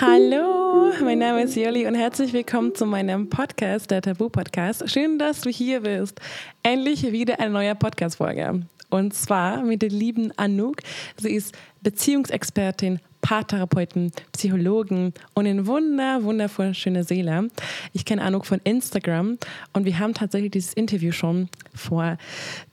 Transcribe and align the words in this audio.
Hallo, 0.00 0.92
mein 1.02 1.18
Name 1.18 1.42
ist 1.42 1.56
Jolli 1.56 1.84
und 1.88 1.96
herzlich 1.96 2.32
willkommen 2.32 2.72
zu 2.72 2.86
meinem 2.86 3.28
Podcast, 3.28 3.90
der 3.90 4.00
Tabu-Podcast. 4.00 4.88
Schön, 4.88 5.18
dass 5.18 5.40
du 5.40 5.50
hier 5.50 5.80
bist. 5.80 6.20
Endlich 6.62 7.10
wieder 7.10 7.40
eine 7.40 7.50
neue 7.50 7.74
Podcast-Folge. 7.74 8.62
Und 8.90 9.14
zwar 9.14 9.60
mit 9.62 9.82
der 9.82 9.88
lieben 9.88 10.30
Anouk. 10.36 10.82
Sie 11.16 11.34
ist 11.34 11.52
Beziehungsexpertin, 11.80 13.00
Paartherapeutin, 13.22 14.12
Psychologin 14.30 15.14
und 15.34 15.46
eine 15.48 15.66
wunder, 15.66 16.22
wundervoll 16.22 16.74
schöne 16.74 17.02
Seele. 17.02 17.48
Ich 17.92 18.04
kenne 18.04 18.22
Anouk 18.22 18.46
von 18.46 18.60
Instagram 18.62 19.36
und 19.72 19.84
wir 19.84 19.98
haben 19.98 20.14
tatsächlich 20.14 20.52
dieses 20.52 20.74
Interview 20.74 21.10
schon 21.10 21.48
vor 21.74 22.18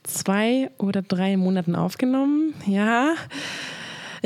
zwei 0.04 0.70
oder 0.78 1.02
drei 1.02 1.36
Monaten 1.36 1.74
aufgenommen. 1.74 2.54
Ja, 2.66 3.14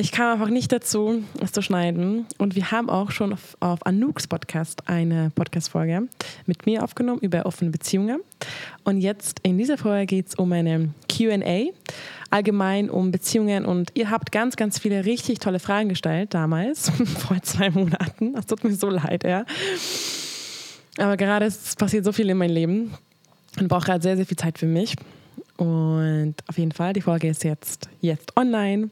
ich 0.01 0.13
kam 0.13 0.33
einfach 0.33 0.49
nicht 0.49 0.73
dazu, 0.73 1.23
es 1.43 1.53
zu 1.53 1.61
schneiden. 1.61 2.27
Und 2.39 2.57
wir 2.57 2.71
haben 2.71 2.89
auch 2.89 3.11
schon 3.11 3.35
auf, 3.35 3.57
auf 3.61 3.85
Anouks 3.85 4.27
Podcast 4.27 4.89
eine 4.89 5.31
Podcast-Folge 5.35 6.09
mit 6.47 6.65
mir 6.65 6.83
aufgenommen 6.83 7.21
über 7.21 7.45
offene 7.45 7.71
Beziehungen. 7.71 8.21
Und 8.83 9.03
jetzt 9.03 9.41
in 9.43 9.59
dieser 9.59 9.77
Folge 9.77 10.07
geht 10.07 10.29
es 10.29 10.35
um 10.37 10.53
eine 10.53 10.95
QA, 11.09 11.67
allgemein 12.31 12.89
um 12.89 13.11
Beziehungen. 13.11 13.67
Und 13.67 13.91
ihr 13.95 14.11
habt 14.11 14.33
ganz, 14.33 14.57
ganz 14.57 14.79
viele 14.79 15.05
richtig 15.05 15.39
tolle 15.39 15.59
Fragen 15.59 15.91
gestellt 15.91 16.33
damals, 16.33 16.91
vor 17.19 17.43
zwei 17.43 17.71
Monaten. 17.71 18.33
Das 18.33 18.47
tut 18.47 18.65
mir 18.65 18.73
so 18.73 18.89
leid, 18.89 19.25
ja. 19.25 19.45
Aber 20.97 21.19
gerade 21.19 21.45
es 21.45 21.77
passiert 21.77 22.07
so 22.07 22.13
viel 22.13 22.31
in 22.31 22.39
meinem 22.39 22.55
Leben 22.55 22.95
und 23.59 23.69
brauche 23.69 23.85
gerade 23.85 24.03
sehr, 24.03 24.17
sehr 24.17 24.27
viel 24.27 24.39
Zeit 24.39 24.59
für 24.59 24.67
mich. 24.67 24.97
Und 25.59 26.37
auf 26.47 26.57
jeden 26.57 26.73
Fall, 26.73 26.95
die 26.95 27.03
Folge 27.03 27.29
ist 27.29 27.45
jetzt, 27.45 27.91
jetzt 28.01 28.35
online. 28.35 28.89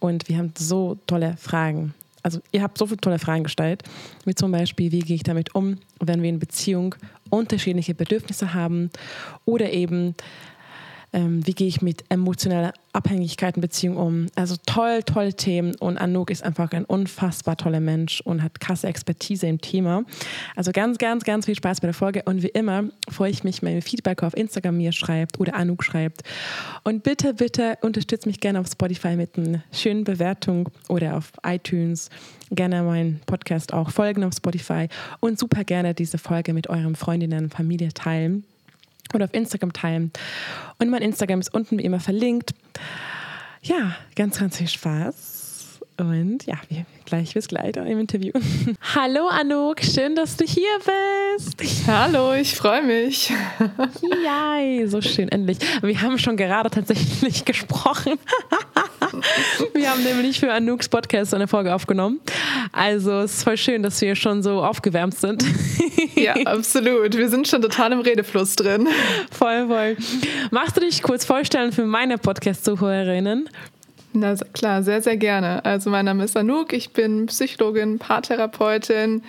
Und 0.00 0.28
wir 0.28 0.38
haben 0.38 0.52
so 0.58 0.98
tolle 1.06 1.36
Fragen. 1.36 1.94
Also 2.22 2.40
ihr 2.52 2.62
habt 2.62 2.76
so 2.76 2.86
viele 2.86 3.00
tolle 3.00 3.18
Fragen 3.18 3.44
gestellt, 3.44 3.82
wie 4.24 4.34
zum 4.34 4.52
Beispiel, 4.52 4.92
wie 4.92 5.00
gehe 5.00 5.16
ich 5.16 5.22
damit 5.22 5.54
um, 5.54 5.78
wenn 6.00 6.22
wir 6.22 6.28
in 6.28 6.38
Beziehung 6.38 6.94
unterschiedliche 7.30 7.94
Bedürfnisse 7.94 8.52
haben 8.52 8.90
oder 9.44 9.72
eben, 9.72 10.14
ähm, 11.12 11.46
wie 11.46 11.54
gehe 11.54 11.66
ich 11.66 11.82
mit 11.82 12.04
emotionaler 12.08 12.72
Abhängigkeit 12.92 13.56
in 13.56 13.60
Beziehung 13.60 13.96
um. 13.96 14.26
Also 14.34 14.56
toll, 14.66 15.02
tolle 15.04 15.34
Themen 15.34 15.74
und 15.76 15.98
Anouk 15.98 16.30
ist 16.30 16.42
einfach 16.42 16.72
ein 16.72 16.84
unfassbar 16.84 17.56
toller 17.56 17.80
Mensch 17.80 18.20
und 18.20 18.42
hat 18.42 18.60
krasse 18.60 18.88
Expertise 18.88 19.46
im 19.46 19.60
Thema. 19.60 20.04
Also 20.56 20.72
ganz, 20.72 20.98
ganz, 20.98 21.24
ganz 21.24 21.46
viel 21.46 21.54
Spaß 21.54 21.80
bei 21.80 21.86
der 21.86 21.94
Folge 21.94 22.22
und 22.24 22.42
wie 22.42 22.48
immer 22.48 22.84
freue 23.08 23.30
ich 23.30 23.44
mich, 23.44 23.62
wenn 23.62 23.76
ihr 23.76 23.82
Feedback 23.82 24.22
auf 24.22 24.36
Instagram 24.36 24.76
mir 24.76 24.92
schreibt 24.92 25.38
oder 25.38 25.54
Anouk 25.54 25.84
schreibt. 25.84 26.22
Und 26.82 27.02
bitte, 27.02 27.34
bitte 27.34 27.78
unterstützt 27.82 28.26
mich 28.26 28.40
gerne 28.40 28.60
auf 28.60 28.66
Spotify 28.66 29.16
mit 29.16 29.38
einer 29.38 29.62
schönen 29.72 30.04
Bewertung 30.04 30.68
oder 30.88 31.16
auf 31.16 31.32
iTunes. 31.44 32.10
Gerne 32.50 32.82
meinen 32.82 33.20
Podcast 33.26 33.72
auch 33.72 33.90
folgen 33.90 34.24
auf 34.24 34.34
Spotify 34.34 34.88
und 35.20 35.38
super 35.38 35.62
gerne 35.62 35.94
diese 35.94 36.18
Folge 36.18 36.52
mit 36.52 36.68
euren 36.68 36.96
Freundinnen 36.96 37.44
und 37.44 37.54
Familie 37.54 37.92
teilen 37.92 38.44
oder 39.14 39.26
auf 39.26 39.34
Instagram 39.34 39.72
teilen. 39.72 40.12
Und 40.78 40.90
mein 40.90 41.02
Instagram 41.02 41.40
ist 41.40 41.52
unten 41.52 41.78
wie 41.78 41.84
immer 41.84 42.00
verlinkt. 42.00 42.52
Ja, 43.62 43.96
ganz, 44.16 44.38
ganz 44.38 44.56
viel 44.56 44.68
Spaß. 44.68 45.39
Und 46.00 46.46
ja, 46.46 46.54
wir, 46.70 46.86
gleich 47.04 47.34
bis 47.34 47.46
gleich 47.46 47.76
im 47.76 48.00
Interview. 48.00 48.32
Hallo 48.94 49.28
Anouk, 49.28 49.82
schön, 49.82 50.16
dass 50.16 50.34
du 50.34 50.46
hier 50.46 50.78
bist. 50.78 51.86
Hallo, 51.86 52.32
ich 52.32 52.54
freue 52.54 52.82
mich. 52.82 53.30
Ja, 54.24 54.88
so 54.88 55.02
schön, 55.02 55.28
endlich. 55.28 55.58
Wir 55.82 56.00
haben 56.00 56.18
schon 56.18 56.38
gerade 56.38 56.70
tatsächlich 56.70 57.44
gesprochen. 57.44 58.18
Wir 59.74 59.90
haben 59.90 60.02
nämlich 60.04 60.38
für 60.38 60.52
Anouks 60.52 60.88
Podcast 60.88 61.34
eine 61.34 61.48
Folge 61.48 61.74
aufgenommen. 61.74 62.20
Also 62.72 63.20
es 63.20 63.38
ist 63.38 63.44
voll 63.44 63.56
schön, 63.56 63.82
dass 63.82 64.00
wir 64.00 64.14
schon 64.14 64.42
so 64.42 64.62
aufgewärmt 64.62 65.16
sind. 65.16 65.44
Ja, 66.14 66.34
absolut. 66.46 67.16
Wir 67.16 67.28
sind 67.28 67.48
schon 67.48 67.60
total 67.60 67.92
im 67.92 68.00
Redefluss 68.00 68.56
drin. 68.56 68.88
Voll, 69.30 69.66
voll. 69.66 69.96
Magst 70.50 70.76
du 70.76 70.80
dich 70.80 71.02
kurz 71.02 71.24
vorstellen 71.24 71.72
für 71.72 71.84
meine 71.84 72.18
Podcast-Zuhörerinnen? 72.18 73.48
Na 74.12 74.34
klar, 74.34 74.82
sehr, 74.82 75.02
sehr 75.02 75.16
gerne. 75.16 75.64
Also 75.64 75.88
mein 75.88 76.04
Name 76.04 76.24
ist 76.24 76.36
Anouk, 76.36 76.72
ich 76.72 76.92
bin 76.92 77.26
Psychologin, 77.26 78.00
Paartherapeutin. 78.00 79.22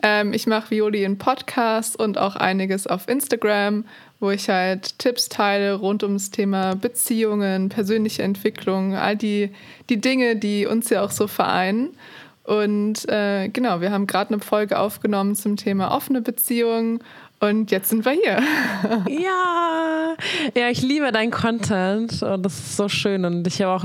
Ähm, 0.00 0.32
ich 0.32 0.46
mache 0.46 0.70
Violi 0.70 1.02
in 1.02 1.18
Podcasts 1.18 1.96
und 1.96 2.18
auch 2.18 2.36
einiges 2.36 2.86
auf 2.86 3.08
Instagram, 3.08 3.84
wo 4.20 4.30
ich 4.30 4.48
halt 4.48 4.96
Tipps 5.00 5.28
teile 5.28 5.74
rund 5.74 6.04
ums 6.04 6.30
Thema 6.30 6.76
Beziehungen, 6.76 7.68
persönliche 7.68 8.22
Entwicklung, 8.22 8.94
all 8.94 9.16
die, 9.16 9.50
die 9.90 10.00
Dinge, 10.00 10.36
die 10.36 10.66
uns 10.66 10.88
ja 10.88 11.02
auch 11.02 11.10
so 11.10 11.26
vereinen. 11.26 11.96
Und 12.44 13.08
äh, 13.08 13.48
genau, 13.48 13.80
wir 13.80 13.90
haben 13.90 14.06
gerade 14.06 14.32
eine 14.32 14.40
Folge 14.40 14.78
aufgenommen 14.78 15.34
zum 15.34 15.56
Thema 15.56 15.90
offene 15.90 16.22
Beziehungen 16.22 17.00
und 17.40 17.70
jetzt 17.70 17.88
sind 17.90 18.04
wir 18.04 18.12
hier. 18.12 18.42
Ja, 19.08 20.16
ja, 20.54 20.68
ich 20.70 20.82
liebe 20.82 21.10
deinen 21.12 21.30
Content 21.30 22.22
und 22.22 22.42
das 22.42 22.58
ist 22.58 22.76
so 22.76 22.88
schön 22.88 23.24
und 23.24 23.46
ich 23.46 23.60
habe 23.62 23.72
auch, 23.72 23.84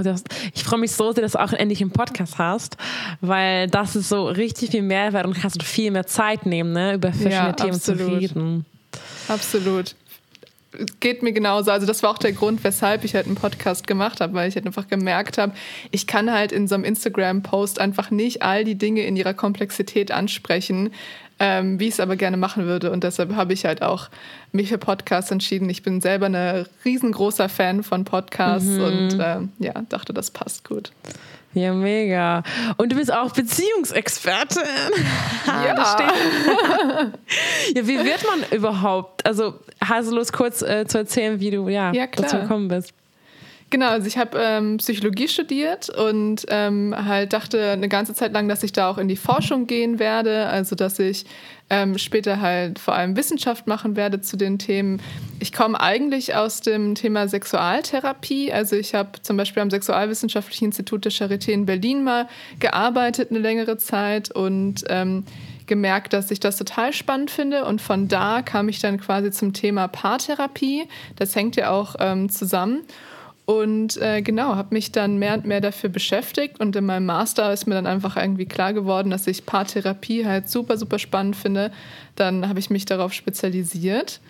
ich 0.53 0.64
freue 0.64 0.80
mich 0.80 0.91
so 0.91 1.12
sehr, 1.12 1.24
dass 1.24 1.34
du 1.34 1.41
auch 1.41 1.53
endlich 1.53 1.81
einen 1.81 1.91
Podcast 1.91 2.38
hast, 2.38 2.78
weil 3.22 3.68
das 3.68 3.96
ist 3.96 4.09
so 4.09 4.28
richtig 4.28 4.72
viel 4.72 4.81
Mehrwert 4.81 5.25
und 5.25 5.34
kannst 5.34 5.62
du 5.62 5.66
viel 5.66 5.91
mehr 5.91 6.06
Zeit 6.06 6.46
nehmen, 6.46 6.74
ne, 6.74 6.96
über 6.96 7.09
verschiedene 7.09 7.34
ja, 7.36 7.53
Themen 7.53 7.75
absolut. 7.75 8.02
zu 8.02 8.18
reden. 8.18 8.66
Absolut 9.28 9.96
geht 11.00 11.22
mir 11.24 11.34
genauso. 11.34 11.72
Also 11.72 11.85
das 11.85 12.03
war 12.03 12.12
auch 12.12 12.18
der 12.18 12.31
Grund, 12.31 12.64
weshalb 12.64 13.03
ich 13.03 13.16
halt 13.16 13.28
einen 13.28 13.35
Podcast 13.35 13.88
gemacht 13.88 14.22
habe, 14.22 14.34
weil 14.34 14.50
ich 14.50 14.56
halt 14.56 14.66
einfach 14.66 14.88
gemerkt 14.88 15.38
habe, 15.38 15.53
ich 15.91 16.08
kann 16.08 16.31
halt 16.31 16.52
in 16.52 16.68
so 16.68 16.75
einem 16.75 16.84
Instagram-Post 16.84 17.80
einfach 17.80 18.12
nicht 18.12 18.41
all 18.41 18.64
die 18.64 18.75
Dinge 18.75 19.02
in 19.03 19.16
ihrer 19.16 19.34
Komplexität 19.34 20.12
ansprechen, 20.12 20.91
ähm, 21.45 21.77
wie 21.77 21.89
ich 21.89 21.95
es 21.95 21.99
aber 21.99 22.15
gerne 22.15 22.37
machen 22.37 22.67
würde. 22.67 22.89
Und 22.89 23.03
deshalb 23.03 23.35
habe 23.35 23.51
ich 23.51 23.65
halt 23.65 23.81
auch 23.81 24.07
mich 24.53 24.69
für 24.69 24.77
Podcasts 24.77 25.29
entschieden. 25.29 25.69
Ich 25.69 25.83
bin 25.83 25.99
selber 25.99 26.27
ein 26.27 26.65
riesengroßer 26.85 27.49
Fan 27.49 27.83
von 27.83 28.05
Podcasts 28.05 28.69
mhm. 28.69 28.83
und 28.83 29.19
äh, 29.19 29.39
ja, 29.59 29.73
dachte, 29.89 30.13
das 30.13 30.31
passt 30.31 30.63
gut. 30.63 30.93
Ja, 31.53 31.73
mega. 31.73 32.43
Und 32.77 32.93
du 32.93 32.95
bist 32.95 33.13
auch 33.13 33.31
Beziehungsexpertin. 33.31 34.63
Ja. 35.45 35.75
ja, 37.75 37.87
wie 37.87 37.97
wird 37.97 38.25
man 38.25 38.57
überhaupt? 38.57 39.25
Also, 39.25 39.59
Lust, 40.11 40.31
kurz 40.31 40.61
äh, 40.61 40.85
zu 40.87 40.99
erzählen, 40.99 41.39
wie 41.41 41.51
du 41.51 41.67
ja, 41.67 41.91
ja 41.91 42.07
dazu 42.07 42.37
gekommen 42.37 42.69
bist? 42.69 42.93
Genau, 43.73 43.89
also 43.89 44.06
ich 44.06 44.19
habe 44.19 44.38
ähm, 44.39 44.78
Psychologie 44.78 45.28
studiert 45.28 45.89
und 45.89 46.45
ähm, 46.50 46.94
halt 46.95 47.34
dachte 47.34 47.72
eine 47.72 47.89
ganze 47.89 48.13
Zeit 48.13 48.31
lang, 48.31 48.47
dass 48.47 48.61
ich 48.61 48.72
da 48.72 48.88
auch 48.88 49.00
in 49.00 49.07
die 49.07 49.16
Forschung 49.16 49.66
gehen 49.66 49.97
werde, 49.97 50.45
also 50.45 50.75
dass 50.75 51.00
ich 51.00 51.25
ähm, 51.72 51.97
später 51.97 52.39
halt 52.39 52.78
vor 52.78 52.94
allem 52.94 53.17
Wissenschaft 53.17 53.66
machen 53.66 53.95
werde 53.95 54.22
zu 54.22 54.38
den 54.38 54.59
Themen. 54.59 55.01
Ich 55.39 55.53
komme 55.53 55.81
eigentlich 55.81 56.35
aus 56.35 56.61
dem 56.61 56.94
Thema 56.94 57.28
Sexualtherapie, 57.28 58.53
also 58.53 58.75
ich 58.75 58.94
habe 58.94 59.19
zum 59.23 59.38
Beispiel 59.38 59.63
am 59.63 59.72
Sexualwissenschaftlichen 59.72 60.66
Institut 60.66 61.05
der 61.05 61.11
Charité 61.11 61.50
in 61.50 61.66
Berlin 61.66 62.03
mal 62.03 62.28
gearbeitet 62.59 63.31
eine 63.31 63.40
längere 63.40 63.79
Zeit 63.79 64.29
und 64.29 64.84
ähm, 64.90 65.25
gemerkt, 65.66 66.13
dass 66.13 66.29
ich 66.29 66.40
das 66.40 66.57
total 66.57 66.94
spannend 66.94 67.31
finde. 67.31 67.66
Und 67.66 67.81
von 67.81 68.07
da 68.07 68.44
kam 68.44 68.69
ich 68.69 68.81
dann 68.81 69.00
quasi 69.00 69.31
zum 69.31 69.53
Thema 69.53 69.88
Paartherapie. 69.88 70.84
Das 71.16 71.35
hängt 71.35 71.55
ja 71.55 71.72
auch 71.72 71.95
ähm, 72.00 72.29
zusammen. 72.29 72.81
Und 73.45 73.97
äh, 73.97 74.21
genau, 74.21 74.55
habe 74.55 74.73
mich 74.73 74.93
dann 74.93 75.17
mehr 75.17 75.33
und 75.33 75.45
mehr 75.45 75.59
dafür 75.59 75.89
beschäftigt. 75.89 76.59
Und 76.59 76.75
in 76.75 76.85
meinem 76.85 77.05
Master 77.05 77.51
ist 77.51 77.67
mir 77.67 77.75
dann 77.75 77.87
einfach 77.87 78.15
irgendwie 78.15 78.45
klar 78.45 78.73
geworden, 78.73 79.09
dass 79.09 79.27
ich 79.27 79.45
Paartherapie 79.45 80.25
halt 80.25 80.49
super, 80.49 80.77
super 80.77 80.97
spannend 80.97 81.35
finde. 81.35 81.71
Dann 82.15 82.47
habe 82.47 82.59
ich 82.59 82.69
mich 82.69 82.85
darauf 82.85 83.11
spezialisiert. 83.11 84.21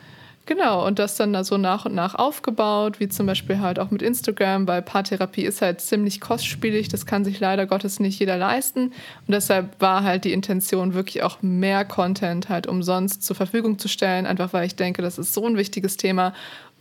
Genau, 0.45 0.85
und 0.85 0.99
das 0.99 1.15
dann 1.15 1.31
da 1.31 1.45
so 1.45 1.57
nach 1.57 1.85
und 1.85 1.95
nach 1.95 2.15
aufgebaut, 2.15 2.99
wie 2.99 3.07
zum 3.07 3.27
Beispiel 3.27 3.61
halt 3.61 3.79
auch 3.79 3.91
mit 3.91 4.01
Instagram, 4.01 4.67
weil 4.67 4.81
Paartherapie 4.81 5.43
ist 5.43 5.61
halt 5.61 5.79
ziemlich 5.79 6.19
kostspielig, 6.19 6.89
das 6.89 7.05
kann 7.05 7.23
sich 7.23 7.39
leider 7.39 7.65
Gottes 7.65 8.01
nicht 8.01 8.19
jeder 8.19 8.35
leisten. 8.35 8.87
Und 8.87 8.93
deshalb 9.29 9.79
war 9.79 10.03
halt 10.03 10.25
die 10.25 10.33
Intention, 10.33 10.95
wirklich 10.95 11.23
auch 11.23 11.41
mehr 11.41 11.85
Content 11.85 12.49
halt 12.49 12.67
umsonst 12.67 13.23
zur 13.23 13.37
Verfügung 13.37 13.79
zu 13.79 13.87
stellen, 13.87 14.25
einfach 14.25 14.51
weil 14.51 14.65
ich 14.65 14.75
denke, 14.75 15.01
das 15.01 15.17
ist 15.17 15.33
so 15.33 15.45
ein 15.47 15.55
wichtiges 15.55 15.95
Thema 15.95 16.33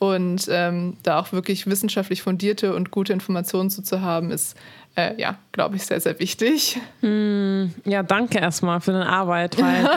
und 0.03 0.49
ähm, 0.51 0.97
da 1.05 1.21
auch 1.21 1.31
wirklich 1.31 1.69
wissenschaftlich 1.69 2.23
fundierte 2.23 2.75
und 2.75 2.91
gute 2.91 3.13
Informationen 3.13 3.71
zu, 3.71 3.85
zu 3.85 4.01
haben, 4.01 4.33
ist, 4.33 4.57
äh, 4.97 5.15
ja, 5.17 5.39
glaube 5.53 5.77
ich, 5.77 5.87
sehr, 5.87 6.01
sehr 6.01 6.19
wichtig. 6.19 6.81
Mm, 7.03 7.67
ja, 7.85 8.03
danke 8.03 8.39
erstmal 8.39 8.81
für 8.81 8.91
deine 8.91 9.09
Arbeit, 9.09 9.63
weil 9.63 9.89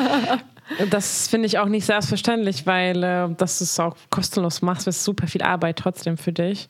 das 0.91 1.27
finde 1.27 1.47
ich 1.47 1.57
auch 1.57 1.65
nicht 1.65 1.87
selbstverständlich, 1.87 2.67
weil 2.67 3.03
äh, 3.03 3.29
das 3.35 3.61
ist 3.61 3.79
auch 3.79 3.95
kostenlos 4.11 4.61
machst, 4.61 4.85
ist 4.85 5.03
super 5.03 5.25
viel 5.25 5.41
Arbeit 5.41 5.77
trotzdem 5.77 6.19
für 6.19 6.31
dich. 6.31 6.69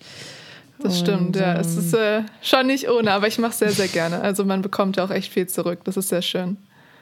Das 0.79 0.93
und, 0.93 1.05
stimmt, 1.05 1.35
ja. 1.35 1.55
Ähm, 1.55 1.59
es 1.59 1.75
ist 1.75 1.93
äh, 1.93 2.21
schon 2.41 2.67
nicht 2.67 2.89
ohne, 2.89 3.11
aber 3.11 3.27
ich 3.27 3.37
mache 3.37 3.51
es 3.51 3.59
sehr, 3.59 3.71
sehr 3.71 3.89
gerne. 3.89 4.21
Also 4.21 4.45
man 4.45 4.61
bekommt 4.61 4.95
ja 4.95 5.03
auch 5.03 5.11
echt 5.11 5.33
viel 5.33 5.47
zurück. 5.47 5.79
Das 5.83 5.97
ist 5.97 6.07
sehr 6.07 6.21
schön. 6.21 6.55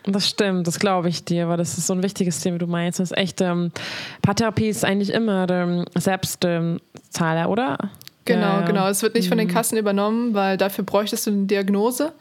Das 0.06 0.28
stimmt, 0.28 0.68
das 0.68 0.80
glaube 0.80 1.10
ich 1.10 1.24
dir, 1.24 1.48
weil 1.48 1.58
das 1.58 1.78
ist 1.78 1.88
so 1.88 1.94
ein 1.94 2.04
wichtiges 2.04 2.42
Thema, 2.42 2.58
du 2.58 2.68
meinst. 2.68 3.00
Das 3.00 3.12
ist 3.12 3.18
echt, 3.18 3.42
ähm, 3.42 3.72
Paartherapie 4.22 4.68
ist 4.68 4.84
eigentlich 4.84 5.12
immer 5.12 5.50
ähm, 5.50 5.86
Selbstzahler, 5.96 7.46
ähm, 7.46 7.50
oder? 7.50 7.78
Genau, 8.26 8.60
Ja, 8.60 8.62
genau. 8.62 8.88
Es 8.88 9.02
wird 9.02 9.16
nicht 9.16 9.28
von 9.28 9.38
den 9.38 9.50
Kassen 9.50 9.78
übernommen, 9.78 10.34
weil 10.34 10.56
dafür 10.58 10.86
bräuchtest 10.86 11.28
du 11.28 11.32
eine 11.32 11.46
Diagnose. 11.46 12.14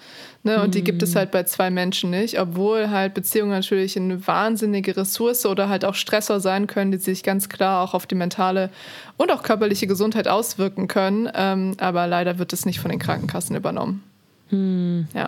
Ne? 0.42 0.60
Und 0.60 0.74
die 0.74 0.82
gibt 0.82 1.02
es 1.04 1.14
halt 1.14 1.30
bei 1.30 1.44
zwei 1.44 1.70
Menschen 1.70 2.10
nicht, 2.10 2.40
obwohl 2.40 2.90
halt 2.90 3.14
Beziehungen 3.14 3.52
natürlich 3.52 3.96
eine 3.96 4.26
wahnsinnige 4.26 4.96
Ressource 4.96 5.46
oder 5.46 5.68
halt 5.68 5.84
auch 5.84 5.94
Stressor 5.94 6.40
sein 6.40 6.66
können, 6.66 6.90
die 6.90 6.98
sich 6.98 7.22
ganz 7.22 7.48
klar 7.48 7.84
auch 7.84 7.94
auf 7.94 8.06
die 8.06 8.16
mentale 8.16 8.70
und 9.16 9.30
auch 9.30 9.44
körperliche 9.44 9.86
Gesundheit 9.86 10.26
auswirken 10.26 10.88
können. 10.88 11.30
Ähm, 11.34 11.74
aber 11.78 12.08
leider 12.08 12.38
wird 12.38 12.52
es 12.52 12.66
nicht 12.66 12.80
von 12.80 12.90
den 12.90 12.98
Krankenkassen 12.98 13.54
übernommen. 13.54 14.02
Ja. 14.52 15.26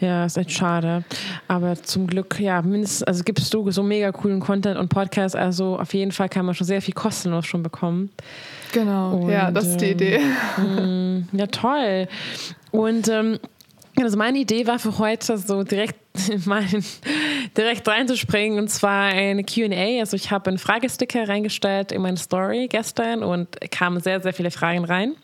Ja, 0.00 0.24
ist 0.24 0.38
echt 0.38 0.52
schade. 0.52 1.04
Aber 1.52 1.74
zum 1.82 2.06
Glück, 2.06 2.40
ja, 2.40 2.62
mindestens, 2.62 3.02
also 3.02 3.24
gibst 3.24 3.52
du 3.52 3.70
so 3.70 3.82
mega 3.82 4.10
coolen 4.10 4.40
Content 4.40 4.78
und 4.78 4.88
Podcasts, 4.88 5.36
also 5.36 5.78
auf 5.78 5.92
jeden 5.92 6.10
Fall 6.10 6.30
kann 6.30 6.46
man 6.46 6.54
schon 6.54 6.66
sehr 6.66 6.80
viel 6.80 6.94
kostenlos 6.94 7.44
schon 7.44 7.62
bekommen. 7.62 8.08
Genau, 8.72 9.28
ja, 9.28 9.48
Und, 9.48 9.54
das 9.54 9.66
ist 9.66 9.76
die 9.82 9.90
ähm, 9.90 9.92
Idee. 9.92 10.20
Mm, 10.56 11.28
Ja, 11.36 11.46
toll. 11.48 12.08
Und 12.70 13.06
ähm, 13.08 13.38
also 14.00 14.16
meine 14.16 14.38
Idee 14.38 14.66
war 14.66 14.78
für 14.78 14.98
heute 14.98 15.36
so 15.38 15.62
direkt 15.62 15.96
mal 16.46 16.64
direkt 17.56 17.86
reinzuspringen 17.88 18.58
und 18.58 18.68
zwar 18.68 19.04
eine 19.06 19.44
Q&A. 19.44 20.00
Also 20.00 20.16
ich 20.16 20.30
habe 20.30 20.48
einen 20.50 20.58
Fragesticker 20.58 21.28
reingestellt 21.28 21.92
in 21.92 22.02
meine 22.02 22.16
Story 22.16 22.68
gestern 22.68 23.22
und 23.22 23.48
kamen 23.70 24.00
sehr, 24.00 24.20
sehr 24.20 24.32
viele 24.32 24.50
Fragen 24.50 24.84
rein. 24.84 25.14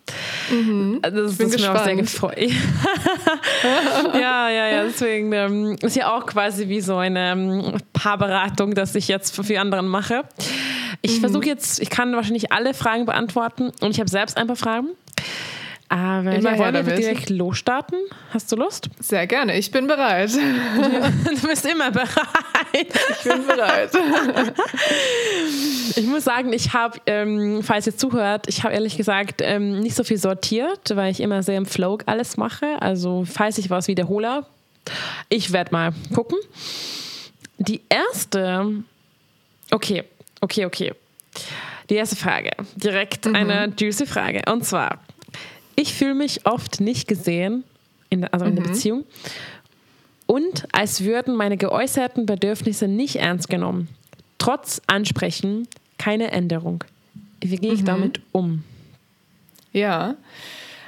Also 1.03 1.23
das 1.25 1.33
Mhm. 1.33 1.37
bin 1.39 1.49
ist 1.49 1.61
mir 1.61 1.75
auch 1.75 1.85
sehr 1.85 1.97
gespannt. 1.97 2.37
gefreut. 2.37 2.53
ja, 4.15 4.49
ja, 4.51 4.67
ja. 4.69 4.85
Deswegen 4.85 5.33
ähm, 5.33 5.77
ist 5.83 5.97
ja 5.97 6.15
auch 6.17 6.27
quasi 6.27 6.69
wie 6.69 6.81
so 6.81 6.97
eine 6.97 7.33
ähm, 7.33 7.75
Paarberatung, 7.93 8.75
dass 8.75 8.95
ich 8.95 9.09
jetzt 9.09 9.35
für 9.35 9.43
die 9.43 9.59
anderen 9.59 9.89
mache. 9.89 10.23
Ich 11.03 11.17
Mhm. 11.17 11.21
versuche 11.21 11.47
jetzt, 11.47 11.81
ich 11.81 11.91
kann 11.91 12.15
wahrscheinlich 12.15 12.53
alle 12.53 12.75
Fragen 12.75 13.05
beantworten 13.07 13.73
und 13.81 13.91
ich 13.91 14.01
habe 14.01 14.11
selbst 14.11 14.37
ein 14.37 14.47
paar 14.47 14.57
Fragen. 14.57 14.89
Aber 15.91 16.33
Immer 16.35 16.51
her 16.51 16.59
wollen 16.59 16.75
wir 16.75 16.83
damit. 16.83 16.99
direkt 16.99 17.31
losstarten? 17.31 17.99
Hast 18.35 18.53
du 18.53 18.57
Lust? 18.57 18.91
Sehr 19.01 19.27
gerne, 19.27 19.57
ich 19.57 19.71
bin 19.71 19.87
bereit. 19.87 20.31
Du 21.25 21.47
bist 21.49 21.65
immer 21.67 21.91
bereit. 21.91 22.09
Ich 22.75 23.23
bin 23.25 23.47
bereit. 23.47 23.91
Ich 25.97 26.07
muss 26.07 26.25
sagen, 26.25 26.53
ich 26.53 26.73
habe, 26.75 26.99
ähm, 27.07 27.63
falls 27.63 27.87
ihr 27.87 27.97
zuhört, 27.97 28.47
ich 28.49 28.65
habe 28.65 28.75
ehrlich 28.75 28.97
gesagt 28.97 29.41
ähm, 29.43 29.81
nicht 29.81 29.95
so 29.97 30.05
viel 30.05 30.19
sortiert, 30.19 30.95
weil 30.95 31.11
ich 31.11 31.21
immer 31.21 31.43
sehr 31.43 31.57
im 31.57 31.67
Flow 31.67 31.99
alles 32.07 32.37
mache. 32.37 32.81
Also 32.81 33.25
falls 33.25 33.57
ich 33.59 33.71
was 33.71 33.89
wiederhole, 33.89 34.45
ich 35.29 35.53
werde 35.53 35.73
mal 35.73 35.93
gucken. 36.15 36.39
Die 37.59 37.81
erste, 37.89 38.83
okay, 39.71 40.05
okay, 40.41 40.65
okay. 40.67 40.93
Die 41.91 41.95
erste 41.95 42.17
Frage, 42.17 42.51
direkt 42.77 43.27
eine 43.27 43.73
juicy 43.79 44.07
Frage. 44.07 44.43
Und 44.51 44.65
zwar, 44.65 44.99
ich 45.79 45.95
fühle 45.95 46.15
mich 46.15 46.45
oft 46.45 46.81
nicht 46.81 47.07
gesehen, 47.07 47.63
in 48.11 48.23
der, 48.23 48.35
also 48.35 48.47
in 48.47 48.57
der 48.57 48.65
Beziehung, 48.65 49.05
und 50.27 50.67
als 50.73 51.05
würden 51.05 51.37
meine 51.37 51.57
geäußerten 51.57 52.27
Bedürfnisse 52.27 52.89
nicht 52.89 53.17
ernst 53.17 53.49
genommen. 53.49 53.89
Trotz 54.39 54.83
Ansprechen 54.89 55.69
keine 55.97 56.33
Änderung. 56.33 56.83
Wie 57.41 57.57
gehe 57.57 57.73
ich 57.73 57.85
damit 57.85 58.21
um? 58.33 58.65
Ja. 59.73 60.17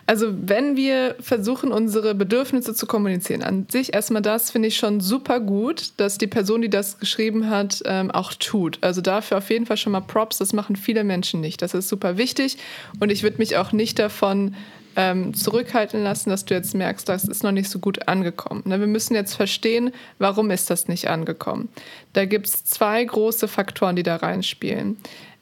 Also 0.07 0.35
wenn 0.43 0.77
wir 0.77 1.15
versuchen, 1.21 1.71
unsere 1.71 2.17
Bedürfnisse 2.17 2.75
zu 2.75 2.87
kommunizieren, 2.87 3.45
an 3.45 3.67
sich 3.71 3.95
erstmal 3.95 4.23
das 4.23 4.51
finde 4.51 4.67
ich 4.67 4.77
schon 4.77 5.01
super 5.01 5.39
gut, 5.39 5.93
dass 5.99 6.19
die 6.19 6.27
Person, 6.27 6.63
die 6.63 6.69
das 6.69 6.99
geschrieben 6.99 7.49
hat, 7.49 7.81
ähm, 7.85 8.11
auch 8.11 8.35
tut. 8.35 8.79
Also 8.81 9.03
dafür 9.03 9.39
auf 9.39 9.51
jeden 9.51 9.67
Fall 9.67 9.77
schon 9.77 9.93
mal 9.93 10.01
Props, 10.01 10.39
das 10.39 10.53
machen 10.53 10.75
viele 10.75 11.05
Menschen 11.05 11.41
nicht. 11.41 11.63
Das 11.63 11.75
ist 11.75 11.89
super 11.89 12.17
wichtig 12.17 12.59
und 12.99 13.13
ich 13.13 13.23
würde 13.23 13.39
mich 13.39 13.57
auch 13.57 13.71
nicht 13.71 14.01
davon 14.01 14.57
ähm, 14.97 15.35
zurückhalten 15.35 16.03
lassen, 16.03 16.31
dass 16.31 16.45
du 16.45 16.55
jetzt 16.55 16.75
merkst, 16.75 17.09
das 17.09 17.25
ist 17.25 17.43
noch 17.43 17.53
nicht 17.53 17.71
so 17.71 17.79
gut 17.79 18.09
angekommen. 18.09 18.63
Ne, 18.65 18.81
wir 18.81 18.87
müssen 18.87 19.15
jetzt 19.15 19.35
verstehen, 19.35 19.93
warum 20.19 20.51
ist 20.51 20.71
das 20.71 20.89
nicht 20.89 21.09
angekommen. 21.09 21.69
Da 22.13 22.25
gibt 22.25 22.47
es 22.47 22.65
zwei 22.65 23.05
große 23.05 23.49
Faktoren, 23.49 23.97
die 23.97 24.03
da 24.03 24.17
reinspielen. 24.17 24.97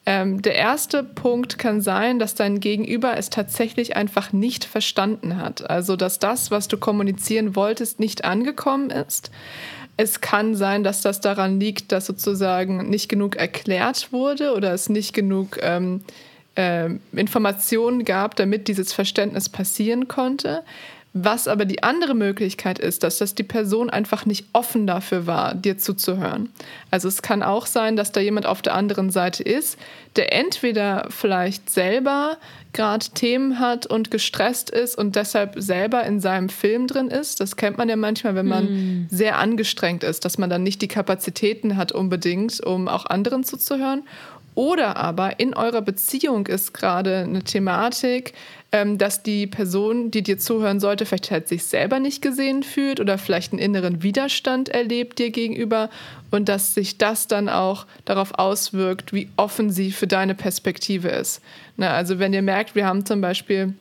Ähm, 0.07 0.41
der 0.41 0.55
erste 0.55 1.05
Punkt 1.05 1.59
kann 1.59 1.83
sein, 1.83 2.19
dass 2.19 2.35
dein 2.35 2.61
Gegenüber 2.61 3.19
es 3.19 3.29
tatsächlich 3.29 3.95
einfach 3.95 4.33
nicht 4.33 4.65
verstanden 4.65 5.37
hat. 5.37 5.69
Also, 5.69 5.97
dass 5.97 6.19
das, 6.19 6.51
was 6.51 6.67
du 6.67 6.79
kommunizieren 6.79 7.55
wolltest, 7.55 8.01
nicht 8.01 8.25
angekommen 8.25 8.89
ist. 8.89 9.31
Es 9.99 10.21
kann 10.21 10.55
sein, 10.55 10.83
dass 10.85 11.03
das 11.03 11.21
daran 11.21 11.61
liegt, 11.61 11.93
dass 11.93 12.07
sozusagen 12.07 12.89
nicht 12.89 13.09
genug 13.09 13.37
erklärt 13.37 14.13
wurde 14.13 14.55
oder 14.55 14.73
es 14.73 14.89
nicht 14.89 15.13
genug 15.13 15.59
ähm, 15.61 16.05
ähm, 16.59 16.99
Informationen 17.13 18.05
gab, 18.05 18.35
damit 18.35 18.67
dieses 18.67 18.93
Verständnis 18.93 19.49
passieren 19.49 20.09
konnte. 20.09 20.65
Was 21.15 21.47
aber 21.47 21.65
die 21.65 21.85
andere 21.85 22.15
Möglichkeit 22.15 22.81
ist, 22.81 23.05
dass 23.05 23.19
das 23.19 23.37
die 23.37 23.45
Person 23.45 23.91
einfach 23.91 24.27
nicht 24.27 24.47
offen 24.53 24.87
dafür 24.87 25.27
war, 25.27 25.55
dir 25.55 25.79
zuzuhören. 25.79 26.51
Also 26.91 27.07
es 27.07 27.23
kann 27.23 27.45
auch 27.45 27.67
sein, 27.67 27.97
dass 27.97 28.11
da 28.11 28.21
jemand 28.21 28.45
auf 28.45 28.61
der 28.61 28.75
anderen 28.75 29.11
Seite 29.11 29.43
ist, 29.45 29.79
der 30.17 30.33
entweder 30.33 31.07
vielleicht 31.11 31.71
selber 31.71 32.37
gerade 32.73 33.07
Themen 33.15 33.61
hat 33.61 33.87
und 33.87 34.11
gestresst 34.11 34.69
ist 34.69 34.99
und 34.99 35.17
deshalb 35.17 35.55
selber 35.57 36.05
in 36.05 36.21
seinem 36.21 36.49
Film 36.49 36.89
drin 36.89 37.09
ist. 37.09 37.41
Das 37.41 37.57
kennt 37.57 37.79
man 37.79 37.89
ja 37.89 37.97
manchmal, 37.97 38.35
wenn 38.35 38.49
man 38.49 39.07
sehr 39.11 39.39
angestrengt 39.39 40.05
ist, 40.05 40.25
dass 40.25 40.39
man 40.39 40.51
dann 40.51 40.63
nicht 40.63 40.83
die 40.83 40.89
Kapazitäten 40.89 41.77
hat 41.77 41.93
unbedingt, 41.93 42.61
um 42.61 42.89
auch 42.89 43.07
anderen 43.07 43.45
zuzuhören. 43.45 44.03
Oder 44.59 44.97
aber 44.97 45.39
in 45.39 45.55
eurer 45.55 45.83
Beziehung 45.83 46.49
ist 46.49 46.75
gerade 46.75 47.19
eine 47.19 47.45
Thematik, 47.45 48.33
ähm, 48.73 48.99
dass 48.99 49.23
die 49.23 49.47
Person, 49.47 50.11
die 50.11 50.25
dir 50.25 50.37
zuhören 50.37 50.81
sollte, 50.81 51.07
vielleicht 51.07 51.31
halt 51.31 51.47
sich 51.47 51.65
selber 51.65 52.01
nicht 52.01 52.23
gesehen 52.23 52.65
fühlt 52.65 52.99
oder 52.99 53.19
vielleicht 53.19 53.53
einen 53.53 53.63
inneren 53.63 54.03
Widerstand 54.03 54.69
erlebt 54.69 55.21
dir 55.21 55.31
gegenüber 55.31 55.91
und 56.33 56.49
dass 56.49 56.75
sich 56.75 56.99
das 56.99 57.29
dann 57.29 57.49
auch 57.49 57.87
darauf 58.05 58.37
auswirkt, 58.37 59.13
wie 59.13 59.29
offen 59.37 59.71
sie 59.71 59.93
für 59.93 60.09
deine 60.09 60.35
Perspektive 60.35 61.07
ist. 61.07 61.41
Na, 61.77 61.93
also 61.93 62.19
wenn 62.19 62.33
ihr 62.33 62.43
merkt, 62.43 62.75
wir 62.75 62.85
haben 62.85 63.07
zum 63.07 63.21
Beispiel 63.21 63.75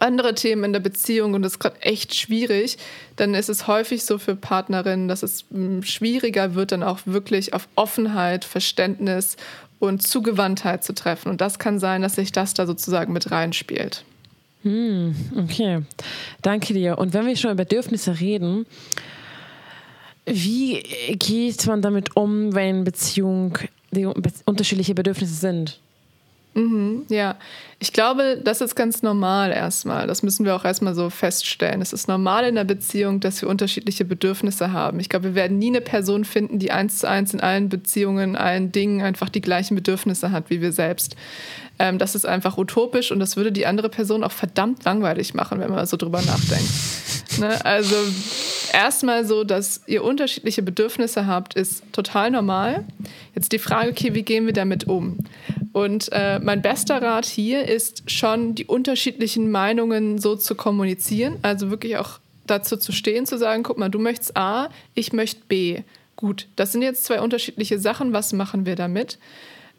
andere 0.00 0.34
Themen 0.34 0.64
in 0.64 0.72
der 0.72 0.80
Beziehung 0.80 1.34
und 1.34 1.42
das 1.42 1.52
ist 1.52 1.58
gerade 1.60 1.82
echt 1.82 2.16
schwierig, 2.16 2.78
dann 3.14 3.34
ist 3.34 3.48
es 3.48 3.68
häufig 3.68 4.04
so 4.04 4.18
für 4.18 4.34
Partnerinnen, 4.34 5.06
dass 5.06 5.22
es 5.22 5.44
mm, 5.50 5.82
schwieriger 5.82 6.56
wird, 6.56 6.72
dann 6.72 6.82
auch 6.82 6.98
wirklich 7.04 7.54
auf 7.54 7.68
Offenheit, 7.76 8.44
Verständnis 8.44 9.36
und 9.80 10.06
Zugewandtheit 10.06 10.84
zu 10.84 10.94
treffen. 10.94 11.30
Und 11.30 11.40
das 11.40 11.58
kann 11.58 11.80
sein, 11.80 12.02
dass 12.02 12.14
sich 12.14 12.30
das 12.30 12.54
da 12.54 12.66
sozusagen 12.66 13.12
mit 13.12 13.32
reinspielt. 13.32 14.04
Okay, 15.36 15.82
danke 16.42 16.74
dir. 16.74 16.98
Und 16.98 17.14
wenn 17.14 17.26
wir 17.26 17.34
schon 17.36 17.50
über 17.50 17.64
Bedürfnisse 17.64 18.20
reden, 18.20 18.66
wie 20.26 20.82
geht 21.16 21.66
man 21.66 21.82
damit 21.82 22.14
um, 22.14 22.54
wenn 22.54 22.84
Beziehung 22.84 23.58
die 23.90 24.06
unterschiedliche 24.06 24.94
Bedürfnisse 24.94 25.34
sind? 25.34 25.80
Ja, 27.08 27.36
ich 27.78 27.92
glaube, 27.92 28.40
das 28.42 28.60
ist 28.60 28.74
ganz 28.74 29.02
normal 29.02 29.52
erstmal. 29.52 30.06
Das 30.06 30.22
müssen 30.22 30.44
wir 30.44 30.56
auch 30.56 30.64
erstmal 30.64 30.94
so 30.94 31.08
feststellen. 31.08 31.80
Es 31.80 31.92
ist 31.92 32.08
normal 32.08 32.44
in 32.44 32.56
der 32.56 32.64
Beziehung, 32.64 33.20
dass 33.20 33.40
wir 33.40 33.48
unterschiedliche 33.48 34.04
Bedürfnisse 34.04 34.72
haben. 34.72 34.98
Ich 34.98 35.08
glaube, 35.08 35.26
wir 35.26 35.34
werden 35.36 35.58
nie 35.58 35.68
eine 35.68 35.80
Person 35.80 36.24
finden, 36.24 36.58
die 36.58 36.72
eins 36.72 36.98
zu 36.98 37.08
eins 37.08 37.32
in 37.32 37.40
allen 37.40 37.68
Beziehungen, 37.68 38.34
allen 38.34 38.72
Dingen 38.72 39.00
einfach 39.00 39.28
die 39.28 39.40
gleichen 39.40 39.76
Bedürfnisse 39.76 40.32
hat 40.32 40.50
wie 40.50 40.60
wir 40.60 40.72
selbst. 40.72 41.14
Ähm, 41.80 41.96
das 41.96 42.14
ist 42.14 42.26
einfach 42.26 42.58
utopisch 42.58 43.10
und 43.10 43.20
das 43.20 43.38
würde 43.38 43.50
die 43.50 43.64
andere 43.64 43.88
Person 43.88 44.22
auch 44.22 44.32
verdammt 44.32 44.84
langweilig 44.84 45.32
machen, 45.32 45.60
wenn 45.60 45.70
man 45.70 45.86
so 45.86 45.96
drüber 45.96 46.20
nachdenkt. 46.20 46.70
Ne? 47.38 47.64
Also 47.64 47.96
erstmal 48.70 49.24
so, 49.24 49.44
dass 49.44 49.80
ihr 49.86 50.04
unterschiedliche 50.04 50.62
Bedürfnisse 50.62 51.26
habt, 51.26 51.54
ist 51.54 51.82
total 51.92 52.30
normal. 52.30 52.84
Jetzt 53.34 53.52
die 53.52 53.58
Frage, 53.58 53.92
okay, 53.92 54.12
wie 54.12 54.24
gehen 54.24 54.44
wir 54.44 54.52
damit 54.52 54.88
um? 54.88 55.20
Und 55.72 56.10
äh, 56.12 56.38
mein 56.40 56.60
bester 56.60 57.00
Rat 57.00 57.24
hier 57.24 57.66
ist 57.66 58.10
schon, 58.10 58.54
die 58.54 58.66
unterschiedlichen 58.66 59.50
Meinungen 59.50 60.18
so 60.18 60.36
zu 60.36 60.56
kommunizieren, 60.56 61.38
also 61.40 61.70
wirklich 61.70 61.96
auch 61.96 62.18
dazu 62.46 62.76
zu 62.76 62.92
stehen, 62.92 63.24
zu 63.24 63.38
sagen, 63.38 63.62
guck 63.62 63.78
mal, 63.78 63.88
du 63.88 63.98
möchtest 63.98 64.36
A, 64.36 64.68
ich 64.92 65.14
möchte 65.14 65.40
B. 65.48 65.80
Gut, 66.16 66.46
das 66.56 66.72
sind 66.72 66.82
jetzt 66.82 67.04
zwei 67.04 67.22
unterschiedliche 67.22 67.78
Sachen, 67.78 68.12
was 68.12 68.34
machen 68.34 68.66
wir 68.66 68.76
damit? 68.76 69.18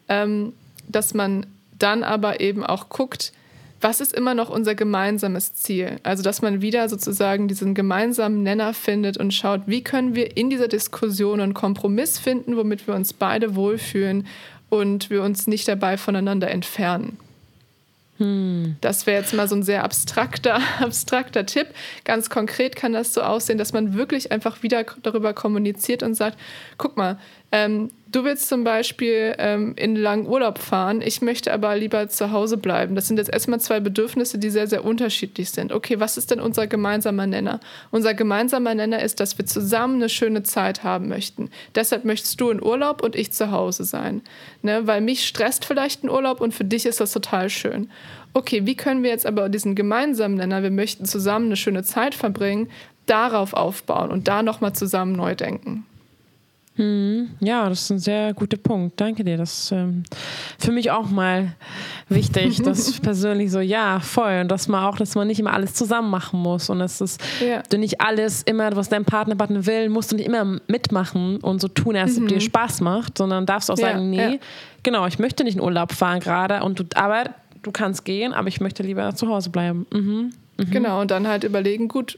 Ähm, 0.09 0.53
dass 0.87 1.13
man 1.13 1.45
dann 1.81 2.03
aber 2.03 2.39
eben 2.39 2.65
auch 2.65 2.89
guckt, 2.89 3.33
was 3.81 3.99
ist 3.99 4.13
immer 4.13 4.35
noch 4.35 4.49
unser 4.49 4.75
gemeinsames 4.75 5.55
Ziel? 5.55 5.99
Also, 6.03 6.21
dass 6.21 6.41
man 6.41 6.61
wieder 6.61 6.87
sozusagen 6.87 7.47
diesen 7.47 7.73
gemeinsamen 7.73 8.43
Nenner 8.43 8.73
findet 8.73 9.17
und 9.17 9.33
schaut, 9.33 9.61
wie 9.65 9.83
können 9.83 10.13
wir 10.13 10.37
in 10.37 10.49
dieser 10.51 10.67
Diskussion 10.67 11.41
einen 11.41 11.55
Kompromiss 11.55 12.19
finden, 12.19 12.55
womit 12.57 12.85
wir 12.87 12.93
uns 12.93 13.13
beide 13.13 13.55
wohlfühlen 13.55 14.27
und 14.69 15.09
wir 15.09 15.23
uns 15.23 15.47
nicht 15.47 15.67
dabei 15.67 15.97
voneinander 15.97 16.51
entfernen. 16.51 17.17
Das 18.81 19.07
wäre 19.07 19.19
jetzt 19.19 19.33
mal 19.33 19.47
so 19.47 19.55
ein 19.55 19.63
sehr 19.63 19.83
abstrakter, 19.83 20.59
abstrakter 20.79 21.45
Tipp. 21.45 21.67
Ganz 22.03 22.29
konkret 22.29 22.75
kann 22.75 22.93
das 22.93 23.15
so 23.15 23.21
aussehen, 23.21 23.57
dass 23.57 23.73
man 23.73 23.95
wirklich 23.95 24.31
einfach 24.31 24.61
wieder 24.61 24.85
darüber 25.01 25.33
kommuniziert 25.33 26.03
und 26.03 26.13
sagt, 26.13 26.37
guck 26.77 26.97
mal, 26.97 27.17
ähm, 27.51 27.89
Du 28.11 28.25
willst 28.25 28.49
zum 28.49 28.65
Beispiel 28.65 29.35
ähm, 29.37 29.73
in 29.77 29.95
langen 29.95 30.27
Urlaub 30.27 30.59
fahren, 30.59 31.01
ich 31.01 31.21
möchte 31.21 31.53
aber 31.53 31.77
lieber 31.77 32.09
zu 32.09 32.31
Hause 32.31 32.57
bleiben. 32.57 32.93
Das 32.93 33.07
sind 33.07 33.15
jetzt 33.15 33.31
erstmal 33.31 33.61
zwei 33.61 33.79
Bedürfnisse, 33.79 34.37
die 34.37 34.49
sehr, 34.49 34.67
sehr 34.67 34.83
unterschiedlich 34.83 35.51
sind. 35.51 35.71
Okay, 35.71 35.97
was 36.01 36.17
ist 36.17 36.29
denn 36.29 36.41
unser 36.41 36.67
gemeinsamer 36.67 37.25
Nenner? 37.25 37.61
Unser 37.89 38.13
gemeinsamer 38.13 38.75
Nenner 38.75 39.01
ist, 39.01 39.21
dass 39.21 39.37
wir 39.37 39.45
zusammen 39.45 39.95
eine 39.95 40.09
schöne 40.09 40.43
Zeit 40.43 40.83
haben 40.83 41.07
möchten. 41.07 41.51
Deshalb 41.73 42.03
möchtest 42.03 42.41
du 42.41 42.49
in 42.49 42.61
Urlaub 42.61 43.01
und 43.01 43.15
ich 43.15 43.31
zu 43.31 43.51
Hause 43.51 43.85
sein. 43.85 44.21
Ne? 44.61 44.85
Weil 44.85 44.99
mich 44.99 45.25
stresst 45.25 45.63
vielleicht 45.63 46.03
ein 46.03 46.09
Urlaub 46.09 46.41
und 46.41 46.53
für 46.53 46.65
dich 46.65 46.85
ist 46.85 46.99
das 46.99 47.13
total 47.13 47.49
schön. 47.49 47.89
Okay, 48.33 48.65
wie 48.65 48.75
können 48.75 49.03
wir 49.03 49.09
jetzt 49.11 49.25
aber 49.25 49.47
diesen 49.47 49.73
gemeinsamen 49.73 50.35
Nenner, 50.35 50.63
wir 50.63 50.71
möchten 50.71 51.05
zusammen 51.05 51.45
eine 51.45 51.55
schöne 51.55 51.83
Zeit 51.83 52.13
verbringen, 52.13 52.69
darauf 53.05 53.53
aufbauen 53.53 54.11
und 54.11 54.27
da 54.27 54.43
nochmal 54.43 54.73
zusammen 54.73 55.13
neu 55.13 55.33
denken? 55.33 55.85
Hm, 56.75 57.31
ja, 57.41 57.67
das 57.67 57.81
ist 57.81 57.89
ein 57.91 57.99
sehr 57.99 58.33
guter 58.33 58.55
Punkt. 58.55 58.99
Danke 58.99 59.25
dir. 59.25 59.35
Das 59.37 59.65
ist 59.65 59.71
ähm, 59.73 60.03
für 60.57 60.71
mich 60.71 60.89
auch 60.89 61.09
mal 61.09 61.53
wichtig, 62.07 62.61
dass 62.63 62.99
persönlich 62.99 63.51
so, 63.51 63.59
ja, 63.59 63.99
voll. 63.99 64.39
Und 64.41 64.47
dass 64.49 64.69
man 64.69 64.85
auch, 64.85 64.97
dass 64.97 65.15
man 65.15 65.27
nicht 65.27 65.39
immer 65.39 65.53
alles 65.53 65.73
zusammen 65.73 66.09
machen 66.09 66.39
muss. 66.39 66.69
Und 66.69 66.79
dass 66.79 67.01
es, 67.01 67.17
ja. 67.45 67.61
du 67.69 67.77
nicht 67.77 67.99
alles 67.99 68.43
immer, 68.43 68.73
was 68.75 68.87
dein 68.87 69.03
Partner, 69.03 69.35
Partner 69.35 69.65
will, 69.65 69.89
musst 69.89 70.11
du 70.11 70.15
nicht 70.15 70.25
immer 70.25 70.59
mitmachen 70.67 71.37
und 71.37 71.59
so 71.59 71.67
tun, 71.67 71.97
als 71.97 72.15
ob 72.17 72.23
mhm. 72.23 72.27
dir 72.29 72.41
Spaß 72.41 72.79
macht, 72.81 73.17
sondern 73.17 73.45
darfst 73.45 73.69
auch 73.69 73.77
sagen, 73.77 74.13
ja, 74.13 74.27
nee, 74.27 74.33
ja. 74.35 74.39
genau, 74.83 75.05
ich 75.07 75.19
möchte 75.19 75.43
nicht 75.43 75.55
in 75.55 75.61
Urlaub 75.61 75.91
fahren 75.91 76.21
gerade. 76.21 76.63
Und 76.63 76.79
du, 76.79 76.85
aber 76.95 77.25
du 77.63 77.71
kannst 77.71 78.05
gehen, 78.05 78.33
aber 78.33 78.47
ich 78.47 78.61
möchte 78.61 78.81
lieber 78.81 79.13
zu 79.13 79.27
Hause 79.27 79.49
bleiben. 79.49 79.85
Mhm. 79.91 80.31
Mhm. 80.57 80.71
Genau, 80.71 81.01
und 81.01 81.11
dann 81.11 81.27
halt 81.27 81.43
überlegen, 81.43 81.87
gut, 81.87 82.17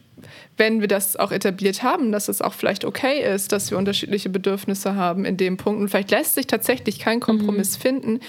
wenn 0.57 0.81
wir 0.81 0.87
das 0.87 1.15
auch 1.15 1.31
etabliert 1.31 1.83
haben, 1.83 2.11
dass 2.11 2.27
es 2.27 2.41
auch 2.41 2.53
vielleicht 2.53 2.85
okay 2.85 3.21
ist, 3.33 3.51
dass 3.51 3.71
wir 3.71 3.77
unterschiedliche 3.77 4.29
Bedürfnisse 4.29 4.95
haben 4.95 5.25
in 5.25 5.37
dem 5.37 5.57
Punkt 5.57 5.81
und 5.81 5.89
vielleicht 5.89 6.11
lässt 6.11 6.35
sich 6.35 6.47
tatsächlich 6.47 6.99
kein 6.99 7.19
Kompromiss 7.19 7.77
mhm. 7.77 7.81
finden, 7.81 8.19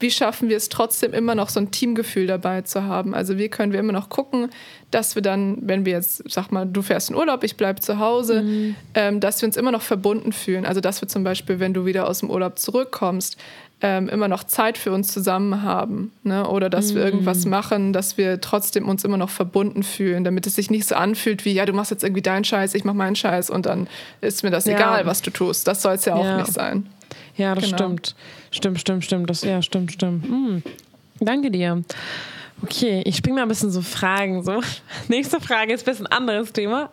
wie 0.00 0.10
schaffen 0.10 0.48
wir 0.48 0.56
es 0.56 0.70
trotzdem 0.70 1.12
immer 1.12 1.34
noch 1.34 1.50
so 1.50 1.60
ein 1.60 1.70
Teamgefühl 1.70 2.26
dabei 2.26 2.62
zu 2.62 2.84
haben? 2.84 3.14
Also 3.14 3.36
wie 3.36 3.50
können 3.50 3.72
wir 3.72 3.80
immer 3.80 3.92
noch 3.92 4.08
gucken, 4.08 4.48
dass 4.90 5.14
wir 5.14 5.20
dann, 5.20 5.58
wenn 5.60 5.84
wir 5.84 5.92
jetzt, 5.92 6.22
sag 6.30 6.50
mal, 6.50 6.66
du 6.66 6.80
fährst 6.80 7.10
in 7.10 7.16
Urlaub, 7.16 7.44
ich 7.44 7.58
bleibe 7.58 7.80
zu 7.80 7.98
Hause, 7.98 8.42
mhm. 8.42 8.76
ähm, 8.94 9.20
dass 9.20 9.42
wir 9.42 9.46
uns 9.46 9.58
immer 9.58 9.70
noch 9.70 9.82
verbunden 9.82 10.32
fühlen. 10.32 10.64
Also 10.64 10.80
dass 10.80 11.02
wir 11.02 11.08
zum 11.08 11.22
Beispiel, 11.22 11.60
wenn 11.60 11.74
du 11.74 11.84
wieder 11.84 12.08
aus 12.08 12.20
dem 12.20 12.30
Urlaub 12.30 12.58
zurückkommst, 12.58 13.36
ähm, 13.82 14.08
immer 14.08 14.28
noch 14.28 14.44
Zeit 14.44 14.76
für 14.78 14.92
uns 14.92 15.12
zusammen 15.12 15.62
haben. 15.62 16.12
Ne? 16.22 16.46
Oder 16.46 16.68
dass 16.68 16.92
mm. 16.92 16.96
wir 16.96 17.04
irgendwas 17.04 17.44
mm. 17.44 17.48
machen, 17.48 17.92
dass 17.92 18.18
wir 18.18 18.40
trotzdem 18.40 18.88
uns 18.88 19.04
immer 19.04 19.16
noch 19.16 19.30
verbunden 19.30 19.82
fühlen, 19.82 20.24
damit 20.24 20.46
es 20.46 20.56
sich 20.56 20.70
nicht 20.70 20.86
so 20.86 20.94
anfühlt 20.94 21.44
wie, 21.44 21.52
ja, 21.52 21.64
du 21.64 21.72
machst 21.72 21.90
jetzt 21.90 22.04
irgendwie 22.04 22.22
deinen 22.22 22.44
Scheiß, 22.44 22.74
ich 22.74 22.84
mach 22.84 22.94
meinen 22.94 23.16
Scheiß 23.16 23.48
und 23.50 23.66
dann 23.66 23.88
ist 24.20 24.42
mir 24.42 24.50
das 24.50 24.66
ja. 24.66 24.74
egal, 24.74 25.06
was 25.06 25.22
du 25.22 25.30
tust. 25.30 25.66
Das 25.66 25.82
soll 25.82 25.94
es 25.94 26.04
ja 26.04 26.14
auch 26.14 26.24
ja. 26.24 26.38
nicht 26.38 26.52
sein. 26.52 26.86
Ja, 27.36 27.54
das 27.54 27.64
genau. 27.64 27.76
stimmt. 27.76 28.14
Stimmt, 28.50 28.80
stimmt, 28.80 29.04
stimmt. 29.04 29.30
Das, 29.30 29.42
ja, 29.42 29.62
stimmt, 29.62 29.92
stimmt. 29.92 30.28
Mm. 30.28 30.62
Danke 31.20 31.50
dir. 31.50 31.82
Okay, 32.62 33.02
ich 33.06 33.16
springe 33.16 33.36
mal 33.36 33.42
ein 33.42 33.48
bisschen 33.48 33.70
so 33.70 33.80
Fragen. 33.80 34.42
So. 34.42 34.60
Nächste 35.08 35.40
Frage 35.40 35.72
ist 35.72 35.86
ein 35.86 35.92
bisschen 35.92 36.06
anderes 36.06 36.52
Thema. 36.52 36.90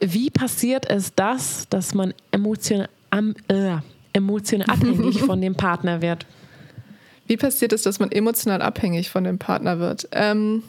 Wie 0.00 0.30
passiert 0.30 0.88
es 0.88 1.14
das, 1.14 1.66
dass 1.68 1.92
man 1.92 2.14
emotional, 2.30 2.88
am, 3.10 3.34
äh, 3.48 3.76
emotional 4.12 4.68
abhängig 4.70 5.20
von 5.26 5.40
dem 5.40 5.54
Partner 5.54 6.02
wird. 6.02 6.26
Wie 7.26 7.36
passiert 7.36 7.72
es, 7.72 7.82
dass 7.82 8.00
man 8.00 8.10
emotional 8.10 8.60
abhängig 8.60 9.10
von 9.10 9.24
dem 9.24 9.38
Partner 9.38 9.78
wird? 9.78 10.08
Ähm, 10.12 10.62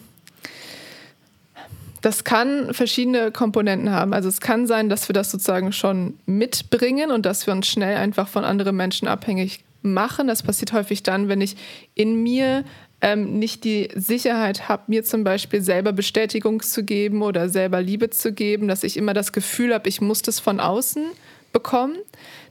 das 2.01 2.23
kann 2.23 2.73
verschiedene 2.73 3.31
Komponenten 3.31 3.91
haben. 3.91 4.13
Also 4.13 4.27
es 4.27 4.41
kann 4.41 4.67
sein, 4.67 4.89
dass 4.89 5.07
wir 5.07 5.13
das 5.13 5.31
sozusagen 5.31 5.71
schon 5.71 6.15
mitbringen 6.25 7.11
und 7.11 7.25
dass 7.25 7.45
wir 7.45 7.53
uns 7.53 7.67
schnell 7.67 7.97
einfach 7.97 8.27
von 8.27 8.43
anderen 8.43 8.75
Menschen 8.75 9.07
abhängig 9.07 9.63
machen. 9.81 10.27
Das 10.27 10.43
passiert 10.43 10.73
häufig 10.73 11.03
dann, 11.03 11.29
wenn 11.29 11.41
ich 11.41 11.55
in 11.95 12.21
mir 12.21 12.63
ähm, 13.01 13.39
nicht 13.39 13.63
die 13.63 13.89
Sicherheit 13.95 14.69
habe, 14.69 14.83
mir 14.87 15.03
zum 15.03 15.23
Beispiel 15.23 15.61
selber 15.61 15.91
Bestätigung 15.93 16.61
zu 16.61 16.83
geben 16.83 17.21
oder 17.21 17.49
selber 17.49 17.81
Liebe 17.81 18.09
zu 18.09 18.33
geben, 18.33 18.67
dass 18.67 18.83
ich 18.83 18.97
immer 18.97 19.13
das 19.13 19.31
Gefühl 19.31 19.73
habe, 19.73 19.89
ich 19.89 20.01
muss 20.01 20.21
das 20.21 20.39
von 20.39 20.59
außen 20.59 21.05
bekommen. 21.51 21.97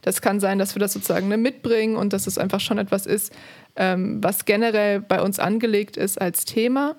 Das 0.01 0.21
kann 0.21 0.39
sein, 0.39 0.59
dass 0.59 0.75
wir 0.75 0.79
das 0.79 0.93
sozusagen 0.93 1.27
ne, 1.27 1.37
mitbringen 1.37 1.95
und 1.95 2.13
dass 2.13 2.27
es 2.27 2.37
einfach 2.37 2.59
schon 2.59 2.77
etwas 2.77 3.05
ist, 3.05 3.33
ähm, 3.75 4.23
was 4.23 4.45
generell 4.45 4.99
bei 4.99 5.21
uns 5.21 5.39
angelegt 5.39 5.97
ist 5.97 6.19
als 6.19 6.45
Thema. 6.45 6.95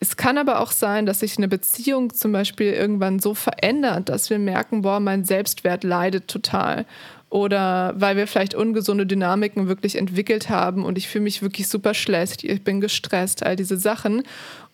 Es 0.00 0.16
kann 0.16 0.36
aber 0.36 0.60
auch 0.60 0.72
sein, 0.72 1.06
dass 1.06 1.20
sich 1.20 1.38
eine 1.38 1.48
Beziehung 1.48 2.12
zum 2.12 2.32
Beispiel 2.32 2.72
irgendwann 2.72 3.20
so 3.20 3.34
verändert, 3.34 4.08
dass 4.08 4.28
wir 4.28 4.38
merken, 4.38 4.82
boah, 4.82 5.00
mein 5.00 5.24
Selbstwert 5.24 5.84
leidet 5.84 6.28
total. 6.28 6.84
Oder 7.30 7.94
weil 7.96 8.16
wir 8.16 8.26
vielleicht 8.26 8.54
ungesunde 8.54 9.06
Dynamiken 9.06 9.66
wirklich 9.66 9.96
entwickelt 9.96 10.50
haben 10.50 10.84
und 10.84 10.98
ich 10.98 11.08
fühle 11.08 11.24
mich 11.24 11.42
wirklich 11.42 11.66
super 11.68 11.94
schlecht, 11.94 12.44
ich 12.44 12.62
bin 12.62 12.80
gestresst, 12.80 13.44
all 13.44 13.56
diese 13.56 13.76
Sachen. 13.76 14.22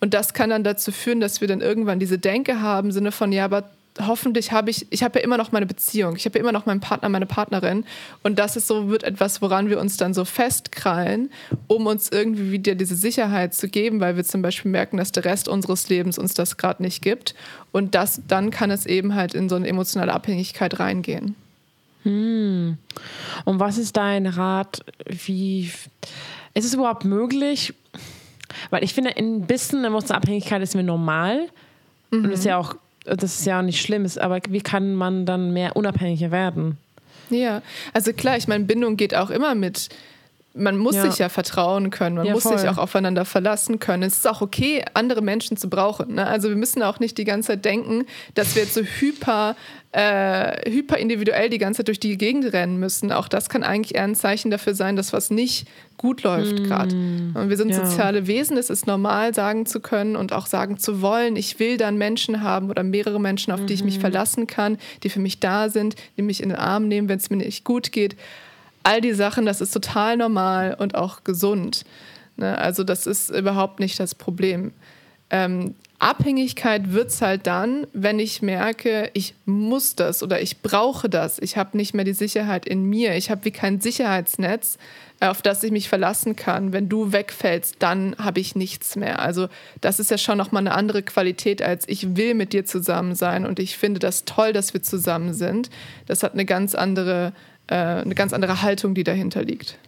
Und 0.01 0.15
das 0.15 0.35
kann 0.35 0.51
dann 0.51 0.65
dazu 0.65 0.93
führen, 0.93 1.21
dass 1.21 1.41
wir 1.41 1.49
dann 1.49 1.61
irgendwann 1.61 2.01
diese 2.01 2.19
Denke 2.19 2.61
haben, 2.61 2.89
im 2.89 2.93
Sinne 2.93 3.13
von, 3.13 3.33
ja, 3.33 3.45
aber 3.45 3.71
hoffentlich 4.07 4.53
habe 4.53 4.71
ich, 4.71 4.87
ich 4.91 5.03
habe 5.03 5.19
ja 5.19 5.25
immer 5.25 5.37
noch 5.37 5.53
meine 5.53 5.67
Beziehung, 5.67 6.17
ich 6.17 6.25
habe 6.25 6.39
ja 6.39 6.43
immer 6.43 6.53
noch 6.53 6.67
meinen 6.67 6.81
Partner, 6.81 7.09
meine 7.09 7.27
Partnerin 7.27 7.85
und 8.23 8.39
das 8.39 8.57
ist 8.57 8.67
so, 8.67 8.89
wird 8.89 9.03
etwas, 9.03 9.43
woran 9.43 9.69
wir 9.69 9.81
uns 9.81 9.97
dann 9.97 10.15
so 10.15 10.25
festkrallen, 10.25 11.31
um 11.67 11.87
uns 11.87 12.09
irgendwie 12.11 12.53
wieder 12.53 12.75
diese 12.75 12.97
Sicherheit 12.97 13.55
zu 13.55 13.69
geben, 13.69 14.01
weil 14.01 14.17
wir 14.17 14.25
zum 14.25 14.43
Beispiel 14.43 14.71
merken, 14.71 14.97
dass 14.97 15.13
der 15.13 15.25
Rest 15.25 15.49
unseres 15.49 15.89
Lebens 15.89 16.19
uns 16.19 16.35
das 16.35 16.57
gerade 16.57 16.83
nicht 16.83 17.03
gibt 17.03 17.35
und 17.73 17.95
das, 17.95 18.23
dann 18.29 18.51
kann 18.51 18.71
es 18.71 18.87
eben 18.87 19.15
halt 19.15 19.35
in 19.35 19.49
so 19.49 19.57
eine 19.57 19.69
emotionale 19.69 20.13
Abhängigkeit 20.13 20.79
reingehen. 20.79 21.37
Hm. 22.03 22.79
Und 23.45 23.61
was 23.61 23.77
ist 23.77 23.97
dein 23.97 24.27
Rat, 24.27 24.81
wie, 25.07 25.71
ist 26.55 26.65
es 26.65 26.75
überhaupt 26.75 27.05
möglich, 27.05 27.75
weil 28.71 28.85
ich 28.85 28.95
finde, 28.95 29.17
ein 29.17 29.47
bisschen 29.47 29.85
emotionale 29.85 30.23
Abhängigkeit 30.23 30.63
ist 30.63 30.75
mir 30.75 30.83
normal 30.83 31.49
mhm. 32.11 32.25
und 32.25 32.31
ist 32.31 32.45
ja 32.45 32.57
auch 32.57 32.77
das 33.05 33.41
ist 33.41 33.47
ja 33.47 33.59
auch 33.59 33.63
nicht 33.65 33.81
schlimm, 33.81 34.07
aber 34.19 34.41
wie 34.49 34.61
kann 34.61 34.95
man 34.95 35.27
dann 35.27 35.53
mehr 35.53 35.77
unabhängiger 35.77 36.31
werden? 36.31 36.79
Ja, 37.31 37.63
also 37.93 38.13
klar, 38.13 38.37
ich 38.37 38.49
meine, 38.49 38.65
Bindung 38.65 38.97
geht 38.97 39.15
auch 39.15 39.31
immer 39.31 39.55
mit 39.55 39.89
man 40.53 40.77
muss 40.77 40.97
ja. 40.97 41.09
sich 41.09 41.19
ja 41.19 41.29
vertrauen 41.29 41.91
können, 41.91 42.17
man 42.17 42.27
ja, 42.27 42.33
muss 42.33 42.43
voll. 42.43 42.59
sich 42.59 42.69
auch 42.69 42.79
aufeinander 42.79 43.25
verlassen 43.25 43.79
können. 43.79 44.03
Es 44.03 44.17
ist 44.17 44.29
auch 44.29 44.41
okay, 44.41 44.85
andere 44.95 45.23
Menschen 45.23 45.57
zu 45.57 45.71
brauchen. 45.71 46.15
Ne? 46.15 46.27
Also 46.27 46.49
wir 46.49 46.57
müssen 46.57 46.83
auch 46.83 46.99
nicht 46.99 47.19
die 47.19 47.25
ganze 47.25 47.49
Zeit 47.49 47.65
denken, 47.65 48.05
dass 48.35 48.57
wir 48.57 48.63
jetzt 48.63 48.75
so 48.75 48.81
hyper, 48.81 49.55
äh, 49.93 50.69
hyper 50.69 50.99
individuell 50.99 51.51
die 51.51 51.59
ganze 51.59 51.79
Zeit 51.79 51.89
durch 51.89 52.01
die 52.01 52.19
Gegend 52.19 52.53
rennen 52.53 52.79
müssen. 52.79 53.13
Auch 53.13 53.29
das 53.29 53.49
kann 53.49 53.63
eigentlich 53.63 53.95
eher 53.95 54.03
ein 54.03 54.17
Zeichen 54.17 54.51
dafür 54.51 54.75
sein, 54.75 54.97
dass 54.97 55.13
was 55.13 55.31
nicht 55.31 55.69
gut 55.97 56.25
läuft 56.25 56.59
mm. 56.59 56.65
gerade. 56.65 56.97
Und 56.97 57.49
wir 57.49 57.57
sind 57.57 57.69
ja. 57.69 57.85
soziale 57.85 58.27
Wesen, 58.27 58.57
es 58.57 58.71
ist 58.71 58.89
normal 58.89 59.35
sagen 59.35 59.67
zu 59.67 59.79
können 59.79 60.17
und 60.17 60.33
auch 60.33 60.47
sagen 60.47 60.79
zu 60.79 61.01
wollen, 61.01 61.37
ich 61.37 61.61
will 61.61 61.77
dann 61.77 61.97
Menschen 61.97 62.43
haben 62.43 62.71
oder 62.71 62.83
mehrere 62.83 63.21
Menschen, 63.21 63.53
auf 63.53 63.67
die 63.67 63.75
ich 63.75 63.85
mich 63.85 63.99
mhm. 63.99 64.01
verlassen 64.01 64.47
kann, 64.49 64.79
die 65.05 65.11
für 65.11 65.21
mich 65.21 65.39
da 65.39 65.69
sind, 65.69 65.95
die 66.17 66.23
mich 66.23 66.43
in 66.43 66.49
den 66.49 66.59
Arm 66.59 66.89
nehmen, 66.89 67.09
wenn 67.09 67.19
es 67.19 67.31
mir 67.31 67.37
nicht 67.37 67.65
gut 67.65 67.93
geht 67.93 68.17
all 68.83 69.01
die 69.01 69.13
Sachen, 69.13 69.47
das 69.47 69.61
ist 69.61 69.73
total 69.73 70.17
normal 70.17 70.75
und 70.79 70.95
auch 70.95 71.25
gesund. 71.25 71.85
Ne? 72.37 72.57
Also 72.59 72.85
das 72.85 73.07
ist 73.07 73.31
überhaupt 73.31 73.81
nicht 73.81 74.01
das 74.01 74.15
Problem. 74.15 74.73
Ähm, 75.31 75.75
Abhängigkeit 76.01 76.93
wird 76.93 77.09
es 77.09 77.21
halt 77.21 77.47
dann, 77.47 77.87
wenn 77.93 78.19
ich 78.19 78.41
merke, 78.41 79.11
ich 79.13 79.35
muss 79.45 79.97
das 79.97 80.23
oder 80.23 80.41
ich 80.41 80.63
brauche 80.63 81.11
das. 81.11 81.39
Ich 81.39 81.59
habe 81.59 81.77
nicht 81.77 81.93
mehr 81.93 82.07
die 82.07 82.15
Sicherheit 82.15 82.67
in 82.67 82.85
mir. 82.85 83.15
Ich 83.17 83.31
habe 83.31 83.45
wie 83.45 83.51
kein 83.51 83.81
Sicherheitsnetz, 83.83 84.79
äh, 85.21 85.27
auf 85.27 85.43
das 85.43 85.63
ich 85.63 85.71
mich 85.71 85.91
verlassen 85.91 86.37
kann. 86.37 86.73
Wenn 86.73 86.89
du 86.89 87.13
wegfällst, 87.13 87.77
dann 87.81 88.17
habe 88.19 88.41
ich 88.41 88.57
nichts 88.57 88.97
mehr. 88.97 89.21
Also 89.21 89.49
das 89.83 90.01
ist 90.01 90.11
ja 90.11 90.17
schon 90.17 90.39
nochmal 90.39 90.63
eine 90.63 90.75
andere 90.75 91.03
Qualität 91.03 91.61
als 91.61 91.87
ich 91.87 92.17
will 92.17 92.33
mit 92.33 92.55
dir 92.55 92.65
zusammen 92.65 93.15
sein 93.15 93.45
und 93.45 93.59
ich 93.59 93.77
finde 93.77 94.01
das 94.01 94.25
toll, 94.25 94.55
dass 94.55 94.73
wir 94.73 94.83
zusammen 94.83 95.35
sind. 95.35 95.69
Das 96.07 96.23
hat 96.23 96.33
eine 96.33 96.47
ganz 96.47 96.75
andere 96.75 97.35
äh, 97.71 97.75
eine 97.75 98.15
ganz 98.15 98.33
andere 98.33 98.63
Haltung, 98.63 98.95
die 98.95 99.05
dahinter 99.05 99.43
liegt. 99.43 99.79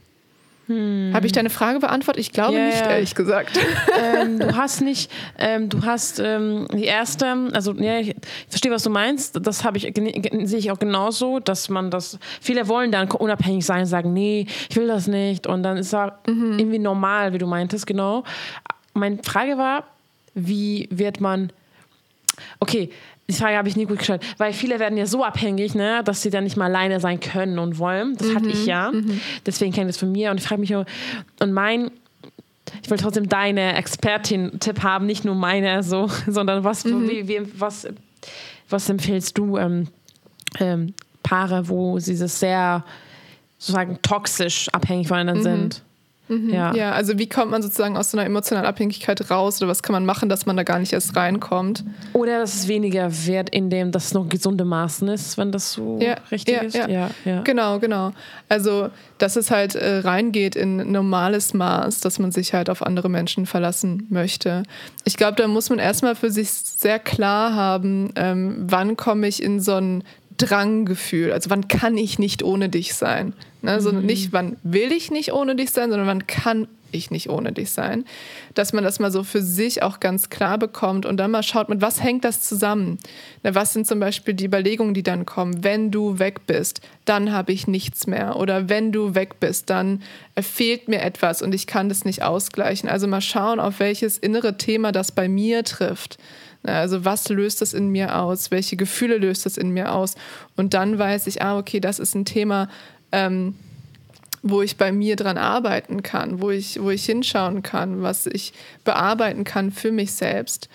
Hm. 0.69 1.11
Habe 1.13 1.27
ich 1.27 1.33
deine 1.33 1.51
Frage 1.51 1.81
beantwortet? 1.81 2.21
Ich 2.21 2.33
glaube 2.33 2.55
yeah. 2.55 2.67
nicht, 2.67 2.83
ehrlich 2.83 3.15
gesagt. 3.17 3.59
Ähm, 4.01 4.39
du 4.39 4.57
hast 4.57 4.81
nicht, 4.81 5.11
ähm, 5.39 5.69
du 5.69 5.85
hast 5.85 6.21
ähm, 6.21 6.69
die 6.73 6.85
erste, 6.85 7.51
also 7.53 7.75
ja, 7.75 7.99
ich 7.99 8.15
verstehe, 8.49 8.71
was 8.71 8.85
du 8.85 8.91
meinst. 8.91 9.45
Das 9.45 9.65
habe 9.65 9.79
ich 9.79 9.93
sehe 9.93 10.59
ich 10.59 10.71
auch 10.71 10.79
genauso, 10.79 11.41
dass 11.41 11.69
man 11.69 11.91
das. 11.91 12.19
Viele 12.41 12.69
wollen 12.69 12.93
dann 12.93 13.11
unabhängig 13.11 13.67
sein, 13.67 13.87
sagen, 13.87 14.13
nee, 14.13 14.47
ich 14.71 14.77
will 14.77 14.87
das 14.87 15.09
nicht, 15.09 15.49
und 15.49 15.65
dann 15.65 15.77
ist 15.77 15.93
es 15.93 16.13
mhm. 16.27 16.59
irgendwie 16.59 16.79
normal, 16.79 17.33
wie 17.33 17.39
du 17.39 17.47
meintest, 17.47 17.87
genau. 17.87 18.23
Meine 18.95 19.19
Frage 19.25 19.59
war, 19.59 19.85
wie 20.35 20.89
wird 20.93 21.21
man 21.21 21.53
Okay, 22.61 22.91
die 23.33 23.39
Frage 23.39 23.57
habe 23.57 23.69
ich 23.69 23.77
nie 23.77 23.87
gut 23.87 23.99
gestellt, 23.99 24.23
weil 24.39 24.53
viele 24.53 24.79
werden 24.79 24.97
ja 24.99 25.07
so 25.07 25.25
abhängig, 25.25 25.75
ne, 25.75 26.03
dass 26.05 26.23
sie 26.23 26.31
dann 26.31 26.45
nicht 26.45 26.57
mal 26.57 26.67
alleine 26.67 27.01
sein 27.01 27.21
können 27.21 27.59
und 27.59 27.79
wollen. 27.79 28.17
Das 28.17 28.29
mhm. 28.29 28.35
hatte 28.37 28.49
ich 28.49 28.67
ja. 28.67 28.91
Mhm. 28.93 29.21
Deswegen 29.47 29.73
kenne 29.73 29.91
ich 29.91 29.97
das 29.97 30.01
von 30.01 30.13
mir 30.13 30.31
und 30.31 30.39
ich 30.39 30.47
frage 30.47 30.61
mich, 30.61 30.75
und 30.75 31.53
mein, 31.53 31.91
ich 32.83 32.91
will 32.91 32.99
trotzdem 32.99 33.29
deine 33.29 33.77
Expertin-Tipp 33.77 34.83
haben, 34.83 35.07
nicht 35.07 35.25
nur 35.25 35.35
meine, 35.35 35.83
so, 35.83 36.09
sondern 36.27 36.65
was, 36.65 36.85
mhm. 36.85 37.09
wie, 37.09 37.29
wie, 37.29 37.41
was, 37.59 37.89
was 38.69 38.89
empfiehlst 38.89 39.37
du 39.37 39.59
ähm, 39.59 39.89
ähm, 40.61 40.95
Paare, 41.23 41.69
wo 41.69 41.99
sie 41.99 42.19
das 42.19 42.41
sehr 42.41 42.85
sozusagen 43.59 43.99
toxisch 44.03 44.69
abhängig 44.73 45.09
voneinander 45.09 45.41
mhm. 45.41 45.61
sind. 45.61 45.83
Mhm. 46.33 46.51
Ja. 46.51 46.75
ja, 46.75 46.93
also 46.93 47.19
wie 47.19 47.29
kommt 47.29 47.51
man 47.51 47.63
sozusagen 47.63 47.97
aus 47.97 48.11
so 48.11 48.17
einer 48.17 48.27
emotionalen 48.27 48.67
Abhängigkeit 48.67 49.31
raus 49.31 49.61
oder 49.61 49.69
was 49.71 49.83
kann 49.83 49.93
man 49.93 50.07
machen, 50.07 50.29
dass 50.29 50.47
man 50.47 50.57
da 50.57 50.63
gar 50.63 50.79
nicht 50.79 50.93
erst 50.93 51.15
reinkommt? 51.15 51.85
Oder 52.13 52.39
dass 52.39 52.55
es 52.55 52.69
weniger 52.69 53.11
wird, 53.27 53.51
indem 53.51 53.93
das 53.93 54.15
noch 54.15 54.29
gesunde 54.29 54.65
Maßen 54.65 55.09
ist, 55.09 55.37
wenn 55.39 55.53
das 55.53 55.73
so 55.73 55.99
ja, 56.01 56.17
richtig 56.31 56.55
ja, 56.55 56.61
ist. 56.63 56.77
Ja. 56.77 56.89
Ja, 56.89 57.11
ja. 57.25 57.43
Genau, 57.43 57.79
genau. 57.79 58.13
Also, 58.49 58.89
dass 59.19 59.37
es 59.37 59.51
halt 59.51 59.75
äh, 59.75 59.99
reingeht 59.99 60.57
in 60.57 60.91
normales 60.91 61.55
Maß, 61.55 62.01
dass 62.01 62.19
man 62.19 62.33
sich 62.33 62.55
halt 62.55 62.71
auf 62.71 62.83
andere 62.83 63.09
Menschen 63.09 63.47
verlassen 63.47 64.07
möchte. 64.09 64.63
Ich 65.05 65.17
glaube, 65.17 65.37
da 65.37 65.47
muss 65.49 65.71
man 65.71 65.79
erstmal 65.79 66.15
für 66.15 66.31
sich 66.31 66.51
sehr 66.51 66.99
klar 66.99 67.55
haben, 67.55 68.13
ähm, 68.17 68.65
wann 68.67 68.97
komme 68.97 69.29
ich 69.29 69.43
in 69.43 69.61
so 69.61 69.75
ein 69.75 70.05
Dranggefühl. 70.39 71.33
Also 71.33 71.51
wann 71.51 71.69
kann 71.69 71.97
ich 71.97 72.19
nicht 72.19 72.43
ohne 72.43 72.69
dich 72.69 72.95
sein? 72.95 73.35
Ne? 73.63 73.71
Also 73.71 73.93
nicht, 73.93 74.33
wann 74.33 74.57
will 74.63 74.93
ich 74.93 75.11
nicht 75.11 75.33
ohne 75.33 75.57
dich 75.57 75.71
sein, 75.71 75.91
sondern 75.91 76.09
wann 76.09 76.27
kann 76.27 76.69
ich 76.95 77.11
nicht 77.11 77.31
ohne 77.31 77.53
dich 77.53 77.71
sein. 77.71 78.05
Dass 78.55 78.73
man 78.73 78.85
das 78.85 78.99
mal 78.99 79.11
so 79.11 79.25
für 79.25 79.43
sich 79.43 79.83
auch 79.83 80.01
ganz 80.01 80.31
klar 80.31 80.59
bekommt 80.59 81.07
und 81.07 81.17
dann 81.17 81.31
mal 81.31 81.43
schaut, 81.43 81.69
mit 81.69 81.81
was 81.81 82.03
hängt 82.03 82.25
das 82.25 82.43
zusammen? 82.43 82.99
Ne, 83.43 83.55
was 83.55 83.73
sind 83.73 83.87
zum 83.87 83.99
Beispiel 83.99 84.35
die 84.35 84.45
Überlegungen, 84.45 84.95
die 84.95 85.03
dann 85.03 85.27
kommen? 85.27 85.65
Wenn 85.65 85.91
du 85.91 86.19
weg 86.19 86.47
bist, 86.47 86.81
dann 87.05 87.33
habe 87.33 87.53
ich 87.53 87.67
nichts 87.67 88.07
mehr. 88.07 88.37
Oder 88.37 88.69
wenn 88.69 88.93
du 88.93 89.15
weg 89.15 89.41
bist, 89.41 89.71
dann 89.71 90.03
fehlt 90.41 90.89
mir 90.89 91.01
etwas 91.01 91.43
und 91.43 91.55
ich 91.55 91.67
kann 91.67 91.89
das 91.89 92.05
nicht 92.05 92.23
ausgleichen. 92.23 92.89
Also 92.89 93.09
mal 93.09 93.21
schauen, 93.21 93.61
auf 93.61 93.81
welches 93.81 94.19
innere 94.19 94.57
Thema 94.57 94.93
das 94.93 95.13
bei 95.13 95.29
mir 95.29 95.65
trifft. 95.65 96.19
Also 96.65 97.05
was 97.05 97.29
löst 97.29 97.61
das 97.61 97.75
in 97.75 97.89
mir 97.89 98.21
aus? 98.21 98.53
Welche 98.53 98.77
Gefühle 98.77 99.19
löst 99.19 99.47
das 99.47 99.57
in 99.57 99.71
mir 99.71 99.93
aus? 99.93 100.15
Und 100.57 100.75
dann 100.75 100.97
weiß 100.97 101.27
ich, 101.27 101.43
ah, 101.43 101.59
okay, 101.59 101.81
das 101.81 101.99
ist 101.99 102.15
ein 102.15 102.25
Thema, 102.25 102.69
ähm, 103.13 103.55
wo 104.43 104.61
ich 104.61 104.77
bei 104.77 104.91
mir 104.91 105.17
dran 105.17 105.39
arbeiten 105.39 106.03
kann, 106.03 106.41
wo 106.41 106.51
ich, 106.51 106.83
wo 106.83 106.91
ich 106.91 107.05
hinschauen 107.05 107.63
kann, 107.63 108.03
was 108.03 108.27
ich 108.27 108.53
bearbeiten 108.85 109.45
kann 109.45 109.71
für 109.71 109.93
mich 109.93 110.13
selbst. 110.13 110.69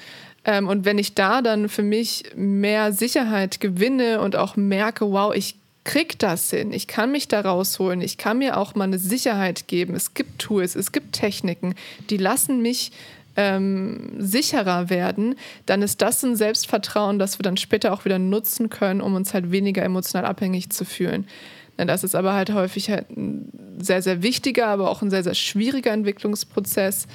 Ähm, 0.46 0.68
und 0.68 0.86
wenn 0.86 0.98
ich 0.98 1.14
da 1.14 1.42
dann 1.42 1.68
für 1.68 1.84
mich 1.84 2.24
mehr 2.36 2.94
Sicherheit 2.94 3.60
gewinne 3.60 4.22
und 4.22 4.36
auch 4.36 4.56
merke, 4.56 5.12
wow, 5.12 5.36
ich 5.36 5.56
krieg 5.84 6.18
das 6.20 6.50
hin, 6.50 6.72
ich 6.72 6.88
kann 6.88 7.12
mich 7.12 7.28
da 7.28 7.42
rausholen, 7.42 8.02
ich 8.02 8.18
kann 8.18 8.40
mir 8.40 8.58
auch 8.58 8.76
mal 8.76 8.86
eine 8.86 9.00
Sicherheit 9.00 9.68
geben. 9.68 9.96
Es 9.96 10.14
gibt 10.14 10.40
Tools, 10.40 10.76
es 10.76 10.92
gibt 10.92 11.14
Techniken, 11.14 11.76
die 12.10 12.18
lassen 12.18 12.62
mich 12.62 12.92
ähm, 13.38 14.10
sicherer 14.18 14.90
werden, 14.90 15.36
dann 15.66 15.82
ist 15.82 16.02
das 16.02 16.24
ein 16.24 16.36
Selbstvertrauen, 16.36 17.20
das 17.20 17.40
wir 17.40 17.44
dann 17.44 17.56
später 17.56 17.94
auch 17.94 18.04
wieder 18.04 18.20
nutzen 18.20 18.70
können, 18.70 19.00
um 19.00 19.14
uns 19.14 19.34
halt 19.34 19.52
weniger 19.52 19.84
emotional 19.84 20.26
abhängig 20.26 20.72
zu 20.72 20.86
fühlen. 20.86 21.28
Das 21.86 22.04
ist 22.04 22.16
aber 22.16 22.34
halt 22.34 22.52
häufig 22.52 22.90
halt 22.90 23.10
ein 23.12 23.78
sehr, 23.80 24.02
sehr 24.02 24.24
wichtiger, 24.24 24.68
aber 24.68 24.90
auch 24.90 25.02
ein 25.02 25.10
sehr, 25.10 25.24
sehr 25.24 25.36
schwieriger 25.36 25.92
Entwicklungsprozess, 25.92 27.08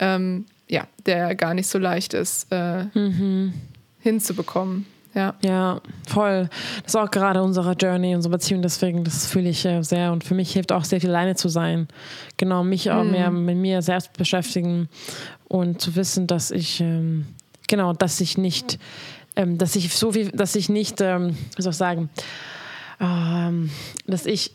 ähm, 0.00 0.46
ja, 0.68 0.86
der 1.06 1.34
gar 1.34 1.54
nicht 1.54 1.68
so 1.68 1.78
leicht 1.78 2.14
ist 2.14 2.48
äh, 2.50 2.84
mhm. 2.94 3.54
hinzubekommen. 4.00 4.86
Ja. 5.14 5.34
ja, 5.42 5.80
voll. 6.06 6.48
Das 6.82 6.94
ist 6.94 6.96
auch 6.96 7.10
gerade 7.10 7.42
unsere 7.42 7.72
Journey, 7.72 8.14
unsere 8.14 8.32
Beziehung, 8.32 8.62
deswegen, 8.62 9.04
das 9.04 9.26
fühle 9.26 9.48
ich 9.48 9.64
äh, 9.64 9.82
sehr. 9.82 10.12
Und 10.12 10.22
für 10.22 10.34
mich 10.34 10.52
hilft 10.52 10.70
auch 10.70 10.84
sehr 10.84 11.00
viel 11.00 11.10
alleine 11.10 11.34
zu 11.34 11.48
sein. 11.48 11.88
Genau, 12.36 12.62
mich 12.62 12.90
auch 12.90 13.02
mm. 13.02 13.10
mehr 13.10 13.30
mit 13.30 13.56
mir 13.56 13.82
selbst 13.82 14.12
beschäftigen 14.12 14.88
und 15.48 15.80
zu 15.80 15.96
wissen, 15.96 16.26
dass 16.26 16.50
ich, 16.50 16.80
ähm, 16.80 17.26
genau, 17.68 17.94
dass 17.94 18.20
ich 18.20 18.38
nicht, 18.38 18.78
ähm, 19.34 19.58
dass 19.58 19.74
ich 19.76 19.92
so 19.92 20.12
viel, 20.12 20.30
dass 20.30 20.54
ich 20.54 20.68
nicht, 20.68 21.00
ähm, 21.00 21.36
wie 21.56 21.62
soll 21.62 21.72
ich 21.72 21.78
sagen, 21.78 22.10
ähm, 23.00 23.70
dass 24.06 24.26
ich 24.26 24.52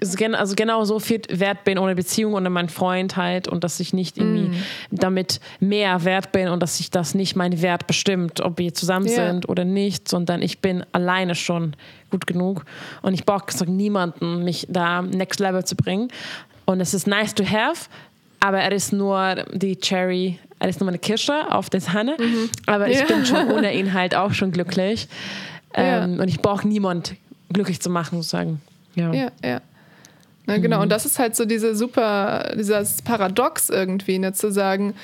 also 0.00 0.54
genau 0.54 0.84
so 0.84 0.98
viel 0.98 1.20
wert 1.28 1.64
bin 1.64 1.76
ohne 1.78 1.94
Beziehung 1.94 2.32
ohne 2.32 2.48
meinen 2.48 2.70
Freund 2.70 3.16
halt 3.16 3.48
und 3.48 3.64
dass 3.64 3.80
ich 3.80 3.92
nicht 3.92 4.16
irgendwie 4.16 4.48
mm. 4.48 4.62
damit 4.90 5.40
mehr 5.60 6.04
wert 6.04 6.32
bin 6.32 6.48
und 6.48 6.62
dass 6.62 6.78
sich 6.78 6.90
das 6.90 7.14
nicht 7.14 7.36
mein 7.36 7.60
Wert 7.60 7.86
bestimmt, 7.86 8.40
ob 8.40 8.58
wir 8.58 8.72
zusammen 8.72 9.06
yeah. 9.06 9.30
sind 9.30 9.48
oder 9.48 9.64
nicht, 9.64 10.08
sondern 10.08 10.40
ich 10.40 10.60
bin 10.60 10.86
alleine 10.92 11.34
schon 11.34 11.76
gut 12.10 12.26
genug 12.26 12.64
und 13.02 13.12
ich 13.12 13.26
brauche 13.26 13.44
niemanden, 13.66 14.42
mich 14.42 14.66
da 14.70 15.02
next 15.02 15.40
level 15.40 15.64
zu 15.64 15.76
bringen. 15.76 16.08
Und 16.64 16.80
es 16.80 16.94
ist 16.94 17.06
nice 17.06 17.34
to 17.34 17.44
have, 17.44 17.88
aber 18.40 18.60
er 18.60 18.72
ist 18.72 18.92
nur 18.92 19.44
die 19.52 19.76
Cherry, 19.76 20.38
er 20.58 20.68
ist 20.68 20.80
nur 20.80 20.86
meine 20.86 20.98
Kirsche 20.98 21.50
auf 21.50 21.68
der 21.68 21.80
Sahne. 21.82 22.16
Mhm. 22.18 22.48
Aber 22.66 22.88
ich 22.88 23.00
ja. 23.00 23.06
bin 23.06 23.26
schon 23.26 23.50
ohne 23.50 23.74
ihn 23.74 23.92
halt 23.92 24.14
auch 24.14 24.32
schon 24.32 24.52
glücklich. 24.52 25.08
Ähm, 25.74 26.16
ja. 26.16 26.22
Und 26.22 26.28
ich 26.28 26.40
brauche 26.40 26.66
niemand 26.66 27.14
glücklich 27.52 27.80
zu 27.80 27.90
machen, 27.90 28.16
sozusagen. 28.16 28.60
Ja, 28.94 29.12
ja. 29.12 29.30
ja. 29.44 29.60
Na, 30.46 30.58
genau, 30.58 30.78
mhm. 30.78 30.82
und 30.82 30.88
das 30.90 31.06
ist 31.06 31.18
halt 31.18 31.36
so 31.36 31.44
diese 31.44 31.76
super, 31.76 32.52
dieses 32.58 33.02
Paradox 33.02 33.70
irgendwie, 33.70 34.18
ne, 34.18 34.32
zu 34.32 34.50
sagen, 34.50 34.94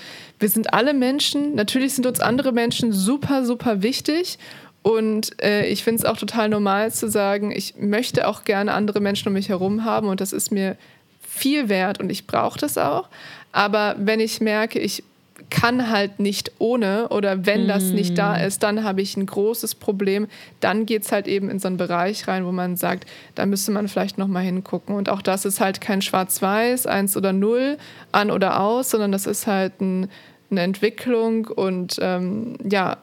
wir 0.41 0.49
sind 0.49 0.73
alle 0.75 0.95
Menschen, 0.95 1.55
natürlich 1.55 1.95
sind 1.95 2.07
uns 2.07 2.21
andere 2.21 2.53
Menschen 2.53 2.93
super, 2.93 3.45
super 3.45 3.83
wichtig. 3.83 4.39
Und 4.83 5.41
äh, 5.43 5.67
ich 5.67 5.85
finde 5.85 6.01
es 6.01 6.05
auch 6.05 6.17
total 6.17 6.49
normal 6.49 6.93
zu 6.93 7.09
sagen, 7.09 7.51
ich 7.51 7.77
möchte 7.77 8.27
auch 8.27 8.45
gerne 8.45 8.73
andere 8.73 9.01
Menschen 9.01 9.29
um 9.29 9.35
mich 9.35 9.49
herum 9.49 9.85
haben 9.85 10.09
und 10.09 10.21
das 10.21 10.33
ist 10.33 10.51
mir 10.51 10.77
viel 11.21 11.69
wert 11.69 12.01
und 12.01 12.11
ich 12.11 12.27
brauche 12.27 12.59
das 12.59 12.79
auch. 12.79 13.09
Aber 13.53 13.97
wenn 13.99 14.21
ich 14.21 14.41
merke, 14.41 14.79
ich 14.79 15.03
kann 15.51 15.91
halt 15.91 16.21
nicht 16.21 16.53
ohne 16.59 17.09
oder 17.09 17.47
wenn 17.47 17.69
das 17.69 17.85
nicht 17.85 18.19
da 18.19 18.37
mm. 18.37 18.47
ist, 18.47 18.63
dann 18.63 18.85
habe 18.85 19.03
ich 19.03 19.17
ein 19.17 19.27
großes 19.27 19.75
Problem. 19.75 20.27
Dann 20.61 20.87
geht 20.87 21.03
es 21.03 21.13
halt 21.13 21.27
eben 21.27 21.51
in 21.51 21.59
so 21.59 21.69
einen 21.69 21.77
Bereich 21.77 22.29
rein, 22.29 22.45
wo 22.45 22.53
man 22.53 22.77
sagt, 22.77 23.09
da 23.35 23.47
müsste 23.47 23.71
man 23.73 23.89
vielleicht 23.89 24.19
nochmal 24.19 24.45
hingucken. 24.45 24.95
Und 24.95 25.09
auch 25.09 25.23
das 25.23 25.45
ist 25.45 25.61
halt 25.61 25.81
kein 25.81 26.03
Schwarz-Weiß, 26.03 26.87
eins 26.87 27.17
oder 27.17 27.33
null, 27.33 27.79
an 28.13 28.31
oder 28.31 28.61
aus, 28.61 28.91
sondern 28.91 29.13
das 29.13 29.27
ist 29.27 29.47
halt 29.47 29.81
ein, 29.81 30.09
eine 30.51 30.63
Entwicklung 30.63 31.47
und 31.47 31.97
ähm, 32.01 32.57
ja, 32.69 32.99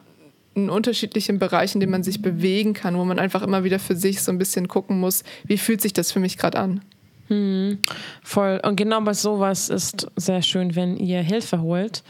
einen 0.54 0.70
unterschiedlichen 0.70 1.38
Bereich, 1.38 1.74
in 1.74 1.80
dem 1.80 1.90
man 1.90 2.02
sich 2.02 2.22
bewegen 2.22 2.72
kann, 2.72 2.96
wo 2.96 3.04
man 3.04 3.18
einfach 3.18 3.42
immer 3.42 3.62
wieder 3.62 3.78
für 3.78 3.94
sich 3.94 4.22
so 4.22 4.32
ein 4.32 4.38
bisschen 4.38 4.68
gucken 4.68 4.98
muss, 4.98 5.22
wie 5.44 5.58
fühlt 5.58 5.82
sich 5.82 5.92
das 5.92 6.12
für 6.12 6.20
mich 6.20 6.38
gerade 6.38 6.58
an. 6.58 6.80
Hm, 7.28 7.78
voll. 8.22 8.60
Und 8.64 8.76
genau 8.76 9.00
bei 9.00 9.12
sowas 9.12 9.68
ist 9.68 10.06
sehr 10.16 10.42
schön, 10.42 10.76
wenn 10.76 10.96
ihr 10.96 11.20
Hilfe 11.22 11.60
holt 11.60 12.02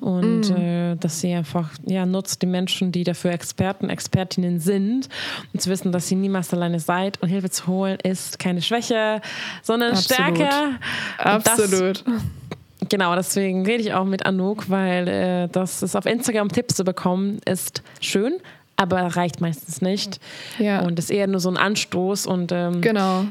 und 0.00 0.50
mm. 0.50 0.56
äh, 0.56 0.96
dass 0.96 1.24
ihr 1.24 1.38
einfach 1.38 1.70
ja, 1.86 2.06
nutzt 2.06 2.42
die 2.42 2.46
Menschen, 2.46 2.92
die 2.92 3.02
dafür 3.02 3.32
Experten, 3.32 3.90
Expertinnen 3.90 4.60
sind 4.60 5.08
und 5.52 5.60
zu 5.60 5.70
wissen, 5.70 5.90
dass 5.90 6.10
ihr 6.10 6.18
niemals 6.18 6.52
alleine 6.52 6.78
seid 6.78 7.20
und 7.20 7.28
Hilfe 7.28 7.50
zu 7.50 7.66
holen 7.66 7.98
ist 8.02 8.38
keine 8.38 8.62
Schwäche, 8.62 9.20
sondern 9.62 9.92
Absolut. 9.92 10.36
Stärke. 10.36 10.78
Absolut. 11.18 12.04
Das, 12.06 12.88
genau, 12.88 13.14
deswegen 13.14 13.66
rede 13.66 13.82
ich 13.82 13.92
auch 13.92 14.04
mit 14.04 14.24
Anouk, 14.24 14.70
weil 14.70 15.08
äh, 15.08 15.48
das 15.48 15.82
ist 15.82 15.96
auf 15.96 16.06
Instagram 16.06 16.48
Tipps 16.48 16.76
zu 16.76 16.84
bekommen, 16.84 17.40
ist 17.44 17.82
schön, 18.00 18.34
aber 18.76 19.00
reicht 19.16 19.40
meistens 19.40 19.82
nicht. 19.82 20.20
Ja. 20.58 20.82
Und 20.82 20.98
ist 20.98 21.10
eher 21.10 21.26
nur 21.26 21.40
so 21.40 21.50
ein 21.50 21.56
Anstoß 21.56 22.26
und 22.26 22.52
ähm, 22.52 22.80
genau. 22.80 23.24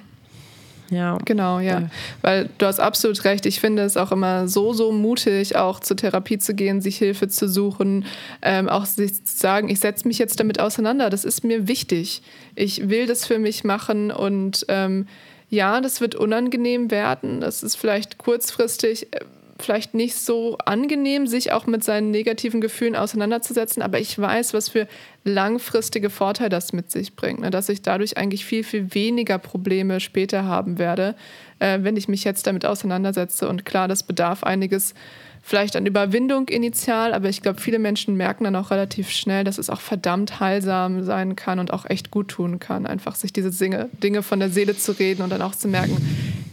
Ja. 0.90 1.18
Genau, 1.26 1.60
ja. 1.60 1.82
ja. 1.82 1.90
Weil 2.22 2.50
du 2.58 2.66
hast 2.66 2.80
absolut 2.80 3.24
recht. 3.24 3.46
Ich 3.46 3.60
finde 3.60 3.84
es 3.84 3.98
auch 3.98 4.12
immer 4.12 4.48
so, 4.48 4.74
so 4.74 4.92
mutig, 4.92 5.56
auch 5.56 5.80
zur 5.80 5.98
Therapie 5.98 6.38
zu 6.38 6.54
gehen, 6.54 6.82
sich 6.82 6.98
Hilfe 6.98 7.28
zu 7.28 7.48
suchen, 7.48 8.06
ähm, 8.42 8.70
auch 8.70 8.86
sich 8.86 9.24
zu 9.24 9.38
sagen, 9.38 9.70
ich 9.70 9.80
setze 9.80 10.08
mich 10.08 10.18
jetzt 10.18 10.40
damit 10.40 10.60
auseinander. 10.60 11.10
Das 11.10 11.26
ist 11.26 11.44
mir 11.44 11.68
wichtig. 11.68 12.22
Ich 12.56 12.90
will 12.90 13.06
das 13.06 13.26
für 13.26 13.40
mich 13.40 13.64
machen 13.64 14.12
und 14.12 14.66
ähm, 14.68 15.08
ja, 15.50 15.82
das 15.82 16.00
wird 16.00 16.16
unangenehm 16.16 16.92
werden. 16.92 17.42
Das 17.42 17.64
ist 17.64 17.76
vielleicht 17.76 18.18
kurzfristig 18.18 19.14
äh, 19.14 19.20
vielleicht 19.62 19.94
nicht 19.94 20.16
so 20.16 20.58
angenehm, 20.66 21.28
sich 21.28 21.52
auch 21.52 21.68
mit 21.68 21.84
seinen 21.84 22.12
negativen 22.12 22.62
Gefühlen 22.62 22.96
auseinanderzusetzen, 22.96 23.82
aber 23.82 24.00
ich 24.00 24.18
weiß, 24.18 24.54
was 24.54 24.70
für 24.70 24.88
langfristige 25.24 26.10
Vorteile 26.10 26.50
das 26.50 26.74
mit 26.74 26.92
sich 26.92 27.16
bringt, 27.16 27.42
ne? 27.42 27.50
dass 27.50 27.70
ich 27.70 27.82
dadurch 27.82 28.18
eigentlich 28.18 28.46
viel, 28.46 28.64
viel 28.64 28.94
weniger 28.94 29.38
Probleme 29.38 30.00
später 30.00 30.46
haben 30.46 30.78
werde, 30.78 31.16
äh, 31.60 31.80
wenn 31.82 31.98
ich 31.98 32.08
mich 32.08 32.24
jetzt 32.24 32.48
damit 32.48 32.66
auseinandersetze. 32.66 33.48
Und 33.48 33.66
klar, 33.66 33.88
das 33.88 34.04
bedarf 34.04 34.44
einiges 34.44 34.94
vielleicht 35.42 35.76
an 35.76 35.86
Überwindung 35.86 36.48
initial, 36.48 37.14
aber 37.14 37.30
ich 37.30 37.42
glaube, 37.42 37.60
viele 37.60 37.80
Menschen 37.80 38.16
merken 38.16 38.44
dann 38.44 38.56
auch 38.56 38.72
relativ 38.72 39.10
schnell, 39.10 39.44
dass 39.44 39.58
es 39.58 39.70
auch 39.70 39.82
verdammt 39.82 40.40
heilsam 40.40 41.04
sein 41.04 41.36
kann 41.36 41.60
und 41.60 41.74
auch 41.74 41.86
echt 41.86 42.12
gut 42.12 42.30
tun 42.30 42.60
kann, 42.60 42.86
einfach 42.86 43.16
sich 43.16 43.34
diese 43.34 43.52
Dinge, 43.52 43.90
Dinge 44.04 44.22
von 44.22 44.40
der 44.40 44.50
Seele 44.50 44.78
zu 44.78 44.92
reden 44.92 45.22
und 45.24 45.30
dann 45.32 45.42
auch 45.42 45.56
zu 45.56 45.68
merken, 45.68 45.98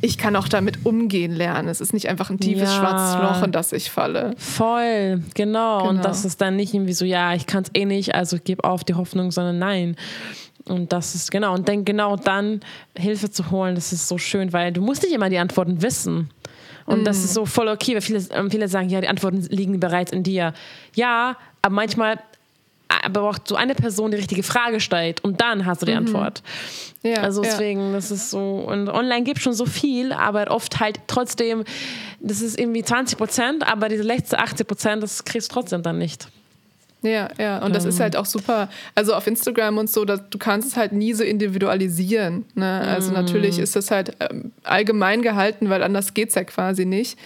ich 0.07 0.19
kann 0.19 0.37
auch 0.37 0.49
damit 0.49 0.87
umgehen 0.87 1.33
lernen. 1.33 1.69
Es 1.69 1.81
ist 1.81 1.92
nicht 1.92 2.09
einfach 2.09 2.31
ein 2.31 2.38
tiefes 2.38 2.71
ja. 2.71 2.79
schwarzes 2.79 3.23
Loch, 3.23 3.42
in 3.45 3.53
das 3.53 3.73
ich 3.73 3.90
falle. 3.90 4.35
Voll, 4.38 5.23
genau. 5.35 5.79
genau. 5.79 5.88
Und 5.88 6.05
das 6.05 6.25
ist 6.25 6.40
dann 6.40 6.57
nicht 6.57 6.73
irgendwie 6.73 6.92
so, 6.92 7.05
ja, 7.05 7.35
ich 7.35 7.47
kann 7.47 7.64
es 7.64 7.71
eh 7.75 7.85
nicht, 7.85 8.14
also 8.14 8.38
gib 8.42 8.64
auf 8.64 8.85
die 8.85 8.95
Hoffnung, 8.95 9.33
sondern 9.33 9.59
nein. 9.59 9.97
Und 10.64 10.92
das 10.92 11.14
ist 11.14 11.31
genau, 11.31 11.55
und 11.55 11.69
dann 11.69 11.85
genau 11.85 12.16
dann 12.16 12.61
Hilfe 12.97 13.31
zu 13.31 13.51
holen, 13.51 13.75
das 13.75 13.92
ist 13.92 14.09
so 14.09 14.19
schön, 14.19 14.53
weil 14.53 14.73
du 14.73 14.81
musst 14.81 15.03
nicht 15.03 15.12
immer 15.12 15.29
die 15.29 15.38
Antworten 15.38 15.83
wissen. 15.83 16.31
Und 16.87 17.03
mm. 17.03 17.05
das 17.05 17.19
ist 17.19 17.35
so 17.35 17.47
voll 17.47 17.69
okay, 17.69 17.95
weil 17.95 18.01
viele, 18.01 18.23
ähm, 18.31 18.51
viele 18.51 18.69
sagen, 18.69 18.88
ja, 18.88 19.01
die 19.01 19.09
Antworten 19.09 19.40
liegen 19.51 19.79
bereits 19.81 20.12
in 20.12 20.23
dir. 20.23 20.55
Ja, 20.95 21.37
aber 21.62 21.75
manchmal 21.75 22.21
aber 23.04 23.22
auch 23.22 23.38
so 23.44 23.56
eine 23.56 23.74
Person 23.74 24.11
die 24.11 24.16
richtige 24.16 24.42
Frage 24.42 24.80
stellt 24.80 25.22
und 25.22 25.40
dann 25.40 25.66
hast 25.66 25.82
du 25.82 25.87
die 25.87 25.92
mhm. 25.92 25.98
Antwort. 25.98 26.42
Ja, 27.02 27.22
also 27.22 27.42
deswegen, 27.42 27.88
ja. 27.88 27.92
das 27.92 28.11
ist 28.11 28.30
so, 28.30 28.64
und 28.66 28.88
online 28.88 29.22
gibt 29.22 29.40
schon 29.40 29.52
so 29.52 29.66
viel, 29.66 30.12
aber 30.12 30.50
oft 30.50 30.80
halt 30.80 31.00
trotzdem, 31.06 31.64
das 32.20 32.40
ist 32.40 32.59
irgendwie 32.59 32.82
20 32.82 33.18
Prozent, 33.18 33.66
aber 33.66 33.88
diese 33.88 34.02
letzte 34.02 34.38
80 34.38 34.66
Prozent, 34.66 35.02
das 35.02 35.24
kriegst 35.24 35.50
du 35.50 35.54
trotzdem 35.54 35.82
dann 35.82 35.98
nicht. 35.98 36.28
Ja, 37.02 37.28
ja, 37.38 37.59
und 37.59 37.74
das 37.74 37.85
ist 37.85 37.96
ähm. 37.96 38.02
halt 38.02 38.16
auch 38.16 38.26
super. 38.26 38.68
Also 38.94 39.14
auf 39.14 39.26
Instagram 39.26 39.78
und 39.78 39.90
so, 39.90 40.04
dass, 40.04 40.20
du 40.28 40.38
kannst 40.38 40.68
es 40.68 40.76
halt 40.76 40.92
nie 40.92 41.12
so 41.12 41.22
individualisieren. 41.22 42.44
Ne? 42.54 42.80
Also 42.80 43.11
mm. 43.11 43.14
natürlich 43.14 43.59
ist 43.59 43.76
das 43.76 43.90
halt 43.90 44.16
ähm, 44.18 44.50
allgemein 44.64 45.22
gehalten, 45.22 45.68
weil 45.70 45.82
anders 45.82 46.14
geht 46.14 46.30
es 46.30 46.35
ja 46.35 46.44
quasi 46.44 46.85
nicht. 46.85 47.18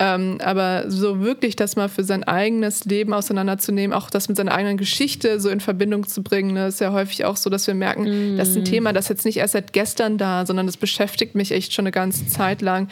Ähm, 0.00 0.38
aber 0.42 0.90
so 0.90 1.20
wirklich 1.20 1.54
das 1.54 1.76
mal 1.76 1.88
für 1.88 2.02
sein 2.02 2.24
eigenes 2.24 2.84
Leben 2.84 3.14
auseinanderzunehmen, 3.14 3.96
auch 3.96 4.10
das 4.10 4.28
mit 4.28 4.36
seiner 4.36 4.52
eigenen 4.52 4.76
Geschichte 4.76 5.38
so 5.38 5.48
in 5.50 5.60
Verbindung 5.60 6.06
zu 6.08 6.22
bringen, 6.24 6.52
ne, 6.52 6.66
ist 6.66 6.80
ja 6.80 6.92
häufig 6.92 7.24
auch 7.24 7.36
so, 7.36 7.48
dass 7.48 7.68
wir 7.68 7.74
merken, 7.74 8.34
mm. 8.34 8.36
das 8.36 8.48
ist 8.48 8.56
ein 8.56 8.62
mm. 8.62 8.66
Thema, 8.66 8.92
das 8.92 9.04
ist 9.04 9.10
jetzt 9.10 9.24
nicht 9.24 9.36
erst 9.36 9.52
seit 9.52 9.72
gestern 9.72 10.18
da, 10.18 10.46
sondern 10.46 10.66
das 10.66 10.76
beschäftigt 10.76 11.36
mich 11.36 11.52
echt 11.52 11.72
schon 11.72 11.84
eine 11.84 11.92
ganze 11.92 12.26
Zeit 12.26 12.60
lang. 12.60 12.88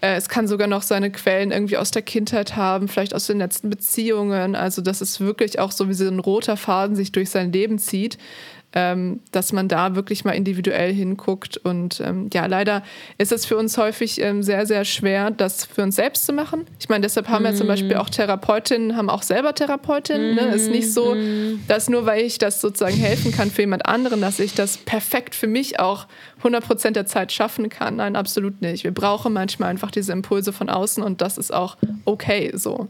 Äh, 0.00 0.14
es 0.14 0.28
kann 0.28 0.46
sogar 0.46 0.68
noch 0.68 0.82
seine 0.82 1.10
Quellen 1.10 1.50
irgendwie 1.50 1.76
aus 1.76 1.90
der 1.90 2.02
Kindheit 2.02 2.54
haben, 2.54 2.86
vielleicht 2.86 3.14
aus 3.14 3.26
den 3.26 3.38
letzten 3.38 3.68
Beziehungen. 3.68 4.54
Also, 4.54 4.80
dass 4.80 5.00
es 5.00 5.18
wirklich 5.18 5.58
auch 5.58 5.72
so 5.72 5.88
wie 5.88 5.94
so 5.94 6.06
ein 6.06 6.20
roter 6.20 6.56
Faden 6.56 6.94
sich 6.94 7.10
durch 7.10 7.30
sein 7.30 7.50
Leben 7.50 7.78
zieht 7.78 8.18
ähm, 8.74 9.20
dass 9.30 9.52
man 9.52 9.68
da 9.68 9.94
wirklich 9.94 10.24
mal 10.24 10.32
individuell 10.32 10.92
hinguckt. 10.92 11.56
Und 11.56 12.00
ähm, 12.04 12.28
ja, 12.32 12.46
leider 12.46 12.82
ist 13.18 13.30
es 13.30 13.46
für 13.46 13.56
uns 13.56 13.78
häufig 13.78 14.20
ähm, 14.20 14.42
sehr, 14.42 14.66
sehr 14.66 14.84
schwer, 14.84 15.30
das 15.30 15.64
für 15.64 15.82
uns 15.82 15.96
selbst 15.96 16.26
zu 16.26 16.32
machen. 16.32 16.66
Ich 16.80 16.88
meine, 16.88 17.02
deshalb 17.02 17.28
haben 17.28 17.44
mm. 17.44 17.46
wir 17.46 17.54
zum 17.54 17.68
Beispiel 17.68 17.94
auch 17.96 18.10
Therapeutinnen, 18.10 18.96
haben 18.96 19.08
auch 19.08 19.22
selber 19.22 19.54
Therapeutinnen. 19.54 20.32
Mm. 20.32 20.34
Ne? 20.34 20.54
Ist 20.54 20.70
nicht 20.70 20.92
so, 20.92 21.14
mm. 21.14 21.62
dass 21.68 21.88
nur 21.88 22.04
weil 22.04 22.24
ich 22.24 22.38
das 22.38 22.60
sozusagen 22.60 22.96
helfen 22.96 23.30
kann 23.30 23.50
für 23.50 23.62
jemand 23.62 23.86
anderen, 23.86 24.20
dass 24.20 24.40
ich 24.40 24.54
das 24.54 24.76
perfekt 24.76 25.36
für 25.36 25.46
mich 25.46 25.78
auch 25.78 26.08
100 26.38 26.64
Prozent 26.64 26.96
der 26.96 27.06
Zeit 27.06 27.30
schaffen 27.30 27.68
kann. 27.68 27.96
Nein, 27.96 28.16
absolut 28.16 28.60
nicht. 28.60 28.82
Wir 28.82 28.92
brauchen 28.92 29.32
manchmal 29.32 29.70
einfach 29.70 29.92
diese 29.92 30.12
Impulse 30.12 30.52
von 30.52 30.68
außen 30.68 31.02
und 31.02 31.20
das 31.20 31.38
ist 31.38 31.54
auch 31.54 31.76
okay 32.04 32.50
so. 32.54 32.88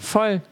Voll. 0.00 0.42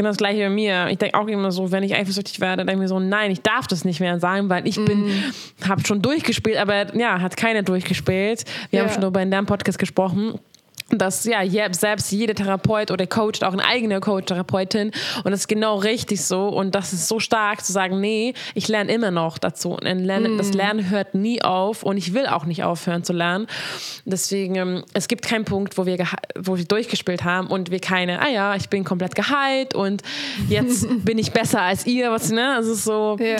Genau 0.00 0.08
das 0.08 0.16
gleiche 0.16 0.40
bei 0.40 0.48
mir. 0.48 0.86
Ich 0.88 0.96
denke 0.96 1.18
auch 1.18 1.26
immer 1.26 1.52
so, 1.52 1.72
wenn 1.72 1.82
ich 1.82 1.94
eifersüchtig 1.94 2.40
werde, 2.40 2.64
denke 2.64 2.72
ich 2.72 2.78
mir 2.78 2.88
so, 2.88 2.98
nein, 2.98 3.30
ich 3.30 3.42
darf 3.42 3.66
das 3.66 3.84
nicht 3.84 4.00
mehr 4.00 4.18
sagen, 4.18 4.48
weil 4.48 4.66
ich 4.66 4.82
bin, 4.82 5.08
mm. 5.08 5.68
habe 5.68 5.86
schon 5.86 6.00
durchgespielt, 6.00 6.56
aber 6.56 6.96
ja, 6.96 7.20
hat 7.20 7.36
keiner 7.36 7.62
durchgespielt. 7.62 8.44
Wir 8.70 8.78
ja. 8.78 8.86
haben 8.86 8.92
schon 8.94 9.02
darüber 9.02 9.20
in 9.20 9.30
deinem 9.30 9.44
Podcast 9.44 9.78
gesprochen 9.78 10.38
dass 10.98 11.24
ja 11.24 11.40
selbst 11.72 12.12
jede 12.12 12.34
Therapeut 12.34 12.90
oder 12.90 13.06
Coach 13.06 13.42
auch 13.42 13.52
eine 13.52 13.64
eigene 13.64 14.00
Coach-Therapeutin 14.00 14.92
und 15.24 15.30
das 15.30 15.40
ist 15.40 15.48
genau 15.48 15.76
richtig 15.78 16.24
so 16.24 16.48
und 16.48 16.74
das 16.74 16.92
ist 16.92 17.08
so 17.08 17.20
stark 17.20 17.64
zu 17.64 17.72
sagen, 17.72 18.00
nee, 18.00 18.34
ich 18.54 18.68
lerne 18.68 18.92
immer 18.92 19.10
noch 19.10 19.38
dazu 19.38 19.72
und 19.72 19.82
lerne, 19.82 20.30
mm. 20.30 20.38
das 20.38 20.52
Lernen 20.52 20.90
hört 20.90 21.14
nie 21.14 21.42
auf 21.42 21.82
und 21.82 21.96
ich 21.96 22.14
will 22.14 22.26
auch 22.26 22.44
nicht 22.44 22.64
aufhören 22.64 23.04
zu 23.04 23.12
lernen. 23.12 23.46
Deswegen, 24.04 24.54
ähm, 24.56 24.84
es 24.92 25.08
gibt 25.08 25.24
keinen 25.24 25.44
Punkt, 25.44 25.78
wo 25.78 25.86
wir, 25.86 25.98
wo 26.38 26.56
wir 26.56 26.64
durchgespielt 26.64 27.24
haben 27.24 27.46
und 27.48 27.70
wir 27.70 27.80
keine, 27.80 28.20
ah 28.20 28.28
ja, 28.28 28.54
ich 28.54 28.68
bin 28.68 28.84
komplett 28.84 29.14
geheilt 29.14 29.74
und 29.74 30.02
jetzt 30.48 30.86
bin 31.04 31.18
ich 31.18 31.32
besser 31.32 31.62
als 31.62 31.86
ihr, 31.86 32.10
was, 32.10 32.30
ne, 32.30 32.54
also 32.54 32.74
so, 32.74 33.16
ja. 33.20 33.36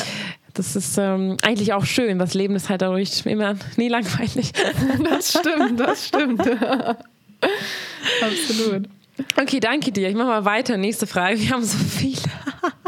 Das 0.55 0.75
ist 0.75 0.99
ähm, 0.99 1.37
eigentlich 1.43 1.73
auch 1.73 1.85
schön. 1.85 2.19
Das 2.19 2.35
Leben 2.35 2.57
ist 2.57 2.69
halt 2.69 2.83
dadurch 2.83 3.25
immer 3.25 3.55
nie 3.77 3.89
langweilig. 3.89 4.53
Das 5.09 5.31
stimmt, 5.31 5.79
das 5.79 6.09
stimmt. 6.09 6.43
Absolut. 8.23 8.89
Okay, 9.37 9.61
danke 9.61 9.93
dir. 9.93 10.09
Ich 10.09 10.15
mache 10.15 10.29
mal 10.29 10.45
weiter. 10.45 10.77
Nächste 10.77 11.07
Frage. 11.07 11.39
Wir 11.41 11.51
haben 11.51 11.65
so 11.65 11.79
viele. 11.79 12.17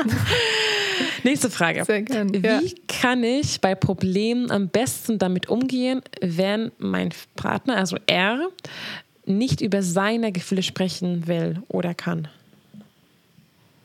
Nächste 1.25 1.51
Frage. 1.51 1.85
Sehr 1.85 2.03
gern, 2.03 2.33
Wie 2.33 2.39
ja. 2.39 2.61
kann 2.89 3.23
ich 3.23 3.61
bei 3.61 3.75
Problemen 3.75 4.51
am 4.51 4.69
besten 4.69 5.19
damit 5.19 5.49
umgehen, 5.49 6.03
wenn 6.21 6.73
mein 6.79 7.11
Partner, 7.37 7.77
also 7.77 7.97
er, 8.07 8.49
nicht 9.25 9.61
über 9.61 9.83
seine 9.83 10.33
Gefühle 10.33 10.63
sprechen 10.63 11.27
will 11.29 11.63
oder 11.69 11.95
kann? 11.95 12.29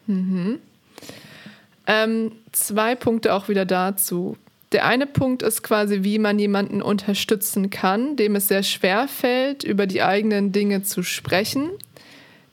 Mhm. 0.07 0.59
Ähm, 1.85 2.31
zwei 2.51 2.95
Punkte 2.95 3.33
auch 3.33 3.49
wieder 3.49 3.65
dazu. 3.65 4.37
Der 4.77 4.85
eine 4.85 5.07
Punkt 5.07 5.41
ist 5.41 5.63
quasi, 5.63 6.03
wie 6.03 6.19
man 6.19 6.37
jemanden 6.37 6.83
unterstützen 6.83 7.71
kann, 7.71 8.15
dem 8.15 8.35
es 8.35 8.47
sehr 8.47 8.61
schwer 8.61 9.07
fällt, 9.07 9.63
über 9.63 9.87
die 9.87 10.03
eigenen 10.03 10.51
Dinge 10.51 10.83
zu 10.83 11.01
sprechen. 11.01 11.71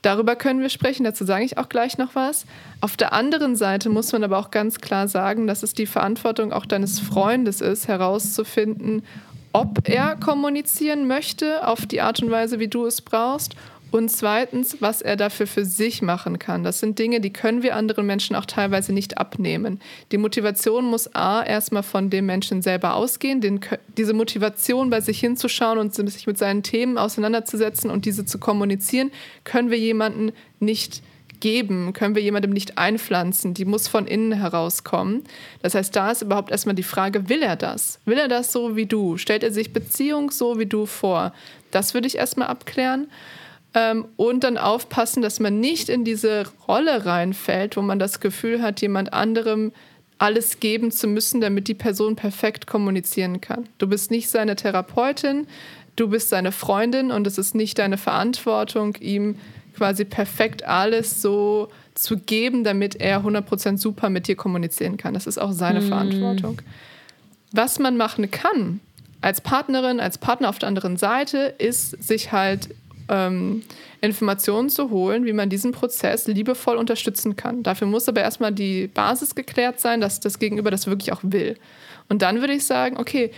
Darüber 0.01 0.35
können 0.35 0.63
wir 0.63 0.71
sprechen, 0.71 1.05
dazu 1.05 1.27
sage 1.27 1.45
ich 1.45 1.59
auch 1.59 1.69
gleich 1.69 1.99
noch 1.99 2.15
was. 2.15 2.47
Auf 2.81 2.97
der 2.97 3.13
anderen 3.13 3.57
Seite 3.57 3.91
muss 3.91 4.11
man 4.11 4.25
aber 4.25 4.39
auch 4.39 4.51
ganz 4.51 4.81
klar 4.81 5.07
sagen, 5.07 5.47
dass 5.47 5.63
es 5.63 5.75
die 5.75 5.85
Verantwortung 5.85 6.51
auch 6.51 6.65
deines 6.65 6.99
Freundes 6.99 7.61
ist, 7.61 7.89
herauszufinden, 7.89 9.03
ob 9.53 9.87
er 9.87 10.17
kommunizieren 10.17 11.07
möchte 11.07 11.69
auf 11.69 11.85
die 11.85 12.01
Art 12.01 12.23
und 12.23 12.31
Weise, 12.31 12.59
wie 12.59 12.69
du 12.69 12.87
es 12.87 13.03
brauchst 13.03 13.55
und 13.95 14.09
zweitens, 14.09 14.79
was 14.81 15.03
er 15.03 15.15
dafür 15.15 15.47
für 15.47 15.65
sich 15.65 16.03
machen 16.03 16.41
kann. 16.41 16.65
Das 16.65 16.81
sind 16.81 16.99
Dinge, 16.99 17.21
die 17.21 17.33
können 17.33 17.63
wir 17.63 17.77
anderen 17.77 18.07
Menschen 18.07 18.35
auch 18.35 18.45
teilweise 18.45 18.93
nicht 18.93 19.19
abnehmen. 19.19 19.81
Die 20.11 20.19
Motivation 20.19 20.85
muss 20.87 21.15
A, 21.15 21.45
erstmal 21.45 21.85
von 21.85 22.11
dem 22.11 22.27
Menschen 22.27 22.61
selber 22.61 22.97
ausgehen, 22.97 23.41
den, 23.41 23.61
diese 23.97 24.13
Motivation 24.13 24.91
bei 24.91 25.01
sich 25.01 25.21
hinzuschauen 25.21 25.79
und 25.79 25.95
sich 25.95 26.27
mit 26.27 26.39
seinen 26.39 26.65
Themen 26.65 26.99
auseinanderzusetzen 26.99 27.89
und 27.89 28.05
diese 28.05 28.25
zu 28.25 28.39
kommunizieren, 28.39 29.13
können 29.45 29.71
wir 29.71 29.79
jemanden 29.79 30.33
nicht 30.59 31.01
geben, 31.39 31.93
können 31.93 32.17
wir 32.17 32.23
jemandem 32.23 32.51
nicht 32.51 32.79
einpflanzen. 32.79 33.55
Die 33.55 33.65
muss 33.65 33.87
von 33.87 34.09
innen 34.09 34.33
herauskommen. 34.33 35.23
Das 35.63 35.77
heißt, 35.77 35.95
da 35.95 36.11
ist 36.11 36.23
überhaupt 36.23 36.51
erstmal 36.51 36.75
die 36.75 36.83
Frage, 36.83 37.29
will 37.29 37.43
er 37.45 37.55
das? 37.55 38.01
Will 38.07 38.19
er 38.19 38.27
das 38.27 38.51
so 38.51 38.75
wie 38.75 38.87
du? 38.87 39.19
Stellt 39.19 39.45
er 39.45 39.53
sich 39.53 39.73
Beziehung 39.73 40.33
so 40.33 40.59
wie 40.59 40.67
du 40.67 40.85
vor? 40.85 41.33
Das 41.71 41.95
würde 41.95 42.09
ich 42.09 42.17
erstmal 42.17 42.49
abklären. 42.49 43.07
Ähm, 43.75 44.07
und 44.17 44.45
dann 44.45 44.57
aufpassen, 44.57 45.21
dass 45.21 45.41
man 45.41 45.61
nicht 45.61 45.89
in 45.89 46.05
diese 46.05 46.45
Rolle 46.69 47.05
reinfällt, 47.05 47.77
wo 47.77 47.83
man 47.83 47.99
das 47.99 48.21
Gefühl 48.21 48.63
hat, 48.63 48.81
jemand 48.81 49.13
anderem 49.13 49.73
alles 50.19 50.61
geben 50.61 50.93
zu 50.93 51.09
müssen, 51.09 51.41
damit 51.41 51.67
die 51.67 51.75
Person 51.75 52.15
perfekt 52.15 52.67
kommunizieren 52.67 53.41
kann. 53.41 53.69
Du 53.79 53.89
bist 53.89 54.11
nicht 54.11 54.29
seine 54.29 54.55
Therapeutin, 54.55 55.49
du 55.97 56.09
bist 56.09 56.29
seine 56.29 56.53
Freundin 56.53 57.11
und 57.11 57.27
es 57.27 57.37
ist 57.37 57.55
nicht 57.55 57.79
deine 57.79 57.99
Verantwortung, 57.99 58.97
ihm 59.01 59.37
quasi 59.77 60.05
perfekt 60.05 60.65
alles 60.65 61.21
so 61.21 61.69
zu 61.95 62.17
geben, 62.17 62.63
damit 62.63 62.97
er 62.97 63.25
100% 63.25 63.79
super 63.79 64.09
mit 64.09 64.29
dir 64.29 64.37
kommunizieren 64.37 64.97
kann. 64.97 65.15
Das 65.15 65.27
ist 65.27 65.39
auch 65.39 65.53
seine 65.53 65.81
mm. 65.81 65.89
Verantwortung. 65.89 66.63
Was 67.53 67.79
man 67.79 67.97
machen 67.97 68.31
kann 68.31 68.81
als 69.21 69.41
Partnerin, 69.41 70.01
als 70.01 70.19
Partner 70.19 70.49
auf 70.49 70.59
der 70.59 70.69
anderen 70.69 70.97
Seite, 70.97 71.55
ist 71.59 72.03
sich 72.03 72.31
halt 72.31 72.69
ähm, 73.09 73.63
Informationen 74.01 74.69
zu 74.69 74.91
holen, 74.91 75.25
wie 75.25 75.33
man 75.33 75.49
diesen 75.49 75.73
Prozess 75.73 76.27
liebevoll 76.27 76.77
unterstützen 76.77 77.37
kann. 77.37 77.63
Dafür 77.63 77.87
muss 77.87 78.09
aber 78.09 78.21
erstmal 78.21 78.53
die 78.53 78.89
Basis 78.89 79.35
geklärt 79.35 79.81
sein, 79.81 80.01
dass 80.01 80.21
das 80.21 80.39
Gegenüber 80.39 80.71
das 80.71 80.87
wirklich 80.87 81.13
auch 81.13 81.21
will. 81.23 81.57
Und 82.09 82.23
dann 82.23 82.41
würde 82.41 82.53
ich 82.53 82.67
sagen, 82.67 82.97
okay, 82.99 83.31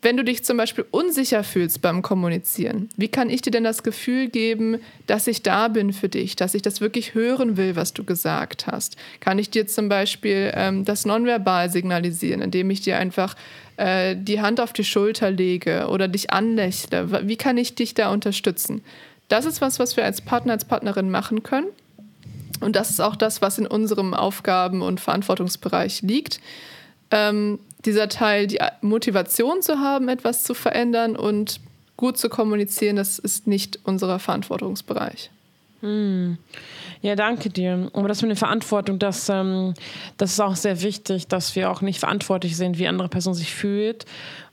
wenn 0.00 0.16
du 0.16 0.22
dich 0.22 0.44
zum 0.44 0.56
Beispiel 0.56 0.86
unsicher 0.92 1.42
fühlst 1.42 1.82
beim 1.82 2.02
Kommunizieren, 2.02 2.88
wie 2.96 3.08
kann 3.08 3.30
ich 3.30 3.42
dir 3.42 3.50
denn 3.50 3.64
das 3.64 3.82
Gefühl 3.82 4.28
geben, 4.28 4.78
dass 5.08 5.26
ich 5.26 5.42
da 5.42 5.66
bin 5.66 5.92
für 5.92 6.08
dich, 6.08 6.36
dass 6.36 6.54
ich 6.54 6.62
das 6.62 6.80
wirklich 6.80 7.14
hören 7.14 7.56
will, 7.56 7.74
was 7.74 7.94
du 7.94 8.04
gesagt 8.04 8.68
hast? 8.68 8.96
Kann 9.18 9.40
ich 9.40 9.50
dir 9.50 9.66
zum 9.66 9.88
Beispiel 9.88 10.52
ähm, 10.54 10.84
das 10.84 11.04
nonverbal 11.04 11.70
signalisieren, 11.70 12.42
indem 12.42 12.70
ich 12.70 12.80
dir 12.80 12.96
einfach 12.96 13.34
äh, 13.78 14.16
die 14.16 14.40
Hand 14.40 14.60
auf 14.60 14.72
die 14.72 14.84
Schulter 14.84 15.30
lege 15.30 15.88
oder 15.88 16.08
dich 16.08 16.32
anlächle? 16.32 17.26
Wie 17.28 17.36
kann 17.36 17.56
ich 17.56 17.74
dich 17.74 17.94
da 17.94 18.10
unterstützen? 18.12 18.82
Das 19.28 19.44
ist 19.44 19.60
was, 19.60 19.78
was 19.78 19.96
wir 19.96 20.04
als 20.04 20.20
Partner, 20.20 20.52
als 20.52 20.64
Partnerin 20.64 21.10
machen 21.10 21.42
können. 21.42 21.68
Und 22.60 22.74
das 22.74 22.90
ist 22.90 23.00
auch 23.00 23.14
das, 23.14 23.40
was 23.40 23.58
in 23.58 23.66
unserem 23.66 24.14
Aufgaben- 24.14 24.82
und 24.82 25.00
Verantwortungsbereich 25.00 26.02
liegt. 26.02 26.40
Ähm, 27.10 27.60
dieser 27.84 28.08
Teil, 28.08 28.48
die 28.48 28.58
Motivation 28.80 29.62
zu 29.62 29.78
haben, 29.78 30.08
etwas 30.08 30.42
zu 30.42 30.54
verändern 30.54 31.14
und 31.14 31.60
gut 31.96 32.18
zu 32.18 32.28
kommunizieren, 32.28 32.96
das 32.96 33.18
ist 33.18 33.46
nicht 33.46 33.78
unser 33.84 34.18
Verantwortungsbereich. 34.18 35.30
Hm. 35.80 36.38
Ja, 37.00 37.14
danke 37.14 37.50
dir. 37.50 37.90
Aber 37.92 38.08
das 38.08 38.22
mit 38.22 38.30
der 38.30 38.36
Verantwortung, 38.36 38.98
das, 38.98 39.28
ähm, 39.28 39.74
das 40.16 40.32
ist 40.32 40.40
auch 40.40 40.56
sehr 40.56 40.82
wichtig, 40.82 41.28
dass 41.28 41.54
wir 41.54 41.70
auch 41.70 41.80
nicht 41.80 42.00
verantwortlich 42.00 42.56
sind, 42.56 42.78
wie 42.78 42.88
andere 42.88 43.08
Person 43.08 43.34
sich 43.34 43.54
fühlt. 43.54 44.04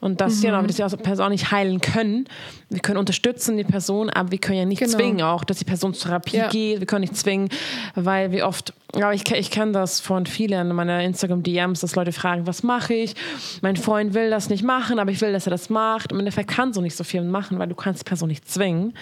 Und 0.02 0.22
dass, 0.22 0.38
mhm. 0.38 0.46
ja, 0.46 0.62
dass 0.62 0.78
wir 0.78 0.88
die 0.88 1.04
Person 1.04 1.32
nicht 1.32 1.52
heilen 1.52 1.82
können. 1.82 2.28
Wir 2.70 2.80
können 2.80 3.00
unterstützen 3.00 3.58
die 3.58 3.64
Person, 3.64 4.12
aber 4.12 4.32
wir 4.32 4.38
können 4.38 4.60
ja 4.60 4.66
nicht 4.66 4.80
genau. 4.80 4.92
zwingen 4.92 5.22
auch, 5.24 5.44
dass 5.44 5.58
die 5.58 5.66
Person 5.66 5.96
zur 5.96 6.10
Therapie 6.10 6.38
ja. 6.38 6.50
geht. 6.50 6.80
Wir 6.80 6.86
können 6.86 7.02
nicht 7.02 7.18
zwingen, 7.18 7.50
weil 7.96 8.32
wir 8.32 8.46
oft, 8.46 8.74
ja, 8.96 9.12
ich, 9.12 9.30
ich 9.32 9.50
kenne 9.50 9.72
das 9.72 10.00
von 10.00 10.28
vielen 10.28 10.76
meiner 10.76 11.02
Instagram-DMs, 11.02 11.80
dass 11.80 11.96
Leute 11.96 12.12
fragen, 12.12 12.46
was 12.46 12.62
mache 12.62 12.94
ich? 12.94 13.16
Mein 13.62 13.78
Freund 13.78 14.14
will 14.14 14.30
das 14.30 14.50
nicht 14.50 14.64
machen, 14.64 15.00
aber 15.00 15.10
ich 15.10 15.22
will, 15.22 15.32
dass 15.32 15.48
er 15.48 15.52
das 15.52 15.72
macht. 15.72 16.12
Und 16.12 16.18
im 16.18 16.20
Endeffekt 16.20 16.52
kannst 16.52 16.78
du 16.78 16.82
nicht 16.82 16.96
so 16.96 17.04
viel 17.04 17.24
machen, 17.24 17.58
weil 17.58 17.68
du 17.68 17.76
kannst 17.76 18.02
die 18.02 18.06
Person 18.06 18.30
nicht 18.30 18.48
zwingen. 18.48 18.94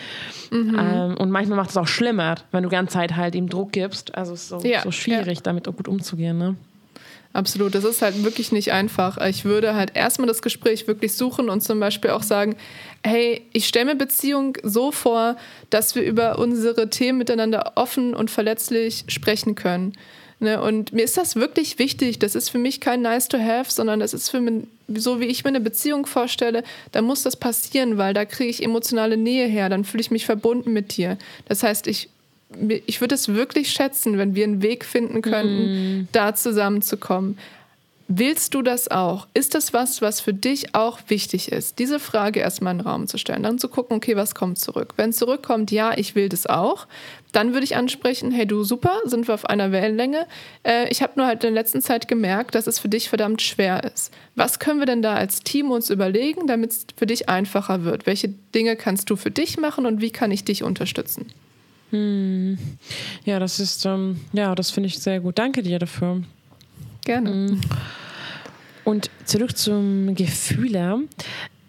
Mhm. 0.52 0.78
Ähm, 0.80 1.18
und 1.18 1.32
manchmal 1.32 1.58
macht 1.58 1.72
es 1.72 1.78
auch 1.78 1.88
schlimmer, 2.14 2.36
wenn 2.52 2.64
du 2.64 2.70
die 2.70 2.76
ganze 2.76 2.94
Zeit 2.94 3.16
halt 3.16 3.36
ihm 3.36 3.50
Druck 3.50 3.72
gibst. 3.72 4.16
Also 4.16 4.34
es 4.34 4.44
ist 4.44 4.50
so, 4.50 4.60
ja. 4.60 4.82
so 4.82 4.92
schwierig, 4.92 5.40
ja. 5.40 5.44
damit 5.44 5.68
auch 5.68 5.76
gut 5.76 5.88
umzugehen. 5.88 6.38
Ne? 6.38 6.56
Absolut, 7.34 7.74
das 7.74 7.84
ist 7.84 8.02
halt 8.02 8.24
wirklich 8.24 8.52
nicht 8.52 8.72
einfach. 8.72 9.18
Ich 9.26 9.44
würde 9.44 9.74
halt 9.74 9.96
erstmal 9.96 10.28
das 10.28 10.42
Gespräch 10.42 10.88
wirklich 10.88 11.14
suchen 11.14 11.50
und 11.50 11.62
zum 11.62 11.80
Beispiel 11.80 12.12
auch 12.12 12.22
sagen, 12.22 12.56
hey, 13.04 13.42
ich 13.54 13.68
stelle 13.68 13.86
mir 13.86 13.96
Beziehung 13.96 14.58
so 14.62 14.92
vor, 14.92 15.36
dass 15.72 15.96
wir 15.96 16.04
über 16.04 16.38
unsere 16.38 16.90
Themen 16.90 17.18
miteinander 17.18 17.74
offen 17.76 18.14
und 18.14 18.30
verletzlich 18.30 19.06
sprechen 19.08 19.56
können. 19.56 19.94
Ne? 20.44 20.62
Und 20.62 20.92
mir 20.94 21.04
ist 21.04 21.18
das 21.18 21.36
wirklich 21.36 21.80
wichtig. 21.80 22.20
Das 22.20 22.36
ist 22.36 22.50
für 22.50 22.58
mich 22.58 22.82
kein 22.82 23.02
Nice 23.02 23.30
to 23.30 23.40
Have, 23.40 23.72
sondern 23.72 24.02
das 24.02 24.14
ist 24.14 24.30
für 24.30 24.42
mich, 24.42 24.66
so 24.94 25.20
wie 25.20 25.26
ich 25.26 25.44
mir 25.44 25.50
eine 25.50 25.62
Beziehung 25.62 26.06
vorstelle, 26.06 26.64
da 26.92 27.02
muss 27.02 27.24
das 27.24 27.38
passieren, 27.38 27.98
weil 27.98 28.14
da 28.14 28.26
kriege 28.26 28.50
ich 28.50 28.62
emotionale 28.62 29.18
Nähe 29.18 29.48
her, 29.48 29.70
dann 29.70 29.86
fühle 29.86 30.02
ich 30.02 30.12
mich 30.12 30.26
verbunden 30.26 30.74
mit 30.74 30.98
dir. 30.98 31.18
Das 31.48 31.64
heißt, 31.64 31.88
ich 31.88 32.10
ich 32.86 33.02
würde 33.02 33.16
es 33.16 33.30
wirklich 33.30 33.72
schätzen, 33.72 34.20
wenn 34.20 34.36
wir 34.36 34.44
einen 34.44 34.62
Weg 34.62 34.86
finden 34.86 35.24
könnten, 35.24 36.02
mm. 36.02 36.08
da 36.12 36.36
zusammenzukommen. 36.36 37.40
Willst 38.08 38.54
du 38.54 38.62
das 38.62 38.92
auch? 38.92 39.28
Ist 39.34 39.56
das 39.56 39.74
was, 39.74 40.02
was 40.02 40.20
für 40.20 40.34
dich 40.34 40.76
auch 40.76 41.00
wichtig 41.08 41.52
ist? 41.52 41.80
Diese 41.80 42.00
Frage 42.00 42.42
erstmal 42.42 42.74
in 42.74 42.80
den 42.80 42.88
Raum 42.88 43.08
zu 43.08 43.18
stellen, 43.18 43.44
dann 43.44 43.60
zu 43.60 43.70
gucken, 43.70 43.96
okay, 43.96 44.16
was 44.18 44.36
kommt 44.36 44.60
zurück? 44.60 44.94
Wenn 44.98 45.14
zurückkommt, 45.14 45.72
ja, 45.72 45.98
ich 45.98 46.14
will 46.14 46.28
das 46.28 46.46
auch, 46.46 46.88
dann 47.32 47.54
würde 47.54 47.64
ich 47.64 47.76
ansprechen, 47.76 48.32
hey 48.32 48.46
du, 48.46 48.64
super, 48.64 49.00
sind 49.06 49.28
wir 49.28 49.34
auf 49.34 49.46
einer 49.46 49.72
Wellenlänge. 49.72 50.28
Äh, 50.64 50.90
ich 50.90 51.02
habe 51.02 51.14
nur 51.16 51.26
halt 51.26 51.44
in 51.44 51.54
der 51.54 51.64
letzten 51.64 51.82
Zeit 51.82 52.08
gemerkt, 52.08 52.56
dass 52.56 52.68
es 52.68 52.78
für 52.78 52.90
dich 52.90 53.08
verdammt 53.08 53.42
schwer 53.42 53.84
ist. 53.84 54.14
Was 54.36 54.60
können 54.60 54.80
wir 54.80 54.86
denn 54.86 55.02
da 55.02 55.16
als 55.16 55.40
Team 55.40 55.72
uns 55.72 55.90
überlegen, 55.90 56.46
damit 56.46 56.72
es 56.72 56.86
für 56.96 57.06
dich 57.06 57.30
einfacher 57.30 57.86
wird? 57.86 58.06
Welche 58.06 58.30
Dinge 58.54 58.76
kannst 58.76 59.10
du 59.10 59.16
für 59.16 59.32
dich 59.32 59.58
machen 59.58 59.86
und 59.86 60.02
wie 60.02 60.12
kann 60.12 60.32
ich 60.32 60.44
dich 60.44 60.64
unterstützen? 60.64 61.28
Hm. 61.92 62.58
Ja, 63.24 63.40
das 63.40 63.60
ist, 63.60 63.86
ähm, 63.86 64.20
ja, 64.34 64.56
das 64.56 64.72
finde 64.72 64.88
ich 64.88 65.00
sehr 65.00 65.20
gut. 65.20 65.40
Danke 65.40 65.64
dir 65.64 65.80
dafür. 65.80 66.24
Gerne. 67.06 67.30
Hm. 67.30 67.62
Und 68.84 69.10
zurück 69.26 69.58
zum 69.58 70.14
Gefühle. 70.16 71.02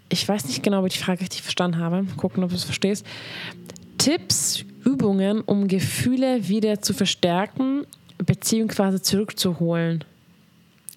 Ich 0.09 0.29
weiß 0.29 0.47
nicht 0.47 0.63
genau, 0.63 0.81
ob 0.81 0.87
ich 0.87 0.95
die 0.95 1.03
Frage 1.03 1.21
richtig 1.21 1.43
verstanden 1.43 1.79
habe. 1.79 2.07
Gucken, 2.17 2.43
ob 2.45 2.51
du 2.51 2.57
es 2.57 2.65
verstehst. 2.65 3.07
Tipps, 3.99 4.65
Übungen, 4.85 5.41
um 5.41 5.69
Gefühle 5.69 6.49
wieder 6.49 6.83
zu 6.83 6.93
verstärken, 6.93 7.87
beziehungsweise 8.19 9.01
zurückzuholen. 9.01 10.05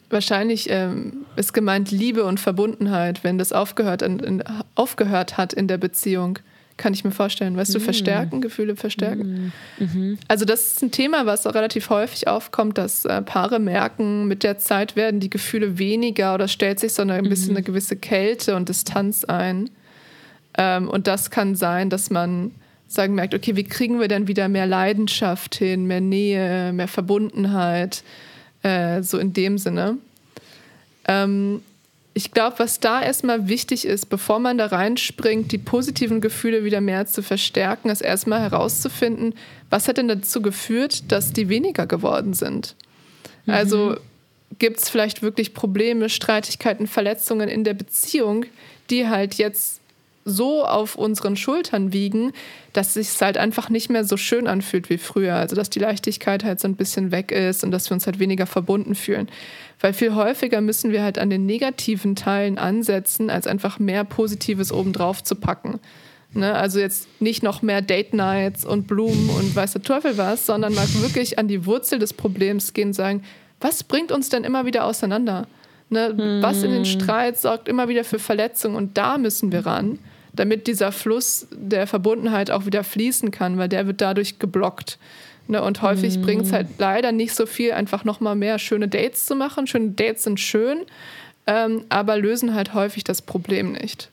Wahrscheinlich 0.09 0.69
ähm, 0.69 1.25
ist 1.35 1.53
gemeint 1.53 1.91
Liebe 1.91 2.23
und 2.23 2.39
Verbundenheit, 2.39 3.23
wenn 3.23 3.37
das 3.37 3.51
aufgehört, 3.51 4.01
in, 4.01 4.19
in, 4.19 4.43
aufgehört 4.75 5.37
hat 5.37 5.53
in 5.53 5.67
der 5.67 5.77
Beziehung 5.77 6.39
kann 6.77 6.93
ich 6.93 7.03
mir 7.03 7.11
vorstellen. 7.11 7.57
Weißt 7.57 7.73
du, 7.73 7.79
mhm. 7.79 7.83
verstärken, 7.83 8.41
Gefühle 8.41 8.75
verstärken. 8.75 9.51
Mhm. 9.79 9.85
mhm. 9.85 10.17
Also 10.27 10.45
das 10.45 10.67
ist 10.67 10.83
ein 10.83 10.91
Thema, 10.91 11.25
was 11.25 11.45
auch 11.45 11.55
relativ 11.55 11.89
häufig 11.89 12.27
aufkommt, 12.27 12.77
dass 12.77 13.05
äh, 13.05 13.21
Paare 13.21 13.59
merken, 13.59 14.27
mit 14.27 14.43
der 14.43 14.57
Zeit 14.57 14.95
werden 14.95 15.19
die 15.19 15.29
Gefühle 15.29 15.77
weniger 15.77 16.35
oder 16.35 16.47
stellt 16.47 16.79
sich 16.79 16.93
so 16.93 17.01
eine, 17.01 17.13
ein 17.13 17.27
bisschen 17.27 17.51
mhm. 17.51 17.57
eine 17.57 17.63
gewisse 17.63 17.95
Kälte 17.95 18.55
und 18.55 18.69
Distanz 18.69 19.25
ein. 19.25 19.69
Ähm, 20.57 20.87
und 20.87 21.07
das 21.07 21.29
kann 21.31 21.55
sein, 21.55 21.89
dass 21.89 22.09
man 22.09 22.51
sagen 22.87 23.15
merkt, 23.15 23.33
okay, 23.33 23.55
wie 23.55 23.63
kriegen 23.63 23.99
wir 23.99 24.07
denn 24.07 24.27
wieder 24.27 24.47
mehr 24.47 24.65
Leidenschaft 24.65 25.55
hin, 25.55 25.85
mehr 25.85 26.01
Nähe, 26.01 26.71
mehr 26.71 26.87
Verbundenheit, 26.87 28.03
äh, 28.63 29.01
so 29.03 29.17
in 29.17 29.33
dem 29.33 29.57
Sinne. 29.57 29.97
Ähm, 31.07 31.61
ich 32.17 32.31
glaube, 32.31 32.57
was 32.57 32.79
da 32.79 32.99
erstmal 32.99 33.47
wichtig 33.47 33.85
ist, 33.85 34.07
bevor 34.07 34.39
man 34.39 34.57
da 34.57 34.65
reinspringt, 34.65 35.51
die 35.51 35.59
positiven 35.59 36.19
Gefühle 36.19 36.63
wieder 36.63 36.81
mehr 36.81 37.05
zu 37.05 37.21
verstärken, 37.21 37.91
ist 37.91 38.01
erstmal 38.01 38.41
herauszufinden, 38.41 39.35
was 39.69 39.87
hat 39.87 39.97
denn 39.97 40.07
dazu 40.07 40.41
geführt, 40.41 41.11
dass 41.11 41.31
die 41.31 41.47
weniger 41.47 41.85
geworden 41.85 42.33
sind. 42.33 42.75
Mhm. 43.45 43.53
Also 43.53 43.97
gibt 44.57 44.79
es 44.79 44.89
vielleicht 44.89 45.21
wirklich 45.21 45.53
Probleme, 45.53 46.09
Streitigkeiten, 46.09 46.87
Verletzungen 46.87 47.49
in 47.49 47.63
der 47.63 47.75
Beziehung, 47.75 48.45
die 48.89 49.07
halt 49.07 49.35
jetzt 49.35 49.79
so 50.27 50.65
auf 50.65 50.95
unseren 50.95 51.35
Schultern 51.35 51.93
wiegen, 51.93 52.33
dass 52.73 52.95
es 52.95 53.13
sich 53.13 53.21
halt 53.21 53.37
einfach 53.37 53.69
nicht 53.69 53.89
mehr 53.89 54.03
so 54.03 54.17
schön 54.17 54.47
anfühlt 54.47 54.89
wie 54.89 54.97
früher. 54.97 55.35
Also 55.35 55.55
dass 55.55 55.69
die 55.69 55.79
Leichtigkeit 55.79 56.43
halt 56.43 56.59
so 56.59 56.67
ein 56.67 56.75
bisschen 56.75 57.11
weg 57.11 57.31
ist 57.31 57.63
und 57.63 57.71
dass 57.71 57.89
wir 57.89 57.95
uns 57.95 58.05
halt 58.05 58.19
weniger 58.19 58.45
verbunden 58.45 58.93
fühlen. 58.93 59.29
Weil 59.79 59.93
viel 59.93 60.13
häufiger 60.15 60.61
müssen 60.61 60.91
wir 60.91 61.03
halt 61.03 61.17
an 61.17 61.29
den 61.29 61.45
negativen 61.45 62.15
Teilen 62.15 62.57
ansetzen, 62.57 63.29
als 63.29 63.47
einfach 63.47 63.79
mehr 63.79 64.03
Positives 64.03 64.71
obendrauf 64.71 65.23
zu 65.23 65.35
packen. 65.35 65.79
Ne? 66.33 66.53
Also 66.53 66.79
jetzt 66.79 67.07
nicht 67.21 67.41
noch 67.41 67.61
mehr 67.61 67.81
Date 67.81 68.13
Nights 68.13 68.65
und 68.65 68.87
Blumen 68.87 69.29
und 69.29 69.55
weiß 69.55 69.73
der 69.73 69.81
Teufel 69.81 70.17
was, 70.17 70.45
sondern 70.45 70.73
mal 70.73 70.87
wirklich 71.01 71.39
an 71.39 71.47
die 71.47 71.65
Wurzel 71.65 71.99
des 71.99 72.13
Problems 72.13 72.73
gehen 72.73 72.89
und 72.89 72.93
sagen, 72.93 73.23
was 73.59 73.83
bringt 73.83 74.11
uns 74.11 74.29
denn 74.29 74.43
immer 74.43 74.65
wieder 74.65 74.85
auseinander? 74.85 75.47
Ne? 75.89 76.13
Hm. 76.15 76.41
Was 76.41 76.63
in 76.63 76.71
den 76.71 76.83
hm. 76.83 76.85
Streit 76.85 77.39
sorgt 77.39 77.67
immer 77.67 77.87
wieder 77.87 78.03
für 78.03 78.19
Verletzungen 78.19 78.75
und 78.75 78.97
da 78.97 79.17
müssen 79.17 79.51
wir 79.51 79.65
ran 79.65 79.99
damit 80.37 80.67
dieser 80.67 80.91
Fluss 80.91 81.47
der 81.51 81.87
Verbundenheit 81.87 82.49
auch 82.51 82.65
wieder 82.65 82.83
fließen 82.83 83.31
kann, 83.31 83.57
weil 83.57 83.69
der 83.69 83.87
wird 83.87 84.01
dadurch 84.01 84.39
geblockt. 84.39 84.97
Ne? 85.47 85.61
Und 85.61 85.81
häufig 85.81 86.17
mhm. 86.17 86.21
bringt 86.21 86.45
es 86.45 86.53
halt 86.53 86.67
leider 86.77 87.11
nicht 87.11 87.33
so 87.33 87.45
viel, 87.45 87.73
einfach 87.73 88.05
nochmal 88.05 88.35
mehr 88.35 88.59
schöne 88.59 88.87
Dates 88.87 89.25
zu 89.25 89.35
machen. 89.35 89.67
Schöne 89.67 89.89
Dates 89.89 90.23
sind 90.23 90.39
schön, 90.39 90.79
ähm, 91.45 91.85
aber 91.89 92.17
lösen 92.17 92.53
halt 92.53 92.73
häufig 92.73 93.03
das 93.03 93.21
Problem 93.21 93.73
nicht. 93.73 94.09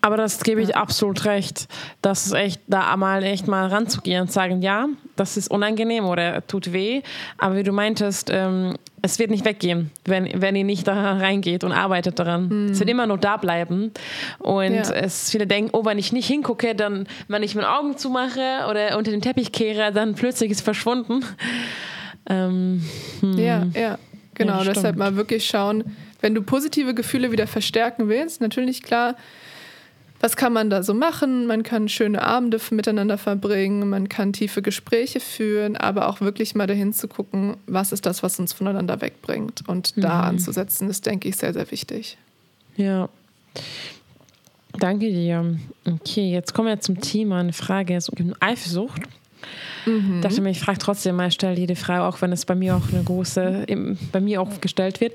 Aber 0.00 0.16
das 0.16 0.42
gebe 0.42 0.60
ich 0.60 0.76
absolut 0.76 1.24
recht. 1.24 1.68
Das 2.02 2.26
ist 2.26 2.32
echt, 2.32 2.60
da 2.66 2.96
mal 2.96 3.22
echt 3.22 3.48
mal 3.48 3.66
ranzugehen 3.66 4.22
und 4.22 4.32
sagen, 4.32 4.62
ja, 4.62 4.86
das 5.16 5.36
ist 5.36 5.50
unangenehm 5.50 6.04
oder 6.04 6.46
tut 6.46 6.72
weh. 6.72 7.02
Aber 7.38 7.56
wie 7.56 7.62
du 7.62 7.72
meintest, 7.72 8.30
ähm, 8.32 8.74
es 9.02 9.18
wird 9.18 9.30
nicht 9.30 9.44
weggehen, 9.44 9.90
wenn, 10.04 10.40
wenn 10.40 10.56
ihr 10.56 10.64
nicht 10.64 10.86
da 10.86 11.12
reingeht 11.12 11.64
und 11.64 11.72
arbeitet 11.72 12.18
daran. 12.18 12.48
Mhm. 12.48 12.72
Es 12.72 12.78
wird 12.80 12.90
immer 12.90 13.06
nur 13.06 13.18
da 13.18 13.36
bleiben. 13.36 13.92
Und 14.38 14.74
ja. 14.74 14.90
es 14.92 15.30
viele 15.30 15.46
denken, 15.46 15.70
oh, 15.72 15.84
wenn 15.84 15.98
ich 15.98 16.12
nicht 16.12 16.26
hingucke, 16.26 16.74
dann, 16.74 17.06
wenn 17.28 17.42
ich 17.42 17.54
meine 17.54 17.70
Augen 17.70 17.96
zumache 17.96 18.66
oder 18.70 18.96
unter 18.96 19.10
den 19.10 19.22
Teppich 19.22 19.52
kehre, 19.52 19.92
dann 19.92 20.14
plötzlich 20.14 20.50
ist 20.50 20.58
es 20.58 20.64
verschwunden. 20.64 21.24
Ähm, 22.28 22.82
hm. 23.20 23.38
Ja, 23.38 23.66
ja, 23.72 23.98
genau. 24.34 24.58
Ja, 24.58 24.64
deshalb 24.64 24.96
mal 24.96 25.14
wirklich 25.14 25.46
schauen, 25.46 25.96
wenn 26.20 26.34
du 26.34 26.42
positive 26.42 26.92
Gefühle 26.92 27.30
wieder 27.30 27.46
verstärken 27.46 28.08
willst, 28.08 28.40
natürlich 28.40 28.82
klar, 28.82 29.14
was 30.26 30.34
kann 30.34 30.52
man 30.52 30.70
da 30.70 30.82
so 30.82 30.92
machen? 30.92 31.46
Man 31.46 31.62
kann 31.62 31.88
schöne 31.88 32.20
Abende 32.20 32.58
miteinander 32.72 33.16
verbringen, 33.16 33.88
man 33.88 34.08
kann 34.08 34.32
tiefe 34.32 34.60
Gespräche 34.60 35.20
führen, 35.20 35.76
aber 35.76 36.08
auch 36.08 36.20
wirklich 36.20 36.56
mal 36.56 36.66
dahin 36.66 36.92
zu 36.92 37.06
gucken, 37.06 37.56
was 37.68 37.92
ist 37.92 38.06
das, 38.06 38.24
was 38.24 38.40
uns 38.40 38.52
voneinander 38.52 39.00
wegbringt. 39.00 39.62
Und 39.68 39.96
mhm. 39.96 40.00
da 40.00 40.22
anzusetzen, 40.22 40.90
ist, 40.90 41.06
denke 41.06 41.28
ich, 41.28 41.36
sehr, 41.36 41.52
sehr 41.52 41.70
wichtig. 41.70 42.18
Ja. 42.74 43.08
Danke 44.80 45.10
dir. 45.12 45.60
Okay, 45.84 46.32
jetzt 46.32 46.52
kommen 46.54 46.66
wir 46.66 46.80
zum 46.80 47.00
Thema. 47.00 47.38
Eine 47.38 47.52
Frage 47.52 47.94
ist 47.96 48.08
um 48.08 48.34
Eifersucht. 48.40 49.02
Mhm. 49.84 50.22
dachte 50.22 50.40
mir, 50.40 50.50
ich 50.50 50.58
frage 50.58 50.78
trotzdem 50.78 51.14
mal, 51.14 51.30
stelle 51.30 51.56
jede 51.56 51.76
Frage, 51.76 52.02
auch 52.02 52.20
wenn 52.20 52.32
es 52.32 52.44
bei 52.46 52.56
mir 52.56 52.74
auch 52.74 52.92
eine 52.92 53.04
große, 53.04 53.64
bei 54.10 54.20
mir 54.20 54.42
auch 54.42 54.60
gestellt 54.60 55.00
wird. 55.00 55.14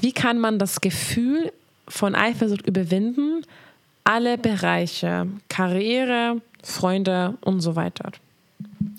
Wie 0.00 0.12
kann 0.12 0.38
man 0.38 0.58
das 0.58 0.80
Gefühl 0.80 1.52
von 1.86 2.14
Eifersucht 2.14 2.66
überwinden, 2.66 3.42
alle 4.06 4.38
Bereiche, 4.38 5.26
Karriere, 5.48 6.40
Freunde 6.62 7.34
und 7.40 7.60
so 7.60 7.76
weiter. 7.76 8.12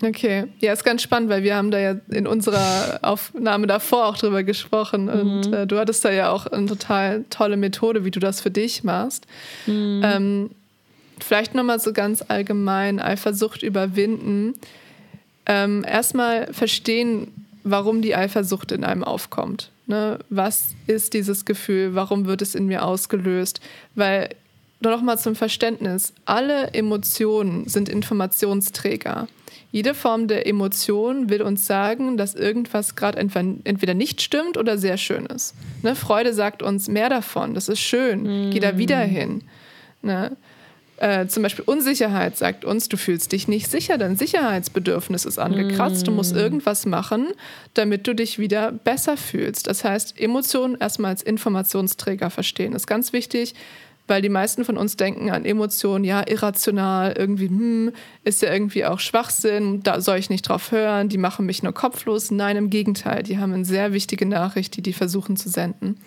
Okay, 0.03 0.45
ja, 0.59 0.73
ist 0.73 0.83
ganz 0.83 1.01
spannend, 1.01 1.29
weil 1.29 1.43
wir 1.43 1.55
haben 1.55 1.71
da 1.71 1.79
ja 1.79 1.95
in 2.09 2.27
unserer 2.27 2.99
Aufnahme 3.01 3.67
davor 3.67 4.07
auch 4.07 4.17
drüber 4.17 4.43
gesprochen 4.43 5.05
mhm. 5.05 5.11
und 5.11 5.53
äh, 5.53 5.65
du 5.65 5.79
hattest 5.79 6.03
da 6.03 6.11
ja 6.11 6.29
auch 6.29 6.45
eine 6.45 6.67
total 6.67 7.25
tolle 7.29 7.57
Methode, 7.57 8.03
wie 8.03 8.11
du 8.11 8.19
das 8.19 8.41
für 8.41 8.51
dich 8.51 8.83
machst. 8.83 9.25
Mhm. 9.65 10.01
Ähm, 10.03 10.49
vielleicht 11.19 11.55
nochmal 11.55 11.79
so 11.79 11.93
ganz 11.93 12.23
allgemein 12.27 12.99
Eifersucht 12.99 13.63
überwinden. 13.63 14.53
Ähm, 15.45 15.85
Erstmal 15.87 16.53
verstehen, 16.53 17.31
warum 17.63 18.01
die 18.01 18.15
Eifersucht 18.15 18.71
in 18.71 18.83
einem 18.83 19.03
aufkommt. 19.03 19.71
Ne? 19.87 20.19
Was 20.29 20.75
ist 20.85 21.13
dieses 21.13 21.45
Gefühl? 21.45 21.95
Warum 21.95 22.25
wird 22.25 22.41
es 22.41 22.55
in 22.55 22.65
mir 22.65 22.85
ausgelöst? 22.85 23.61
Weil 23.95 24.29
nur 24.79 24.91
noch 24.91 25.01
mal 25.01 25.17
zum 25.17 25.35
Verständnis. 25.35 26.13
Alle 26.25 26.73
Emotionen 26.73 27.67
sind 27.67 27.89
Informationsträger. 27.89 29.27
Jede 29.71 29.93
Form 29.93 30.27
der 30.27 30.47
Emotion 30.47 31.29
will 31.29 31.41
uns 31.41 31.65
sagen, 31.65 32.17
dass 32.17 32.35
irgendwas 32.35 32.95
gerade 32.95 33.17
entweder 33.17 33.93
nicht 33.93 34.21
stimmt 34.21 34.57
oder 34.57 34.77
sehr 34.77 34.97
schön 34.97 35.25
ist. 35.25 35.55
Ne? 35.83 35.95
Freude 35.95 36.33
sagt 36.33 36.63
uns 36.63 36.87
mehr 36.87 37.09
davon, 37.09 37.53
das 37.53 37.67
ist 37.67 37.79
schön, 37.79 38.47
mm. 38.47 38.51
geh 38.51 38.59
da 38.59 38.77
wieder 38.77 38.99
hin. 38.99 39.43
Ne? 40.01 40.37
Äh, 40.97 41.27
zum 41.27 41.43
Beispiel 41.43 41.65
Unsicherheit 41.67 42.37
sagt 42.37 42.65
uns, 42.65 42.87
du 42.87 42.97
fühlst 42.97 43.33
dich 43.33 43.47
nicht 43.47 43.69
sicher, 43.69 43.97
dein 43.97 44.15
Sicherheitsbedürfnis 44.15 45.25
ist 45.25 45.37
angekratzt, 45.37 46.03
mm. 46.03 46.05
du 46.05 46.11
musst 46.11 46.33
mm. 46.33 46.39
irgendwas 46.39 46.85
machen, 46.85 47.27
damit 47.73 48.07
du 48.07 48.15
dich 48.15 48.39
wieder 48.39 48.71
besser 48.71 49.17
fühlst. 49.17 49.67
Das 49.67 49.83
heißt, 49.83 50.19
Emotionen 50.19 50.77
erstmal 50.79 51.11
als 51.11 51.23
Informationsträger 51.23 52.29
verstehen, 52.29 52.73
ist 52.73 52.87
ganz 52.87 53.11
wichtig 53.11 53.53
Weil 54.07 54.21
die 54.21 54.29
meisten 54.29 54.63
von 54.63 54.77
uns 54.77 54.95
denken 54.95 55.29
an 55.31 55.43
Emotionen, 55.43 56.05
ja, 56.05 56.23
irrational, 56.25 57.13
irgendwie, 57.17 57.49
hm, 57.49 57.91
ist 58.23 58.41
ja 58.41 58.51
irgendwie 58.51 58.85
auch 58.85 58.99
Schwachsinn, 58.99 59.83
da 59.83 59.99
soll 59.99 60.17
ich 60.17 60.29
nicht 60.29 60.47
drauf 60.47 60.71
hören, 60.71 61.09
die 61.09 61.17
machen 61.17 61.45
mich 61.45 61.61
nur 61.61 61.73
kopflos. 61.73 62.31
Nein, 62.31 62.55
im 62.55 62.69
Gegenteil, 62.69 63.23
die 63.23 63.37
haben 63.37 63.53
eine 63.53 63.65
sehr 63.65 63.91
wichtige 63.91 64.25
Nachricht, 64.25 64.77
die 64.77 64.81
die 64.81 64.93
versuchen 64.93 65.35
zu 65.35 65.49
senden. 65.49 65.97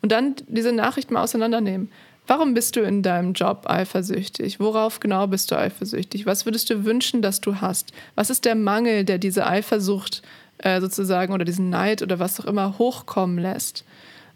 Und 0.00 0.12
dann 0.12 0.36
diese 0.46 0.72
Nachricht 0.72 1.10
mal 1.10 1.22
auseinandernehmen. 1.22 1.90
Warum 2.26 2.52
bist 2.52 2.76
du 2.76 2.82
in 2.82 3.02
deinem 3.02 3.32
Job 3.32 3.64
eifersüchtig? 3.66 4.60
Worauf 4.60 5.00
genau 5.00 5.26
bist 5.26 5.50
du 5.50 5.58
eifersüchtig? 5.58 6.26
Was 6.26 6.44
würdest 6.44 6.68
du 6.68 6.84
wünschen, 6.84 7.22
dass 7.22 7.40
du 7.40 7.62
hast? 7.62 7.92
Was 8.16 8.28
ist 8.28 8.44
der 8.44 8.54
Mangel, 8.54 9.04
der 9.04 9.16
diese 9.16 9.46
Eifersucht 9.46 10.22
äh, 10.58 10.80
sozusagen 10.80 11.32
oder 11.32 11.46
diesen 11.46 11.70
Neid 11.70 12.02
oder 12.02 12.18
was 12.18 12.38
auch 12.38 12.44
immer 12.44 12.78
hochkommen 12.78 13.38
lässt? 13.38 13.84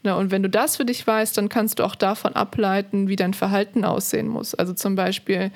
Na, 0.03 0.17
und 0.17 0.31
wenn 0.31 0.43
du 0.43 0.51
das 0.51 0.77
für 0.77 0.85
dich 0.85 1.07
weißt, 1.07 1.37
dann 1.39 1.49
kannst 1.49 1.79
du 1.79 1.85
auch 1.85 1.95
davon 1.95 2.35
ableiten, 2.35 3.09
wie 3.09 3.17
dein 3.17 3.35
Verhalten 3.35 3.85
aussehen 3.85 4.27
muss. 4.27 4.55
Also 4.55 4.73
zum 4.73 4.97
Beispiel, 4.97 5.53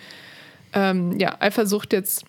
ähm, 0.73 1.19
ja, 1.19 1.37
Eifersucht 1.41 1.93
jetzt 1.93 2.25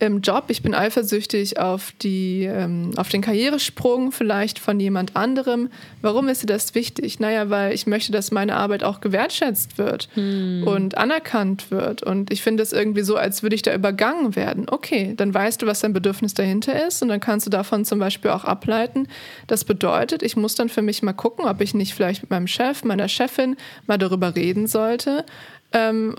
im 0.00 0.20
Job, 0.20 0.44
ich 0.48 0.62
bin 0.62 0.74
eifersüchtig 0.74 1.58
auf, 1.58 1.92
die, 2.02 2.44
ähm, 2.44 2.90
auf 2.96 3.08
den 3.08 3.22
Karrieresprung 3.22 4.12
vielleicht 4.12 4.58
von 4.58 4.80
jemand 4.80 5.16
anderem. 5.16 5.70
Warum 6.02 6.28
ist 6.28 6.42
dir 6.42 6.46
das 6.46 6.74
wichtig? 6.74 7.20
Naja, 7.20 7.48
weil 7.48 7.72
ich 7.72 7.86
möchte, 7.86 8.10
dass 8.10 8.30
meine 8.30 8.56
Arbeit 8.56 8.82
auch 8.82 9.00
gewertschätzt 9.00 9.78
wird 9.78 10.08
hm. 10.14 10.64
und 10.66 10.98
anerkannt 10.98 11.70
wird. 11.70 12.02
Und 12.02 12.32
ich 12.32 12.42
finde 12.42 12.62
es 12.62 12.72
irgendwie 12.72 13.02
so, 13.02 13.16
als 13.16 13.42
würde 13.42 13.54
ich 13.54 13.62
da 13.62 13.74
übergangen 13.74 14.36
werden. 14.36 14.66
Okay, 14.68 15.14
dann 15.16 15.32
weißt 15.32 15.62
du, 15.62 15.66
was 15.66 15.80
dein 15.80 15.92
Bedürfnis 15.92 16.34
dahinter 16.34 16.86
ist 16.86 17.02
und 17.02 17.08
dann 17.08 17.20
kannst 17.20 17.46
du 17.46 17.50
davon 17.50 17.84
zum 17.84 17.98
Beispiel 17.98 18.30
auch 18.30 18.44
ableiten. 18.44 19.08
Das 19.46 19.64
bedeutet, 19.64 20.22
ich 20.22 20.36
muss 20.36 20.54
dann 20.54 20.68
für 20.68 20.82
mich 20.82 21.02
mal 21.02 21.12
gucken, 21.12 21.44
ob 21.44 21.60
ich 21.60 21.72
nicht 21.72 21.94
vielleicht 21.94 22.22
mit 22.22 22.30
meinem 22.30 22.48
Chef, 22.48 22.84
meiner 22.84 23.08
Chefin 23.08 23.56
mal 23.86 23.98
darüber 23.98 24.34
reden 24.34 24.66
sollte. 24.66 25.24
Ähm, 25.72 26.16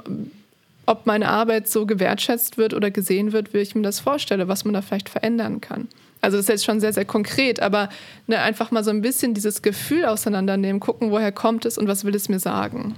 ob 0.85 1.05
meine 1.05 1.29
Arbeit 1.29 1.67
so 1.67 1.85
gewertschätzt 1.85 2.57
wird 2.57 2.73
oder 2.73 2.91
gesehen 2.91 3.31
wird, 3.31 3.53
wie 3.53 3.59
ich 3.59 3.75
mir 3.75 3.81
das 3.81 3.99
vorstelle, 3.99 4.47
was 4.47 4.65
man 4.65 4.73
da 4.73 4.81
vielleicht 4.81 5.09
verändern 5.09 5.61
kann. 5.61 5.87
Also 6.21 6.37
das 6.37 6.45
ist 6.45 6.49
jetzt 6.49 6.65
schon 6.65 6.79
sehr, 6.79 6.93
sehr 6.93 7.05
konkret, 7.05 7.59
aber 7.59 7.89
ne, 8.27 8.39
einfach 8.39 8.71
mal 8.71 8.83
so 8.83 8.89
ein 8.89 9.01
bisschen 9.01 9.33
dieses 9.33 9.61
Gefühl 9.61 10.05
auseinandernehmen, 10.05 10.79
gucken, 10.79 11.11
woher 11.11 11.31
kommt 11.31 11.65
es 11.65 11.77
und 11.77 11.87
was 11.87 12.03
will 12.03 12.15
es 12.15 12.29
mir 12.29 12.39
sagen. 12.39 12.95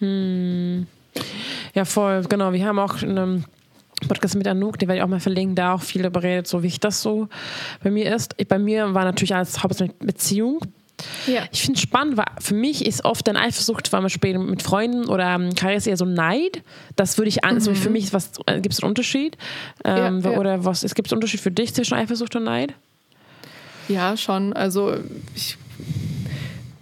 Hm. 0.00 0.86
Ja, 1.74 1.84
voll, 1.84 2.22
genau. 2.28 2.52
Wir 2.52 2.66
haben 2.66 2.78
auch 2.78 3.02
einen 3.02 3.44
Podcast 4.08 4.34
mit 4.34 4.48
Anouk, 4.48 4.78
den 4.78 4.88
werde 4.88 4.98
ich 4.98 5.04
auch 5.04 5.08
mal 5.08 5.20
verlinken, 5.20 5.54
da 5.54 5.74
auch 5.74 5.82
viel 5.82 6.02
darüber 6.02 6.22
redet, 6.22 6.48
so 6.48 6.62
wie 6.62 6.66
ich 6.66 6.80
das 6.80 7.02
so 7.02 7.28
bei 7.82 7.90
mir 7.90 8.14
ist. 8.14 8.36
Bei 8.48 8.58
mir 8.58 8.92
war 8.94 9.04
natürlich 9.04 9.34
als 9.34 9.62
Hauptsächlich 9.62 9.96
Beziehung 9.98 10.60
ja. 11.26 11.42
Ich 11.52 11.62
finde 11.62 11.78
es 11.78 11.82
spannend, 11.82 12.16
weil 12.16 12.26
für 12.40 12.54
mich 12.54 12.86
ist 12.86 13.04
oft 13.04 13.28
eine 13.28 13.40
Eifersucht, 13.40 13.92
weil 13.92 14.00
man 14.00 14.10
später 14.10 14.38
mit 14.38 14.62
Freunden 14.62 15.06
oder 15.06 15.34
ähm, 15.34 15.50
eher 15.62 15.96
so 15.96 16.04
Neid. 16.04 16.62
Das 16.96 17.18
würde 17.18 17.28
ich 17.28 17.44
an, 17.44 17.54
also 17.54 17.70
mhm. 17.70 17.76
also 17.76 17.82
für 17.84 17.90
mich 17.90 18.12
was 18.12 18.32
äh, 18.46 18.60
gibt 18.60 18.74
es 18.74 18.82
einen 18.82 18.90
Unterschied? 18.90 19.36
Ähm, 19.84 20.20
ja, 20.20 20.32
ja. 20.32 20.38
Oder 20.38 20.64
was 20.64 20.82
es 20.82 20.94
gibt 20.94 21.10
einen 21.10 21.18
Unterschied 21.18 21.40
für 21.40 21.50
dich 21.50 21.74
zwischen 21.74 21.94
Eifersucht 21.94 22.36
und 22.36 22.44
Neid? 22.44 22.74
Ja, 23.88 24.16
schon. 24.16 24.52
Also 24.52 24.96
ich 25.34 25.58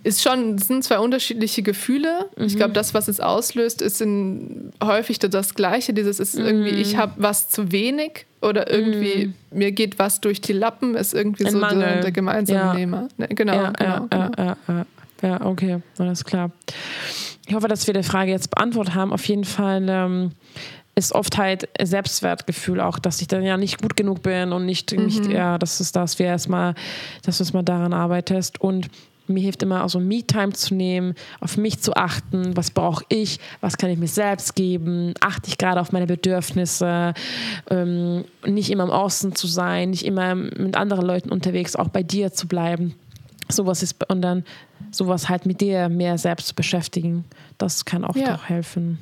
ist 0.04 0.22
schon, 0.22 0.58
sind 0.58 0.82
zwei 0.82 0.98
unterschiedliche 0.98 1.62
Gefühle. 1.62 2.28
Mhm. 2.36 2.44
Ich 2.44 2.56
glaube, 2.56 2.72
das, 2.72 2.92
was 2.92 3.08
es 3.08 3.20
auslöst, 3.20 3.80
ist 3.82 4.00
in, 4.00 4.72
häufig 4.82 5.18
das 5.18 5.54
Gleiche. 5.54 5.92
Dieses 5.92 6.18
ist 6.18 6.34
irgendwie, 6.34 6.72
mhm. 6.72 6.78
ich 6.78 6.96
habe 6.96 7.12
was 7.18 7.48
zu 7.48 7.70
wenig 7.70 8.26
oder 8.42 8.70
irgendwie 8.70 9.26
mhm. 9.26 9.58
mir 9.58 9.72
geht 9.72 9.98
was 9.98 10.20
durch 10.20 10.40
die 10.40 10.52
Lappen, 10.52 10.94
ist 10.94 11.14
irgendwie 11.14 11.46
Ein 11.46 11.52
so 11.52 11.60
der, 11.60 12.00
der, 12.00 12.12
gemeinsame 12.12 12.58
ja. 12.58 12.74
Nehmer. 12.74 13.08
Ne, 13.16 13.28
genau, 13.28 13.54
ja, 13.54 13.70
genau, 13.70 14.08
ja, 14.12 14.28
genau. 14.28 14.54
Ja, 14.68 14.86
ja, 15.22 15.46
okay, 15.46 15.80
alles 15.98 16.24
klar. 16.24 16.50
Ich 17.46 17.54
hoffe, 17.54 17.68
dass 17.68 17.86
wir 17.86 17.94
die 17.94 18.02
Frage 18.02 18.30
jetzt 18.30 18.50
beantwortet 18.50 18.94
haben. 18.94 19.12
Auf 19.12 19.26
jeden 19.28 19.44
Fall 19.44 19.86
ähm, 19.88 20.32
ist 20.94 21.14
oft 21.14 21.38
halt 21.38 21.68
Selbstwertgefühl 21.80 22.80
auch, 22.80 22.98
dass 22.98 23.20
ich 23.20 23.28
dann 23.28 23.42
ja 23.42 23.56
nicht 23.56 23.80
gut 23.80 23.96
genug 23.96 24.22
bin 24.22 24.52
und 24.52 24.66
nicht, 24.66 24.92
mhm. 24.92 25.06
nicht 25.06 25.26
ja, 25.26 25.58
das 25.58 25.80
ist 25.80 25.96
das, 25.96 26.18
wir 26.18 26.26
erstmal, 26.26 26.74
dass 27.24 27.38
du 27.38 27.44
erstmal 27.44 27.62
daran 27.62 27.92
arbeitest 27.92 28.60
und 28.60 28.88
mir 29.26 29.40
hilft 29.40 29.62
immer 29.62 29.84
auch 29.84 29.88
so 29.88 30.00
Me-Time 30.00 30.52
zu 30.52 30.74
nehmen, 30.74 31.14
auf 31.40 31.56
mich 31.56 31.80
zu 31.80 31.94
achten, 31.94 32.56
was 32.56 32.70
brauche 32.70 33.04
ich, 33.08 33.38
was 33.60 33.76
kann 33.76 33.90
ich 33.90 33.98
mir 33.98 34.08
selbst 34.08 34.54
geben, 34.54 35.14
achte 35.20 35.48
ich 35.48 35.58
gerade 35.58 35.80
auf 35.80 35.92
meine 35.92 36.06
Bedürfnisse, 36.06 37.14
ähm, 37.70 38.24
nicht 38.46 38.70
immer 38.70 38.84
im 38.84 38.90
Außen 38.90 39.34
zu 39.34 39.46
sein, 39.46 39.90
nicht 39.90 40.04
immer 40.04 40.34
mit 40.34 40.76
anderen 40.76 41.06
Leuten 41.06 41.30
unterwegs, 41.30 41.76
auch 41.76 41.88
bei 41.88 42.02
dir 42.02 42.32
zu 42.32 42.48
bleiben. 42.48 42.94
Sowas 43.48 43.82
ist 43.82 43.96
und 44.08 44.22
dann 44.22 44.44
sowas 44.90 45.28
halt 45.28 45.46
mit 45.46 45.60
dir 45.60 45.88
mehr 45.88 46.18
selbst 46.18 46.48
zu 46.48 46.54
beschäftigen, 46.54 47.24
das 47.58 47.84
kann 47.84 48.04
auch 48.04 48.16
ja. 48.16 48.40
helfen. 48.42 48.98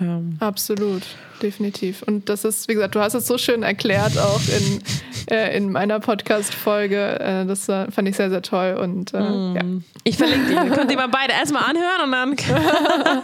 Ja. 0.00 0.20
Absolut, 0.40 1.02
definitiv. 1.42 2.02
Und 2.02 2.28
das 2.28 2.44
ist, 2.44 2.68
wie 2.68 2.74
gesagt, 2.74 2.94
du 2.94 3.00
hast 3.00 3.14
es 3.14 3.26
so 3.26 3.38
schön 3.38 3.62
erklärt, 3.62 4.18
auch 4.18 4.40
in, 4.48 4.82
äh, 5.30 5.56
in 5.56 5.72
meiner 5.72 6.00
Podcast-Folge. 6.00 7.18
Äh, 7.18 7.46
das 7.46 7.68
äh, 7.68 7.90
fand 7.90 8.06
ich 8.08 8.16
sehr, 8.16 8.28
sehr 8.28 8.42
toll. 8.42 8.76
Und 8.80 9.14
äh, 9.14 9.20
mm. 9.20 9.56
ja. 9.56 9.62
Ich 10.04 10.18
verlinke 10.18 10.48
die. 10.48 10.54
Könnt 10.70 10.90
ihr 10.90 10.96
mal 10.96 11.08
beide 11.08 11.32
erstmal 11.32 11.64
anhören 11.64 12.02
und 12.04 12.12
dann. 12.12 12.36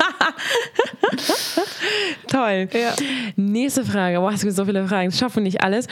toll. 2.29 2.69
Ja. 2.73 2.95
Nächste 3.37 3.85
Frage. 3.85 4.19
Boah, 4.19 4.33
es 4.33 4.41
gibt 4.41 4.55
so 4.55 4.65
viele 4.65 4.87
Fragen. 4.89 5.11
Das 5.11 5.19
schaffen 5.19 5.43
nicht 5.43 5.63
alles. 5.63 5.87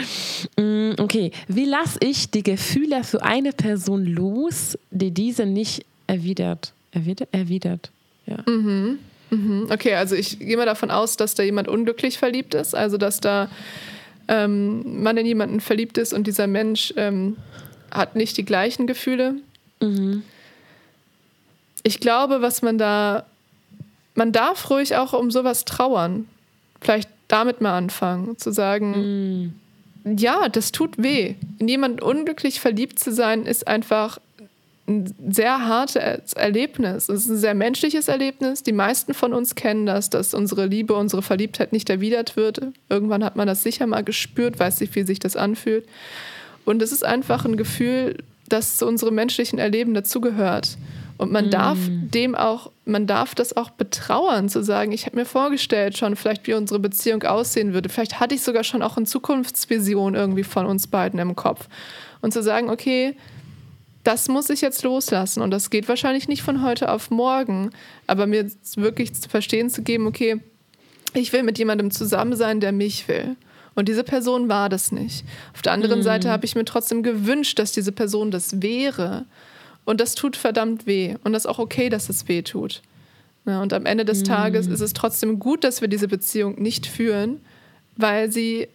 Mm, 0.58 0.92
okay. 0.98 1.32
Wie 1.46 1.66
lasse 1.66 1.98
ich 2.00 2.30
die 2.30 2.42
Gefühle 2.42 3.04
für 3.04 3.22
eine 3.22 3.52
Person 3.52 4.06
los, 4.06 4.78
die 4.90 5.10
diese 5.10 5.44
nicht 5.44 5.84
erwidert? 6.06 6.72
Erwidert? 6.92 7.28
Erwidert. 7.32 7.90
Ja. 8.26 8.38
Mhm. 8.46 8.98
Mhm. 9.30 9.66
Okay, 9.70 9.94
also 9.94 10.14
ich 10.14 10.38
gehe 10.38 10.56
mal 10.56 10.66
davon 10.66 10.90
aus, 10.90 11.16
dass 11.16 11.34
da 11.34 11.42
jemand 11.42 11.68
unglücklich 11.68 12.18
verliebt 12.18 12.54
ist, 12.54 12.74
also 12.74 12.96
dass 12.96 13.20
da 13.20 13.48
ähm, 14.28 15.02
man 15.02 15.16
in 15.16 15.26
jemanden 15.26 15.60
verliebt 15.60 15.98
ist 15.98 16.12
und 16.12 16.26
dieser 16.26 16.46
Mensch 16.46 16.92
ähm, 16.96 17.36
hat 17.90 18.16
nicht 18.16 18.36
die 18.36 18.44
gleichen 18.44 18.86
Gefühle. 18.86 19.36
Mhm. 19.80 20.22
Ich 21.82 22.00
glaube, 22.00 22.42
was 22.42 22.62
man 22.62 22.78
da, 22.78 23.26
man 24.14 24.32
darf 24.32 24.70
ruhig 24.70 24.96
auch 24.96 25.12
um 25.12 25.30
sowas 25.30 25.64
trauern. 25.64 26.28
Vielleicht 26.80 27.08
damit 27.28 27.60
mal 27.60 27.76
anfangen, 27.76 28.38
zu 28.38 28.52
sagen, 28.52 29.52
mhm. 30.04 30.16
ja, 30.16 30.48
das 30.48 30.72
tut 30.72 31.02
weh. 31.02 31.34
In 31.58 31.68
jemanden 31.68 32.00
unglücklich 32.00 32.60
verliebt 32.60 32.98
zu 32.98 33.12
sein, 33.12 33.46
ist 33.46 33.66
einfach 33.66 34.18
ein 34.90 35.14
sehr 35.32 35.66
hartes 35.66 36.32
Erlebnis. 36.34 37.08
Es 37.08 37.24
ist 37.24 37.30
ein 37.30 37.36
sehr 37.36 37.54
menschliches 37.54 38.08
Erlebnis. 38.08 38.62
Die 38.62 38.72
meisten 38.72 39.14
von 39.14 39.32
uns 39.32 39.54
kennen 39.54 39.86
das, 39.86 40.10
dass 40.10 40.34
unsere 40.34 40.66
Liebe, 40.66 40.94
unsere 40.94 41.22
Verliebtheit 41.22 41.72
nicht 41.72 41.88
erwidert 41.88 42.36
wird. 42.36 42.60
Irgendwann 42.88 43.24
hat 43.24 43.36
man 43.36 43.46
das 43.46 43.62
sicher 43.62 43.86
mal 43.86 44.02
gespürt, 44.02 44.58
weiß 44.58 44.80
nicht, 44.80 44.94
wie 44.94 45.04
sich 45.04 45.18
das 45.18 45.36
anfühlt. 45.36 45.86
Und 46.64 46.82
es 46.82 46.92
ist 46.92 47.04
einfach 47.04 47.44
ein 47.44 47.56
Gefühl, 47.56 48.18
das 48.48 48.76
zu 48.76 48.86
unserem 48.86 49.14
menschlichen 49.14 49.58
Erleben 49.58 49.94
dazugehört. 49.94 50.76
Und 51.16 51.30
man 51.32 51.48
mm. 51.48 51.50
darf 51.50 51.78
dem 51.88 52.34
auch, 52.34 52.70
man 52.86 53.06
darf 53.06 53.34
das 53.34 53.56
auch 53.56 53.70
betrauern, 53.70 54.48
zu 54.48 54.62
sagen, 54.64 54.92
ich 54.92 55.06
habe 55.06 55.16
mir 55.16 55.26
vorgestellt 55.26 55.96
schon 55.98 56.16
vielleicht, 56.16 56.46
wie 56.46 56.54
unsere 56.54 56.80
Beziehung 56.80 57.22
aussehen 57.22 57.74
würde. 57.74 57.88
Vielleicht 57.88 58.20
hatte 58.20 58.34
ich 58.34 58.42
sogar 58.42 58.64
schon 58.64 58.82
auch 58.82 58.96
eine 58.96 59.06
Zukunftsvision 59.06 60.14
irgendwie 60.14 60.44
von 60.44 60.66
uns 60.66 60.86
beiden 60.86 61.20
im 61.20 61.36
Kopf. 61.36 61.68
Und 62.22 62.32
zu 62.32 62.42
sagen, 62.42 62.70
okay, 62.70 63.16
das 64.10 64.26
muss 64.26 64.50
ich 64.50 64.60
jetzt 64.60 64.82
loslassen. 64.82 65.40
Und 65.40 65.52
das 65.52 65.70
geht 65.70 65.88
wahrscheinlich 65.88 66.26
nicht 66.26 66.42
von 66.42 66.62
heute 66.64 66.90
auf 66.90 67.10
morgen. 67.10 67.70
Aber 68.08 68.26
mir 68.26 68.50
wirklich 68.74 69.14
zu 69.14 69.28
verstehen 69.28 69.70
zu 69.70 69.82
geben, 69.82 70.08
okay, 70.08 70.40
ich 71.14 71.32
will 71.32 71.44
mit 71.44 71.58
jemandem 71.58 71.92
zusammen 71.92 72.34
sein, 72.34 72.58
der 72.58 72.72
mich 72.72 73.06
will. 73.06 73.36
Und 73.76 73.88
diese 73.88 74.02
Person 74.02 74.48
war 74.48 74.68
das 74.68 74.90
nicht. 74.90 75.24
Auf 75.54 75.62
der 75.62 75.72
anderen 75.72 76.00
mhm. 76.00 76.04
Seite 76.04 76.28
habe 76.28 76.44
ich 76.44 76.56
mir 76.56 76.64
trotzdem 76.64 77.04
gewünscht, 77.04 77.60
dass 77.60 77.70
diese 77.70 77.92
Person 77.92 78.32
das 78.32 78.60
wäre. 78.60 79.26
Und 79.84 80.00
das 80.00 80.16
tut 80.16 80.36
verdammt 80.36 80.88
weh. 80.88 81.14
Und 81.22 81.32
das 81.32 81.44
ist 81.44 81.50
auch 81.50 81.60
okay, 81.60 81.88
dass 81.88 82.08
es 82.08 82.26
weh 82.26 82.42
tut. 82.42 82.82
Ja, 83.46 83.62
und 83.62 83.72
am 83.72 83.86
Ende 83.86 84.04
des 84.04 84.20
mhm. 84.20 84.24
Tages 84.24 84.66
ist 84.66 84.80
es 84.80 84.92
trotzdem 84.92 85.38
gut, 85.38 85.62
dass 85.62 85.82
wir 85.82 85.88
diese 85.88 86.08
Beziehung 86.08 86.60
nicht 86.60 86.86
führen, 86.86 87.40
weil 87.96 88.32
sie 88.32 88.66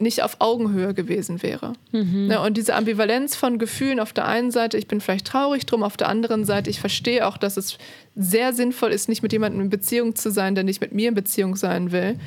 nicht 0.00 0.22
auf 0.22 0.36
Augenhöhe 0.38 0.94
gewesen 0.94 1.42
wäre. 1.42 1.72
Mhm. 1.92 2.30
Ja, 2.30 2.44
und 2.44 2.56
diese 2.56 2.74
Ambivalenz 2.74 3.34
von 3.34 3.58
Gefühlen 3.58 4.00
auf 4.00 4.12
der 4.12 4.26
einen 4.26 4.50
Seite, 4.50 4.76
ich 4.76 4.86
bin 4.86 5.00
vielleicht 5.00 5.26
traurig 5.26 5.66
drum, 5.66 5.82
auf 5.82 5.96
der 5.96 6.08
anderen 6.08 6.44
Seite, 6.44 6.70
ich 6.70 6.80
verstehe 6.80 7.26
auch, 7.26 7.36
dass 7.36 7.56
es 7.56 7.78
sehr 8.14 8.52
sinnvoll 8.52 8.92
ist, 8.92 9.08
nicht 9.08 9.22
mit 9.22 9.32
jemandem 9.32 9.60
in 9.60 9.70
Beziehung 9.70 10.14
zu 10.14 10.30
sein, 10.30 10.54
der 10.54 10.64
nicht 10.64 10.80
mit 10.80 10.92
mir 10.92 11.08
in 11.08 11.14
Beziehung 11.14 11.56
sein 11.56 11.90
will. 11.92 12.18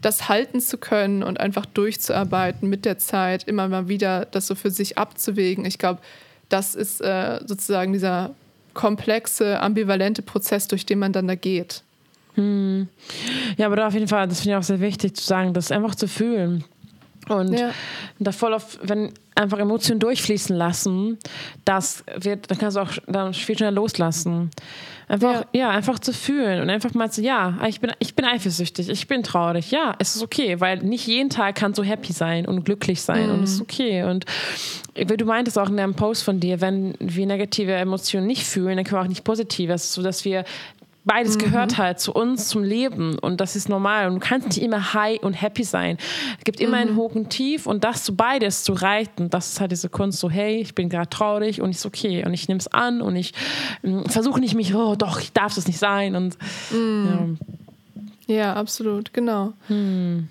Das 0.00 0.28
halten 0.28 0.60
zu 0.60 0.78
können 0.78 1.22
und 1.22 1.38
einfach 1.38 1.64
durchzuarbeiten 1.64 2.68
mit 2.68 2.84
der 2.84 2.98
Zeit, 2.98 3.44
immer 3.44 3.68
mal 3.68 3.88
wieder 3.88 4.26
das 4.26 4.48
so 4.48 4.56
für 4.56 4.70
sich 4.70 4.98
abzuwägen. 4.98 5.64
Ich 5.64 5.78
glaube, 5.78 6.00
das 6.48 6.74
ist 6.74 7.00
äh, 7.00 7.40
sozusagen 7.46 7.92
dieser 7.92 8.34
komplexe, 8.74 9.60
ambivalente 9.60 10.22
Prozess, 10.22 10.66
durch 10.66 10.86
den 10.86 10.98
man 10.98 11.12
dann 11.12 11.28
da 11.28 11.36
geht. 11.36 11.82
Hm. 12.34 12.88
Ja, 13.58 13.66
aber 13.66 13.76
da 13.76 13.86
auf 13.86 13.94
jeden 13.94 14.08
Fall, 14.08 14.26
das 14.26 14.40
finde 14.40 14.54
ich 14.54 14.58
auch 14.58 14.62
sehr 14.62 14.80
wichtig 14.80 15.14
zu 15.14 15.24
sagen, 15.24 15.52
das 15.52 15.70
einfach 15.70 15.94
zu 15.94 16.08
fühlen. 16.08 16.64
Und 17.28 17.52
ja. 17.52 17.70
da 18.18 18.32
voll 18.32 18.54
auf, 18.54 18.78
wenn 18.82 19.12
einfach 19.34 19.58
Emotionen 19.58 20.00
durchfließen 20.00 20.54
lassen, 20.54 21.18
das 21.64 22.04
wird, 22.16 22.50
dann 22.50 22.58
kannst 22.58 22.76
du 22.76 22.80
auch 22.80 22.90
dann 23.06 23.32
viel 23.32 23.56
schneller 23.56 23.72
loslassen. 23.72 24.50
Einfach, 25.08 25.44
ja. 25.52 25.60
ja. 25.60 25.70
einfach 25.70 25.98
zu 25.98 26.12
fühlen 26.12 26.62
und 26.62 26.70
einfach 26.70 26.94
mal 26.94 27.10
zu, 27.10 27.22
ja, 27.22 27.58
ich 27.68 27.80
bin, 27.80 27.92
ich 27.98 28.14
bin 28.14 28.24
eifersüchtig, 28.24 28.88
ich 28.88 29.06
bin 29.06 29.22
traurig. 29.22 29.70
Ja, 29.70 29.94
es 29.98 30.16
ist 30.16 30.22
okay, 30.22 30.60
weil 30.60 30.78
nicht 30.78 31.06
jeden 31.06 31.30
Tag 31.30 31.56
kannst 31.56 31.78
du 31.78 31.82
happy 31.82 32.12
sein 32.12 32.46
und 32.46 32.64
glücklich 32.64 33.02
sein 33.02 33.26
mhm. 33.26 33.34
und 33.34 33.42
es 33.44 33.54
ist 33.54 33.60
okay. 33.60 34.04
Und 34.04 34.24
wie 34.94 35.16
du 35.16 35.24
meintest 35.24 35.58
auch 35.58 35.68
in 35.68 35.76
deinem 35.76 35.94
Post 35.94 36.24
von 36.24 36.40
dir, 36.40 36.60
wenn 36.60 36.94
wir 36.98 37.26
negative 37.26 37.72
Emotionen 37.72 38.26
nicht 38.26 38.44
fühlen, 38.44 38.76
dann 38.76 38.84
können 38.84 39.00
wir 39.00 39.04
auch 39.04 39.08
nicht 39.08 39.24
positive, 39.24 39.76
so 39.78 40.02
dass 40.02 40.24
wir 40.24 40.44
Beides 41.04 41.34
mhm. 41.34 41.40
gehört 41.40 41.78
halt 41.78 41.98
zu 41.98 42.12
uns, 42.12 42.48
zum 42.48 42.62
Leben 42.62 43.18
und 43.18 43.40
das 43.40 43.56
ist 43.56 43.68
normal 43.68 44.06
und 44.06 44.14
du 44.14 44.20
kannst 44.20 44.48
nicht 44.48 44.62
immer 44.62 44.94
high 44.94 45.20
und 45.22 45.34
happy 45.34 45.64
sein. 45.64 45.98
Es 46.38 46.44
gibt 46.44 46.60
immer 46.60 46.76
mhm. 46.76 46.90
ein 46.90 46.96
Hoch 46.96 47.14
und 47.16 47.30
Tief 47.30 47.66
und 47.66 47.82
das 47.82 48.04
zu 48.04 48.14
beides 48.14 48.62
zu 48.62 48.72
reiten, 48.72 49.28
das 49.28 49.52
ist 49.52 49.60
halt 49.60 49.72
diese 49.72 49.88
Kunst 49.88 50.20
so, 50.20 50.30
hey, 50.30 50.60
ich 50.60 50.76
bin 50.76 50.88
gerade 50.88 51.10
traurig 51.10 51.60
und 51.60 51.70
ist 51.70 51.84
okay 51.86 52.24
und 52.24 52.34
ich 52.34 52.46
nehme 52.46 52.60
es 52.60 52.68
an 52.68 53.02
und 53.02 53.16
ich 53.16 53.32
äh, 53.82 54.08
versuche 54.08 54.38
nicht 54.38 54.54
mich, 54.54 54.74
oh 54.74 54.94
doch, 54.94 55.20
ich 55.20 55.32
darf 55.32 55.54
das 55.54 55.66
nicht 55.66 55.78
sein 55.78 56.14
und 56.14 56.38
mhm. 56.70 57.38
ja. 58.28 58.34
ja. 58.34 58.54
absolut, 58.54 59.12
genau. 59.12 59.54
Hm. 59.66 60.28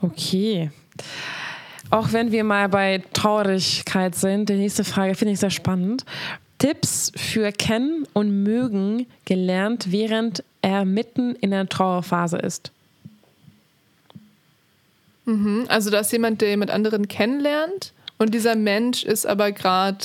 Okay. 0.00 0.70
Auch 1.90 2.12
wenn 2.12 2.32
wir 2.32 2.44
mal 2.44 2.68
bei 2.68 3.02
Traurigkeit 3.12 4.14
sind, 4.14 4.48
die 4.48 4.54
nächste 4.54 4.84
Frage 4.84 5.14
finde 5.14 5.34
ich 5.34 5.40
sehr 5.40 5.50
spannend. 5.50 6.04
Tipps 6.58 7.12
für 7.16 7.52
Kennen 7.52 8.06
und 8.12 8.42
Mögen 8.42 9.06
gelernt, 9.24 9.92
während 9.92 10.42
er 10.60 10.84
mitten 10.84 11.34
in 11.36 11.50
der 11.50 11.68
Trauerphase 11.68 12.38
ist? 12.38 12.72
Mhm, 15.24 15.66
also, 15.68 15.90
dass 15.90 16.10
jemand, 16.10 16.40
der 16.40 16.56
mit 16.56 16.70
anderen 16.70 17.06
kennenlernt 17.06 17.92
und 18.18 18.34
dieser 18.34 18.56
Mensch 18.56 19.04
ist 19.04 19.26
aber 19.26 19.52
gerade 19.52 19.98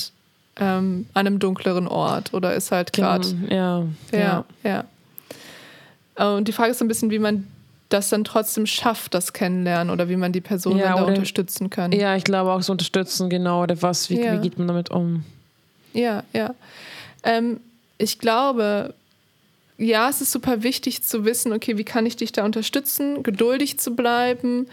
ähm, 0.56 1.06
an 1.14 1.26
einem 1.26 1.38
dunkleren 1.38 1.88
Ort 1.88 2.32
oder 2.32 2.54
ist 2.54 2.70
halt 2.70 2.92
gerade. 2.92 3.28
Genau, 3.28 3.88
ja, 4.12 4.18
ja, 4.18 4.44
ja. 4.62 4.84
ja. 6.16 6.36
Und 6.36 6.46
die 6.46 6.52
Frage 6.52 6.70
ist 6.70 6.78
so 6.78 6.84
ein 6.84 6.88
bisschen, 6.88 7.10
wie 7.10 7.18
man 7.18 7.48
das 7.88 8.08
dann 8.08 8.24
trotzdem 8.24 8.66
schafft, 8.66 9.14
das 9.14 9.32
Kennenlernen 9.32 9.90
oder 9.90 10.08
wie 10.08 10.16
man 10.16 10.32
die 10.32 10.40
Person 10.40 10.76
ja, 10.76 10.88
dann 10.88 10.96
da 10.96 11.02
oder, 11.02 11.12
unterstützen 11.12 11.70
kann. 11.70 11.92
Ja, 11.92 12.16
ich 12.16 12.24
glaube 12.24 12.52
auch 12.52 12.62
so 12.62 12.72
unterstützen, 12.72 13.28
genau. 13.28 13.62
Oder 13.62 13.80
was, 13.82 14.10
wie, 14.10 14.22
ja. 14.22 14.34
wie 14.34 14.38
geht 14.38 14.58
man 14.58 14.68
damit 14.68 14.90
um? 14.90 15.24
Ja, 15.94 16.24
ja. 16.32 16.54
Ähm, 17.22 17.60
ich 17.96 18.18
glaube, 18.18 18.94
ja, 19.78 20.08
es 20.08 20.20
ist 20.20 20.32
super 20.32 20.62
wichtig 20.62 21.02
zu 21.02 21.24
wissen, 21.24 21.52
okay, 21.52 21.78
wie 21.78 21.84
kann 21.84 22.06
ich 22.06 22.16
dich 22.16 22.32
da 22.32 22.44
unterstützen, 22.44 23.22
geduldig 23.22 23.78
zu 23.78 23.96
bleiben 23.96 24.68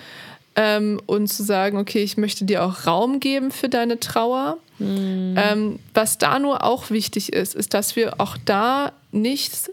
ähm, 0.55 1.01
und 1.05 1.27
zu 1.27 1.43
sagen, 1.43 1.77
okay, 1.77 2.03
ich 2.03 2.17
möchte 2.17 2.45
dir 2.45 2.63
auch 2.63 2.85
Raum 2.85 3.19
geben 3.19 3.51
für 3.51 3.69
deine 3.69 3.99
Trauer. 3.99 4.57
Mhm. 4.79 5.35
Ähm, 5.37 5.79
was 5.93 6.17
da 6.17 6.39
nur 6.39 6.63
auch 6.63 6.89
wichtig 6.89 7.33
ist, 7.33 7.55
ist, 7.55 7.73
dass 7.73 7.95
wir 7.95 8.19
auch 8.19 8.37
da 8.45 8.91
nicht 9.11 9.71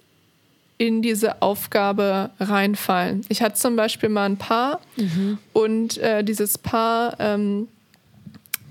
in 0.78 1.02
diese 1.02 1.42
Aufgabe 1.42 2.30
reinfallen. 2.38 3.26
Ich 3.28 3.42
hatte 3.42 3.56
zum 3.56 3.74
Beispiel 3.74 4.08
mal 4.08 4.26
ein 4.26 4.36
Paar 4.36 4.80
mhm. 4.96 5.38
und 5.52 5.98
äh, 5.98 6.22
dieses 6.22 6.56
Paar, 6.56 7.16
ähm, 7.18 7.68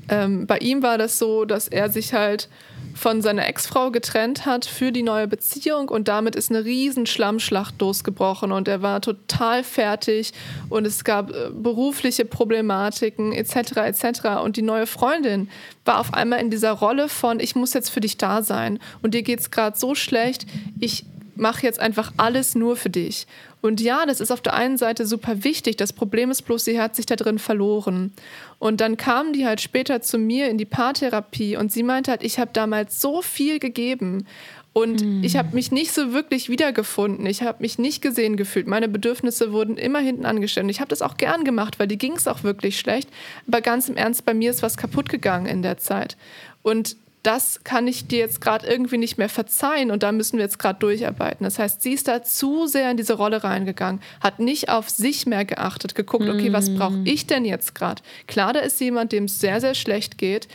ähm, 0.10 0.48
bei 0.48 0.58
ihm 0.60 0.84
war 0.84 0.98
das 0.98 1.20
so, 1.20 1.46
dass 1.46 1.68
er 1.68 1.90
sich 1.90 2.14
halt 2.14 2.50
von 2.98 3.22
seiner 3.22 3.48
Ex-Frau 3.48 3.92
getrennt 3.92 4.46
hat 4.46 4.66
für 4.66 4.92
die 4.92 5.04
neue 5.04 5.28
Beziehung 5.28 5.90
und 5.90 6.08
damit 6.08 6.36
ist 6.36 6.50
eine 6.50 6.66
riesen 6.66 7.06
Schlammschlacht 7.06 7.80
losgebrochen 7.80 8.52
und 8.52 8.68
er 8.68 8.82
war 8.82 9.02
total 9.02 9.64
fertig 9.64 10.34
und 10.70 10.86
es 10.88 11.04
gab 11.04 11.32
äh, 11.32 11.50
berufliche 11.52 12.26
Problematiken 12.26 13.34
etc. 13.34 13.78
etc. 13.78 14.06
und 14.44 14.58
die 14.58 14.64
neue 14.64 14.88
Freundin 14.88 15.50
war 15.86 16.00
auf 16.00 16.14
einmal 16.14 16.40
in 16.40 16.50
dieser 16.50 16.72
Rolle 16.72 17.08
von 17.08 17.40
ich 17.40 17.56
muss 17.56 17.74
jetzt 17.74 17.90
für 17.90 18.02
dich 18.02 18.18
da 18.18 18.42
sein 18.42 18.80
und 19.04 19.14
dir 19.14 19.22
geht 19.22 19.40
es 19.40 19.52
gerade 19.52 19.78
so 19.78 19.94
schlecht, 19.94 20.48
ich 20.80 21.06
mache 21.38 21.64
jetzt 21.64 21.80
einfach 21.80 22.12
alles 22.18 22.56
nur 22.56 22.76
für 22.76 22.90
dich. 22.90 23.28
Und 23.68 23.82
ja, 23.82 24.06
das 24.06 24.22
ist 24.22 24.32
auf 24.32 24.42
der 24.42 24.54
einen 24.54 24.78
Seite 24.78 25.06
super 25.06 25.44
wichtig. 25.44 25.76
Das 25.76 25.92
Problem 25.92 26.32
ist 26.32 26.44
bloß, 26.44 26.64
sie 26.64 26.80
hat 26.80 26.96
sich 26.96 27.06
da 27.06 27.18
drin 27.18 27.38
verloren. 27.38 28.14
Und 28.60 28.80
dann 28.80 28.96
kam 28.96 29.34
die 29.34 29.46
halt 29.46 29.60
später 29.62 30.02
zu 30.02 30.18
mir 30.18 30.50
in 30.50 30.58
die 30.58 30.66
Paartherapie 30.66 31.58
und 31.58 31.72
sie 31.72 31.84
meinte 31.84 32.12
halt, 32.12 32.24
ich 32.24 32.40
habe 32.40 32.52
damals 32.54 33.02
so 33.02 33.22
viel 33.22 33.60
gegeben. 33.60 34.26
Und 34.72 35.04
mm. 35.04 35.24
ich 35.24 35.36
habe 35.36 35.54
mich 35.54 35.72
nicht 35.72 35.92
so 35.92 36.14
wirklich 36.14 36.50
wiedergefunden. 36.50 37.26
Ich 37.26 37.42
habe 37.42 37.62
mich 37.62 37.78
nicht 37.78 38.02
gesehen 38.02 38.38
gefühlt. 38.38 38.68
Meine 38.68 38.88
Bedürfnisse 38.88 39.52
wurden 39.52 39.76
immer 39.76 40.00
hinten 40.00 40.26
angestellt. 40.26 40.66
Und 40.66 40.70
ich 40.70 40.80
habe 40.80 40.90
das 40.90 41.02
auch 41.02 41.18
gern 41.18 41.44
gemacht, 41.44 41.80
weil 41.80 41.88
die 41.88 41.98
ging 41.98 42.14
es 42.14 42.28
auch 42.28 42.44
wirklich 42.44 42.80
schlecht. 42.80 43.10
Aber 43.48 43.62
ganz 43.62 43.90
im 43.90 43.98
Ernst, 43.98 44.24
bei 44.24 44.34
mir 44.34 44.52
ist 44.52 44.64
was 44.64 44.78
kaputt 44.78 45.10
gegangen 45.10 45.46
in 45.46 45.62
der 45.62 45.78
Zeit. 45.78 46.16
Und 46.62 46.96
das 47.28 47.60
kann 47.66 47.88
ich 47.88 48.08
dir 48.08 48.20
jetzt 48.20 48.40
gerade 48.40 48.66
irgendwie 48.66 48.98
nicht 48.98 49.18
mehr 49.18 49.28
verzeihen 49.28 49.92
und 49.92 50.02
da 50.02 50.14
müssen 50.14 50.38
wir 50.38 50.46
jetzt 50.46 50.60
gerade 50.60 50.80
durcharbeiten. 50.80 51.44
Das 51.44 51.60
heißt, 51.60 51.82
sie 51.82 51.92
ist 51.92 52.08
da 52.08 52.24
zu 52.24 52.68
sehr 52.68 52.90
in 52.90 52.96
diese 52.96 53.16
Rolle 53.16 53.44
reingegangen, 53.44 54.02
hat 54.22 54.40
nicht 54.40 54.70
auf 54.70 54.90
sich 54.90 55.26
mehr 55.26 55.44
geachtet, 55.44 55.94
geguckt, 55.94 56.30
okay, 56.30 56.54
was 56.54 56.74
brauche 56.74 56.96
mm. 56.96 57.06
ich 57.06 57.28
denn 57.28 57.44
jetzt 57.44 57.76
gerade? 57.76 58.02
Klar, 58.28 58.54
da 58.54 58.62
ist 58.62 58.80
jemand, 58.80 59.12
dem 59.12 59.26
es 59.26 59.42
sehr, 59.42 59.60
sehr 59.60 59.76
schlecht 59.76 60.18
geht, 60.18 60.48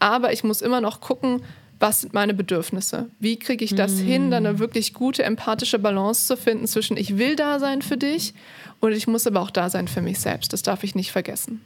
aber 0.00 0.32
ich 0.32 0.42
muss 0.42 0.62
immer 0.62 0.80
noch 0.80 1.00
gucken, 1.00 1.44
was 1.78 2.00
sind 2.00 2.12
meine 2.12 2.34
Bedürfnisse? 2.34 3.08
Wie 3.20 3.38
kriege 3.38 3.64
ich 3.64 3.76
das 3.76 3.92
mm. 3.92 4.04
hin, 4.04 4.30
dann 4.32 4.46
eine 4.46 4.58
wirklich 4.58 4.94
gute 4.94 5.22
empathische 5.22 5.78
Balance 5.78 6.26
zu 6.26 6.36
finden 6.36 6.66
zwischen 6.66 6.96
ich 6.96 7.18
will 7.18 7.36
da 7.36 7.60
sein 7.60 7.82
für 7.82 7.98
dich 7.98 8.34
und 8.80 8.90
ich 8.90 9.06
muss 9.06 9.28
aber 9.28 9.42
auch 9.42 9.52
da 9.52 9.70
sein 9.70 9.86
für 9.86 10.02
mich 10.02 10.18
selbst. 10.18 10.52
Das 10.52 10.62
darf 10.62 10.82
ich 10.82 10.96
nicht 10.96 11.12
vergessen. 11.12 11.60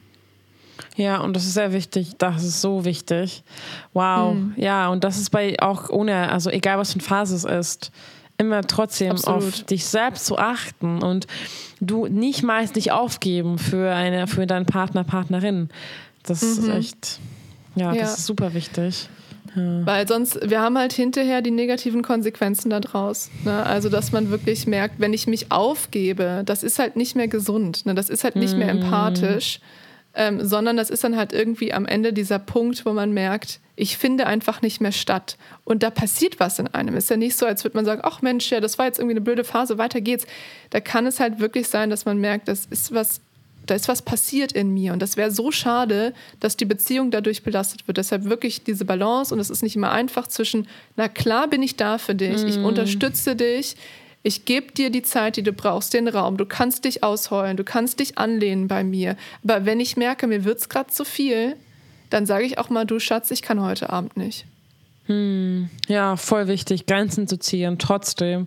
Ja, 0.96 1.20
und 1.20 1.34
das 1.34 1.44
ist 1.44 1.54
sehr 1.54 1.72
wichtig. 1.72 2.12
Das 2.18 2.42
ist 2.44 2.60
so 2.60 2.84
wichtig. 2.84 3.42
Wow. 3.92 4.34
Mhm. 4.34 4.54
Ja, 4.56 4.88
und 4.88 5.04
das 5.04 5.18
ist 5.18 5.30
bei 5.30 5.60
auch 5.60 5.88
ohne, 5.90 6.30
also 6.30 6.50
egal 6.50 6.78
was 6.78 6.92
für 6.92 6.98
eine 6.98 7.04
Phase 7.04 7.34
es 7.34 7.44
ist, 7.44 7.92
immer 8.38 8.62
trotzdem 8.62 9.12
Absolut. 9.12 9.42
auf 9.42 9.62
dich 9.64 9.84
selbst 9.84 10.26
zu 10.26 10.38
achten 10.38 11.02
und 11.02 11.26
du 11.80 12.06
nicht 12.06 12.42
meist 12.42 12.74
nicht 12.74 12.90
aufgeben 12.90 13.58
für 13.58 13.92
eine, 13.92 14.26
für 14.26 14.46
deinen 14.46 14.66
Partner, 14.66 15.04
Partnerin. 15.04 15.68
Das 16.22 16.42
mhm. 16.42 16.48
ist 16.48 16.68
echt, 16.68 17.20
ja, 17.74 17.92
ja, 17.92 18.02
das 18.02 18.18
ist 18.18 18.26
super 18.26 18.54
wichtig. 18.54 19.08
Ja. 19.54 19.84
Weil 19.84 20.06
sonst, 20.06 20.38
wir 20.48 20.60
haben 20.60 20.78
halt 20.78 20.92
hinterher 20.92 21.42
die 21.42 21.50
negativen 21.50 22.02
Konsequenzen 22.02 22.70
daraus. 22.70 23.30
Ne? 23.44 23.64
Also, 23.64 23.88
dass 23.88 24.12
man 24.12 24.30
wirklich 24.30 24.66
merkt, 24.66 25.00
wenn 25.00 25.12
ich 25.12 25.26
mich 25.26 25.50
aufgebe, 25.50 26.42
das 26.44 26.62
ist 26.62 26.78
halt 26.78 26.96
nicht 26.96 27.16
mehr 27.16 27.28
gesund. 27.28 27.84
Ne? 27.84 27.94
Das 27.94 28.08
ist 28.08 28.22
halt 28.22 28.36
nicht 28.36 28.56
mehr 28.56 28.74
mhm. 28.74 28.88
Ähm, 30.14 30.44
sondern 30.44 30.76
das 30.76 30.90
ist 30.90 31.04
dann 31.04 31.16
halt 31.16 31.32
irgendwie 31.32 31.72
am 31.72 31.86
Ende 31.86 32.12
dieser 32.12 32.38
Punkt, 32.38 32.84
wo 32.84 32.92
man 32.92 33.12
merkt, 33.12 33.60
ich 33.76 33.96
finde 33.96 34.26
einfach 34.26 34.60
nicht 34.60 34.80
mehr 34.80 34.92
statt. 34.92 35.36
Und 35.64 35.82
da 35.82 35.90
passiert 35.90 36.40
was 36.40 36.58
in 36.58 36.66
einem. 36.68 36.96
Ist 36.96 37.10
ja 37.10 37.16
nicht 37.16 37.36
so, 37.36 37.46
als 37.46 37.64
würde 37.64 37.76
man 37.76 37.84
sagen, 37.84 38.02
ach 38.04 38.20
Mensch, 38.20 38.50
ja, 38.50 38.60
das 38.60 38.78
war 38.78 38.86
jetzt 38.86 38.98
irgendwie 38.98 39.14
eine 39.14 39.20
blöde 39.20 39.44
Phase, 39.44 39.78
weiter 39.78 40.00
geht's. 40.00 40.26
Da 40.70 40.80
kann 40.80 41.06
es 41.06 41.20
halt 41.20 41.38
wirklich 41.38 41.68
sein, 41.68 41.90
dass 41.90 42.04
man 42.04 42.18
merkt, 42.18 42.48
das 42.48 42.66
ist 42.66 42.92
was, 42.92 43.20
da 43.66 43.76
ist 43.76 43.86
was 43.86 44.02
passiert 44.02 44.52
in 44.52 44.74
mir. 44.74 44.92
Und 44.92 45.00
das 45.00 45.16
wäre 45.16 45.30
so 45.30 45.52
schade, 45.52 46.12
dass 46.40 46.56
die 46.56 46.64
Beziehung 46.64 47.12
dadurch 47.12 47.44
belastet 47.44 47.86
wird. 47.86 47.96
Deshalb 47.96 48.24
wirklich 48.24 48.64
diese 48.64 48.84
Balance 48.84 49.32
und 49.32 49.38
es 49.38 49.48
ist 49.48 49.62
nicht 49.62 49.76
immer 49.76 49.92
einfach 49.92 50.26
zwischen, 50.26 50.66
na 50.96 51.08
klar 51.08 51.46
bin 51.46 51.62
ich 51.62 51.76
da 51.76 51.98
für 51.98 52.16
dich, 52.16 52.42
mm. 52.42 52.48
ich 52.48 52.58
unterstütze 52.58 53.36
dich, 53.36 53.76
ich 54.22 54.44
gebe 54.44 54.72
dir 54.72 54.90
die 54.90 55.02
Zeit, 55.02 55.36
die 55.36 55.42
du 55.42 55.52
brauchst, 55.52 55.94
den 55.94 56.08
Raum. 56.08 56.36
Du 56.36 56.44
kannst 56.44 56.84
dich 56.84 57.02
ausheulen, 57.02 57.56
du 57.56 57.64
kannst 57.64 58.00
dich 58.00 58.18
anlehnen 58.18 58.68
bei 58.68 58.84
mir. 58.84 59.16
Aber 59.42 59.64
wenn 59.64 59.80
ich 59.80 59.96
merke, 59.96 60.26
mir 60.26 60.44
wird 60.44 60.58
es 60.58 60.68
gerade 60.68 60.90
zu 60.90 61.04
viel, 61.04 61.56
dann 62.10 62.26
sage 62.26 62.44
ich 62.44 62.58
auch 62.58 62.68
mal, 62.68 62.84
du 62.84 62.98
Schatz, 62.98 63.30
ich 63.30 63.40
kann 63.40 63.62
heute 63.62 63.90
Abend 63.90 64.16
nicht. 64.16 64.44
Hm, 65.06 65.70
ja, 65.88 66.16
voll 66.16 66.46
wichtig, 66.48 66.86
Grenzen 66.86 67.26
zu 67.26 67.38
ziehen, 67.38 67.78
trotzdem. 67.78 68.46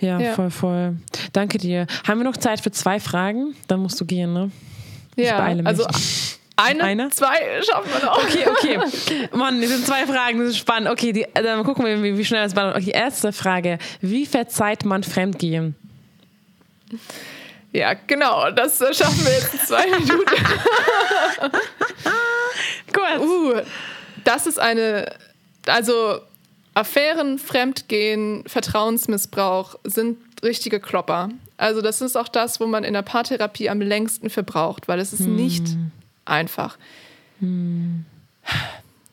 Ja, 0.00 0.18
ja, 0.18 0.32
voll, 0.32 0.50
voll. 0.50 0.96
Danke 1.32 1.58
dir. 1.58 1.86
Haben 2.06 2.20
wir 2.20 2.24
noch 2.24 2.36
Zeit 2.36 2.60
für 2.60 2.72
zwei 2.72 2.98
Fragen? 2.98 3.54
Dann 3.68 3.80
musst 3.80 4.00
du 4.00 4.04
gehen, 4.04 4.32
ne? 4.32 4.50
Ich 5.16 5.26
ja, 5.26 5.38
also 5.38 5.86
eine, 6.56 6.84
Eine? 6.84 7.10
zwei 7.10 7.62
schaffen 7.62 7.90
wir 7.92 8.04
noch. 8.04 8.18
Okay, 8.18 8.46
okay. 8.48 8.78
Mann, 9.36 9.60
das 9.60 9.70
sind 9.70 9.86
zwei 9.86 10.06
Fragen, 10.06 10.38
das 10.38 10.50
ist 10.50 10.58
spannend. 10.58 10.88
Okay, 10.88 11.12
die, 11.12 11.26
dann 11.34 11.64
gucken 11.64 11.84
wir, 11.84 12.00
wie, 12.02 12.16
wie 12.16 12.24
schnell 12.24 12.44
das 12.44 12.54
war. 12.54 12.76
Okay, 12.76 12.92
erste 12.94 13.32
Frage. 13.32 13.78
Wie 14.00 14.24
verzeiht 14.24 14.84
man 14.84 15.02
Fremdgehen? 15.02 15.74
Ja, 17.72 17.94
genau, 18.06 18.52
das 18.52 18.78
schaffen 18.78 19.24
wir 19.24 19.32
jetzt 19.32 19.52
in 19.52 19.58
zwei 19.60 19.86
Minuten. 19.98 20.12
Gut. 22.92 23.20
Uh, 23.20 23.54
das 24.22 24.46
ist 24.46 24.60
eine, 24.60 25.12
also 25.66 26.20
Affären, 26.74 27.40
Fremdgehen, 27.40 28.44
Vertrauensmissbrauch 28.46 29.74
sind 29.82 30.18
richtige 30.44 30.78
Klopper. 30.78 31.30
Also 31.56 31.82
das 31.82 32.00
ist 32.00 32.16
auch 32.16 32.28
das, 32.28 32.60
wo 32.60 32.66
man 32.66 32.84
in 32.84 32.92
der 32.92 33.02
Paartherapie 33.02 33.68
am 33.68 33.80
längsten 33.80 34.30
verbraucht, 34.30 34.86
weil 34.86 35.00
es 35.00 35.12
ist 35.12 35.24
hm. 35.24 35.34
nicht 35.34 35.64
einfach. 36.24 36.78
Hm. 37.40 38.04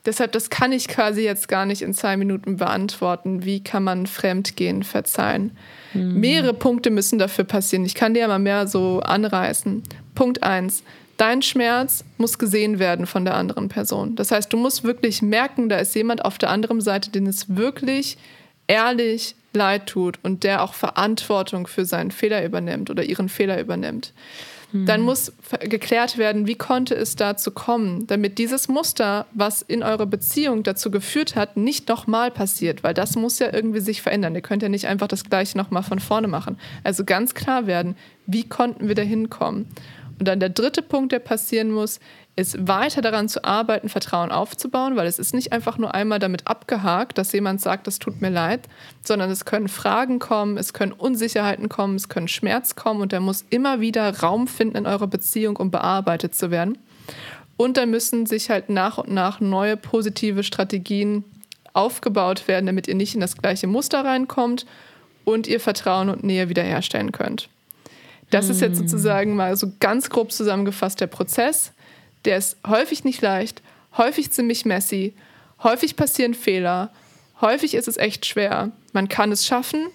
Deshalb, 0.05 0.32
das 0.32 0.49
kann 0.49 0.72
ich 0.72 0.88
quasi 0.88 1.22
jetzt 1.22 1.47
gar 1.47 1.66
nicht 1.66 1.84
in 1.84 1.93
zwei 1.93 2.18
Minuten 2.18 2.57
beantworten. 2.57 3.45
Wie 3.45 3.64
kann 3.64 3.84
man 3.84 4.07
Fremdgehen 4.07 4.84
verzeihen? 4.84 5.55
Hm. 5.91 6.20
Mehrere 6.20 6.53
Punkte 6.53 6.89
müssen 6.89 7.20
dafür 7.20 7.43
passieren. 7.43 7.86
Ich 7.86 7.93
kann 7.93 8.14
dir 8.14 8.28
mal 8.28 8.39
mehr 8.39 8.68
so 8.68 8.99
anreißen. 9.01 9.84
Punkt 10.16 10.41
eins. 10.41 10.84
Dein 11.18 11.43
Schmerz 11.43 12.03
muss 12.18 12.39
gesehen 12.39 12.80
werden 12.80 13.05
von 13.05 13.26
der 13.26 13.36
anderen 13.36 13.70
Person. 13.70 14.16
Das 14.16 14.32
heißt, 14.32 14.51
du 14.51 14.57
musst 14.57 14.84
wirklich 14.84 15.22
merken, 15.22 15.70
da 15.70 15.78
ist 15.78 15.93
jemand 15.93 16.26
auf 16.26 16.39
der 16.39 16.49
anderen 16.49 16.82
Seite, 16.82 17.12
den 17.12 17.28
es 17.28 17.55
wirklich 17.55 18.18
ehrlich 18.66 19.36
leid 19.53 19.86
tut 19.86 20.18
und 20.24 20.43
der 20.43 20.64
auch 20.64 20.74
Verantwortung 20.74 21.68
für 21.68 21.86
seinen 21.86 22.09
Fehler 22.09 22.43
übernimmt 22.43 22.89
oder 22.89 23.03
ihren 23.03 23.30
Fehler 23.30 23.59
übernimmt, 23.59 24.14
dann 24.74 25.01
muss 25.01 25.34
geklärt 25.59 26.17
werden, 26.17 26.47
wie 26.47 26.55
konnte 26.55 26.95
es 26.95 27.15
dazu 27.15 27.51
kommen, 27.51 28.07
damit 28.07 28.38
dieses 28.38 28.67
Muster, 28.67 29.26
was 29.34 29.61
in 29.61 29.84
eurer 29.84 30.05
Beziehung 30.05 30.63
dazu 30.63 30.91
geführt 30.91 31.36
hat, 31.36 31.57
nicht 31.57 31.89
nochmal 31.89 32.32
passiert, 32.32 32.84
weil 32.84 32.93
das 32.93 33.15
muss 33.15 33.39
ja 33.39 33.53
irgendwie 33.53 33.82
sich 33.82 34.01
verändern. 34.01 34.36
Ihr 34.36 34.41
könnt 34.41 34.63
ja 34.63 34.69
nicht 34.69 34.88
einfach 34.88 35.07
das 35.07 35.26
Gleiche 35.26 35.57
nochmal 35.57 35.84
von 35.84 35.99
vorne 35.99 36.28
machen. 36.28 36.57
Also 36.84 37.03
ganz 37.03 37.34
klar 37.34 37.67
werden, 37.67 37.95
wie 38.26 38.47
konnten 38.47 38.88
wir 38.88 38.95
da 38.95 39.01
hinkommen? 39.01 39.67
Und 40.19 40.28
dann 40.28 40.39
der 40.39 40.49
dritte 40.49 40.84
Punkt, 40.84 41.11
der 41.11 41.19
passieren 41.19 41.72
muss, 41.72 41.99
ist 42.36 42.67
weiter 42.67 43.01
daran 43.01 43.27
zu 43.27 43.43
arbeiten, 43.43 43.89
Vertrauen 43.89 44.32
aufzubauen, 44.32 44.95
weil 44.95 45.05
es 45.05 45.19
ist 45.19 45.34
nicht 45.34 45.51
einfach 45.51 45.77
nur 45.77 45.93
einmal 45.93 46.19
damit 46.19 46.47
abgehakt, 46.47 47.17
dass 47.17 47.34
jemand 47.34 47.59
sagt, 47.59 47.88
das 47.88 47.99
tut 47.99 48.21
mir 48.21 48.29
leid, 48.29 48.61
sondern 49.03 49.29
es 49.29 49.45
können 49.45 49.67
Fragen 49.67 50.19
kommen, 50.19 50.57
es 50.57 50.73
können 50.73 50.93
Unsicherheiten 50.93 51.67
kommen, 51.67 51.95
es 51.95 52.09
können 52.09 52.29
Schmerz 52.29 52.75
kommen 52.75 53.01
und 53.01 53.11
der 53.11 53.19
muss 53.19 53.45
immer 53.49 53.82
wieder 53.82 54.19
Raum 54.19 54.47
finden 54.47 54.77
in 54.77 54.86
eurer 54.86 55.07
Beziehung, 55.07 55.57
um 55.57 55.71
bearbeitet 55.71 56.34
zu 56.34 56.51
werden. 56.51 56.77
Und 57.57 57.77
dann 57.77 57.91
müssen 57.91 58.25
sich 58.25 58.49
halt 58.49 58.69
nach 58.69 58.97
und 58.97 59.11
nach 59.11 59.39
neue 59.39 59.77
positive 59.77 60.43
Strategien 60.43 61.25
aufgebaut 61.73 62.47
werden, 62.47 62.65
damit 62.65 62.88
ihr 62.88 62.95
nicht 62.95 63.13
in 63.13 63.21
das 63.21 63.38
gleiche 63.38 63.67
Muster 63.67 64.03
reinkommt 64.03 64.65
und 65.25 65.47
ihr 65.47 65.59
Vertrauen 65.59 66.09
und 66.09 66.23
Nähe 66.23 66.49
wiederherstellen 66.49 67.11
könnt. 67.11 67.49
Das 68.32 68.49
ist 68.49 68.61
jetzt 68.61 68.79
hm. 68.79 68.88
sozusagen 68.88 69.36
mal 69.36 69.55
so 69.57 69.71
ganz 69.79 70.09
grob 70.09 70.32
zusammengefasst 70.32 71.01
der 71.01 71.07
Prozess. 71.07 71.73
Der 72.26 72.38
ist 72.38 72.57
häufig 72.67 73.03
nicht 73.03 73.22
leicht, 73.22 73.61
häufig 73.97 74.32
ziemlich 74.32 74.65
messy, 74.65 75.13
häufig 75.63 75.95
passieren 75.95 76.34
Fehler, 76.34 76.91
häufig 77.41 77.74
ist 77.74 77.88
es 77.88 77.97
echt 77.97 78.26
schwer. 78.26 78.72
Man 78.93 79.09
kann 79.09 79.32
es 79.32 79.45
schaffen, 79.45 79.88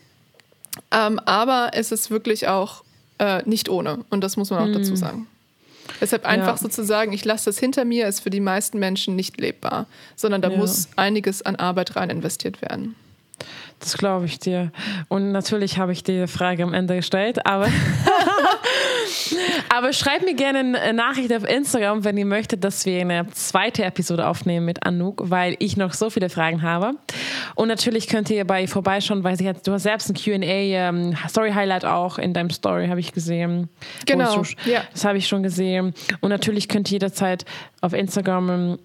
ähm, 0.91 1.19
aber 1.21 1.71
es 1.75 1.93
ist 1.93 2.11
wirklich 2.11 2.49
auch 2.49 2.83
äh, 3.19 3.43
nicht 3.45 3.69
ohne. 3.69 4.05
Und 4.11 4.23
das 4.23 4.37
muss 4.37 4.51
man 4.51 4.61
auch 4.61 4.67
mhm. 4.67 4.75
dazu 4.75 4.97
sagen. 4.97 5.27
Deshalb 6.01 6.27
einfach 6.27 6.57
ja. 6.57 6.59
sozusagen, 6.59 7.13
ich 7.13 7.25
lasse 7.25 7.47
das 7.47 7.59
hinter 7.59 7.85
mir, 7.85 8.09
ist 8.09 8.21
für 8.21 8.31
die 8.31 8.41
meisten 8.41 8.79
Menschen 8.79 9.17
nicht 9.17 9.41
lebbar, 9.41 9.87
sondern 10.17 10.43
da 10.43 10.51
ja. 10.51 10.57
muss 10.57 10.89
einiges 10.97 11.43
an 11.43 11.57
Arbeit 11.57 11.97
rein 11.97 12.11
investiert 12.11 12.61
werden. 12.61 12.97
Das 13.87 13.97
glaube 13.97 14.27
ich 14.27 14.41
dir. 14.41 14.73
Und 15.07 15.31
natürlich 15.31 15.79
habe 15.79 15.93
ich 15.93 16.03
die 16.03 16.27
Frage 16.27 16.65
am 16.65 16.75
Ende 16.75 16.97
gestellt, 16.97 17.47
aber, 17.47 17.69
aber 19.69 19.93
schreibt 19.93 20.25
mir 20.25 20.35
gerne 20.35 20.59
eine 20.59 20.93
Nachricht 20.93 21.33
auf 21.33 21.49
Instagram, 21.49 22.03
wenn 22.03 22.17
ihr 22.17 22.27
möchtet, 22.27 22.65
dass 22.65 22.85
wir 22.85 23.01
eine 23.01 23.29
zweite 23.31 23.85
Episode 23.85 24.27
aufnehmen 24.27 24.67
mit 24.67 24.85
Anouk, 24.85 25.31
weil 25.31 25.55
ich 25.61 25.77
noch 25.77 25.93
so 25.93 26.11
viele 26.11 26.31
Fragen 26.31 26.63
habe. 26.63 26.95
Und 27.55 27.69
natürlich 27.69 28.09
könnt 28.09 28.29
ihr 28.29 28.45
bei 28.45 28.67
vorbeischauen, 28.67 29.23
weil 29.23 29.39
sie 29.39 29.49
hat, 29.49 29.65
du 29.65 29.71
hast 29.71 29.85
selbst 29.85 30.11
ein 30.11 30.15
QA, 30.15 30.43
ähm, 30.43 31.17
Story 31.29 31.53
Highlight 31.53 31.85
auch 31.85 32.19
in 32.19 32.35
deinem 32.35 32.51
Story, 32.51 32.89
habe 32.89 32.99
ich 32.99 33.13
gesehen. 33.13 33.69
Genau. 34.05 34.43
Ja. 34.65 34.83
Das 34.91 35.05
habe 35.05 35.19
ich 35.19 35.29
schon 35.29 35.45
gesehen. 35.45 35.95
Und 36.21 36.31
natürlich 36.31 36.69
könnt 36.69 36.91
ihr 36.91 36.97
jederzeit 36.97 37.45
auf 37.83 37.93
Instagram 37.93 38.51
ähm, 38.51 38.79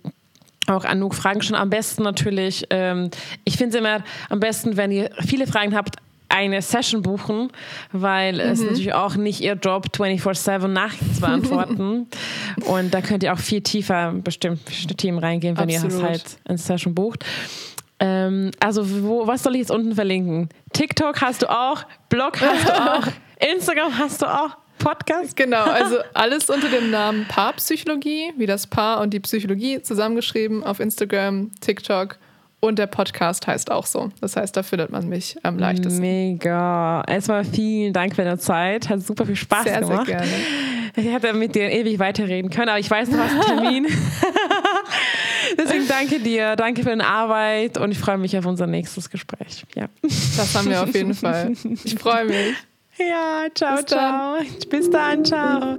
auch 0.72 0.86
Anouk 0.86 1.16
Fragen 1.16 1.42
schon 1.42 1.56
am 1.56 1.70
besten 1.70 2.04
natürlich. 2.04 2.66
Ähm, 2.70 3.10
ich 3.44 3.58
finde 3.58 3.78
es 3.78 3.82
immer 3.82 4.04
am 4.30 4.40
besten, 4.40 4.78
wenn 4.78 4.92
ihr 4.92 5.10
viele 5.26 5.48
Fragen 5.48 5.76
habt, 5.76 5.98
eine 6.32 6.62
Session 6.62 7.02
buchen, 7.02 7.50
weil 7.92 8.34
mhm. 8.34 8.40
es 8.40 8.62
natürlich 8.62 8.94
auch 8.94 9.16
nicht 9.16 9.42
ihr 9.42 9.54
Job 9.54 9.88
24-7 9.94 10.68
Nachrichten 10.68 11.14
zu 11.14 11.22
beantworten. 11.22 12.08
und 12.66 12.94
da 12.94 13.02
könnt 13.02 13.24
ihr 13.24 13.34
auch 13.34 13.40
viel 13.40 13.62
tiefer 13.62 14.14
bestimmt 14.14 14.62
Themen 14.98 15.20
reingehen, 15.20 15.58
wenn 15.58 15.70
Absolut. 15.70 16.00
ihr 16.00 16.04
halt 16.04 16.38
eine 16.46 16.58
Session 16.58 16.96
bucht. 16.96 17.26
Ähm, 18.00 18.52
also, 18.60 19.04
wo, 19.04 19.28
was 19.28 19.44
soll 19.44 19.54
ich 19.54 19.60
jetzt 19.60 19.72
unten 19.72 19.94
verlinken? 19.94 20.50
TikTok 20.74 21.22
hast 21.22 21.44
du 21.44 21.52
auch, 21.52 21.84
Blog 22.10 22.42
hast 22.42 22.68
du 22.68 22.74
auch, 22.94 23.08
Instagram 23.54 23.98
hast 23.98 24.22
du 24.22 24.26
auch. 24.26 24.58
Podcast? 24.84 25.36
Genau, 25.36 25.64
also 25.64 25.98
alles 26.14 26.50
unter 26.50 26.70
dem 26.70 26.90
Namen 26.90 27.26
Paarpsychologie, 27.28 28.34
wie 28.38 28.46
das 28.46 28.68
Paar 28.68 29.02
und 29.02 29.14
die 29.14 29.20
Psychologie 29.20 29.82
zusammengeschrieben 29.82 30.64
auf 30.64 30.80
Instagram, 30.80 31.52
TikTok 31.62 32.18
und 32.60 32.80
der 32.80 32.88
Podcast 32.88 33.48
heißt 33.48 33.72
auch 33.72 33.86
so. 33.86 34.12
Das 34.22 34.36
heißt, 34.36 34.56
da 34.56 34.64
findet 34.64 34.92
man 34.92 35.08
mich 35.10 35.36
am 35.44 35.58
leichtesten. 35.58 36.02
Mega. 36.02 37.04
Erstmal 37.08 37.44
vielen 37.44 37.94
Dank 37.94 38.16
für 38.16 38.24
deine 38.24 38.38
Zeit. 38.38 38.90
Hat 38.90 39.02
super 39.02 39.26
viel 39.26 39.36
Spaß 39.36 39.64
sehr, 39.64 39.82
gemacht. 39.82 40.08
Sehr 40.08 40.18
gerne. 40.18 40.32
Ich 40.96 41.06
hätte 41.06 41.34
mit 41.34 41.56
dir 41.56 41.72
ewig 41.72 42.00
weiterreden 42.00 42.52
können, 42.52 42.70
aber 42.70 42.80
ich 42.80 42.90
weiß, 42.90 43.10
du 43.10 43.18
hast 43.18 43.32
einen 43.32 43.42
Termin. 43.42 43.88
Deswegen 45.58 45.88
danke 45.88 46.20
dir, 46.20 46.56
danke 46.56 46.84
für 46.84 46.90
deine 46.90 47.08
Arbeit 47.08 47.78
und 47.78 47.92
ich 47.92 48.00
freue 48.00 48.18
mich 48.18 48.38
auf 48.38 48.46
unser 48.46 48.68
nächstes 48.68 49.10
Gespräch. 49.10 49.66
Ja. 49.76 49.88
Das 50.02 50.56
haben 50.56 50.70
wir 50.70 50.84
auf 50.84 50.94
jeden 50.94 51.14
Fall. 51.14 51.54
Ich 51.84 51.96
freue 51.96 52.26
mich. 52.26 52.56
Ja, 52.98 53.48
ciao, 53.54 53.78
Bis 53.78 53.86
ciao. 53.86 54.38
Dann. 54.38 54.70
Bis 54.70 54.89
dann, 54.89 55.26
ciao. 55.26 55.78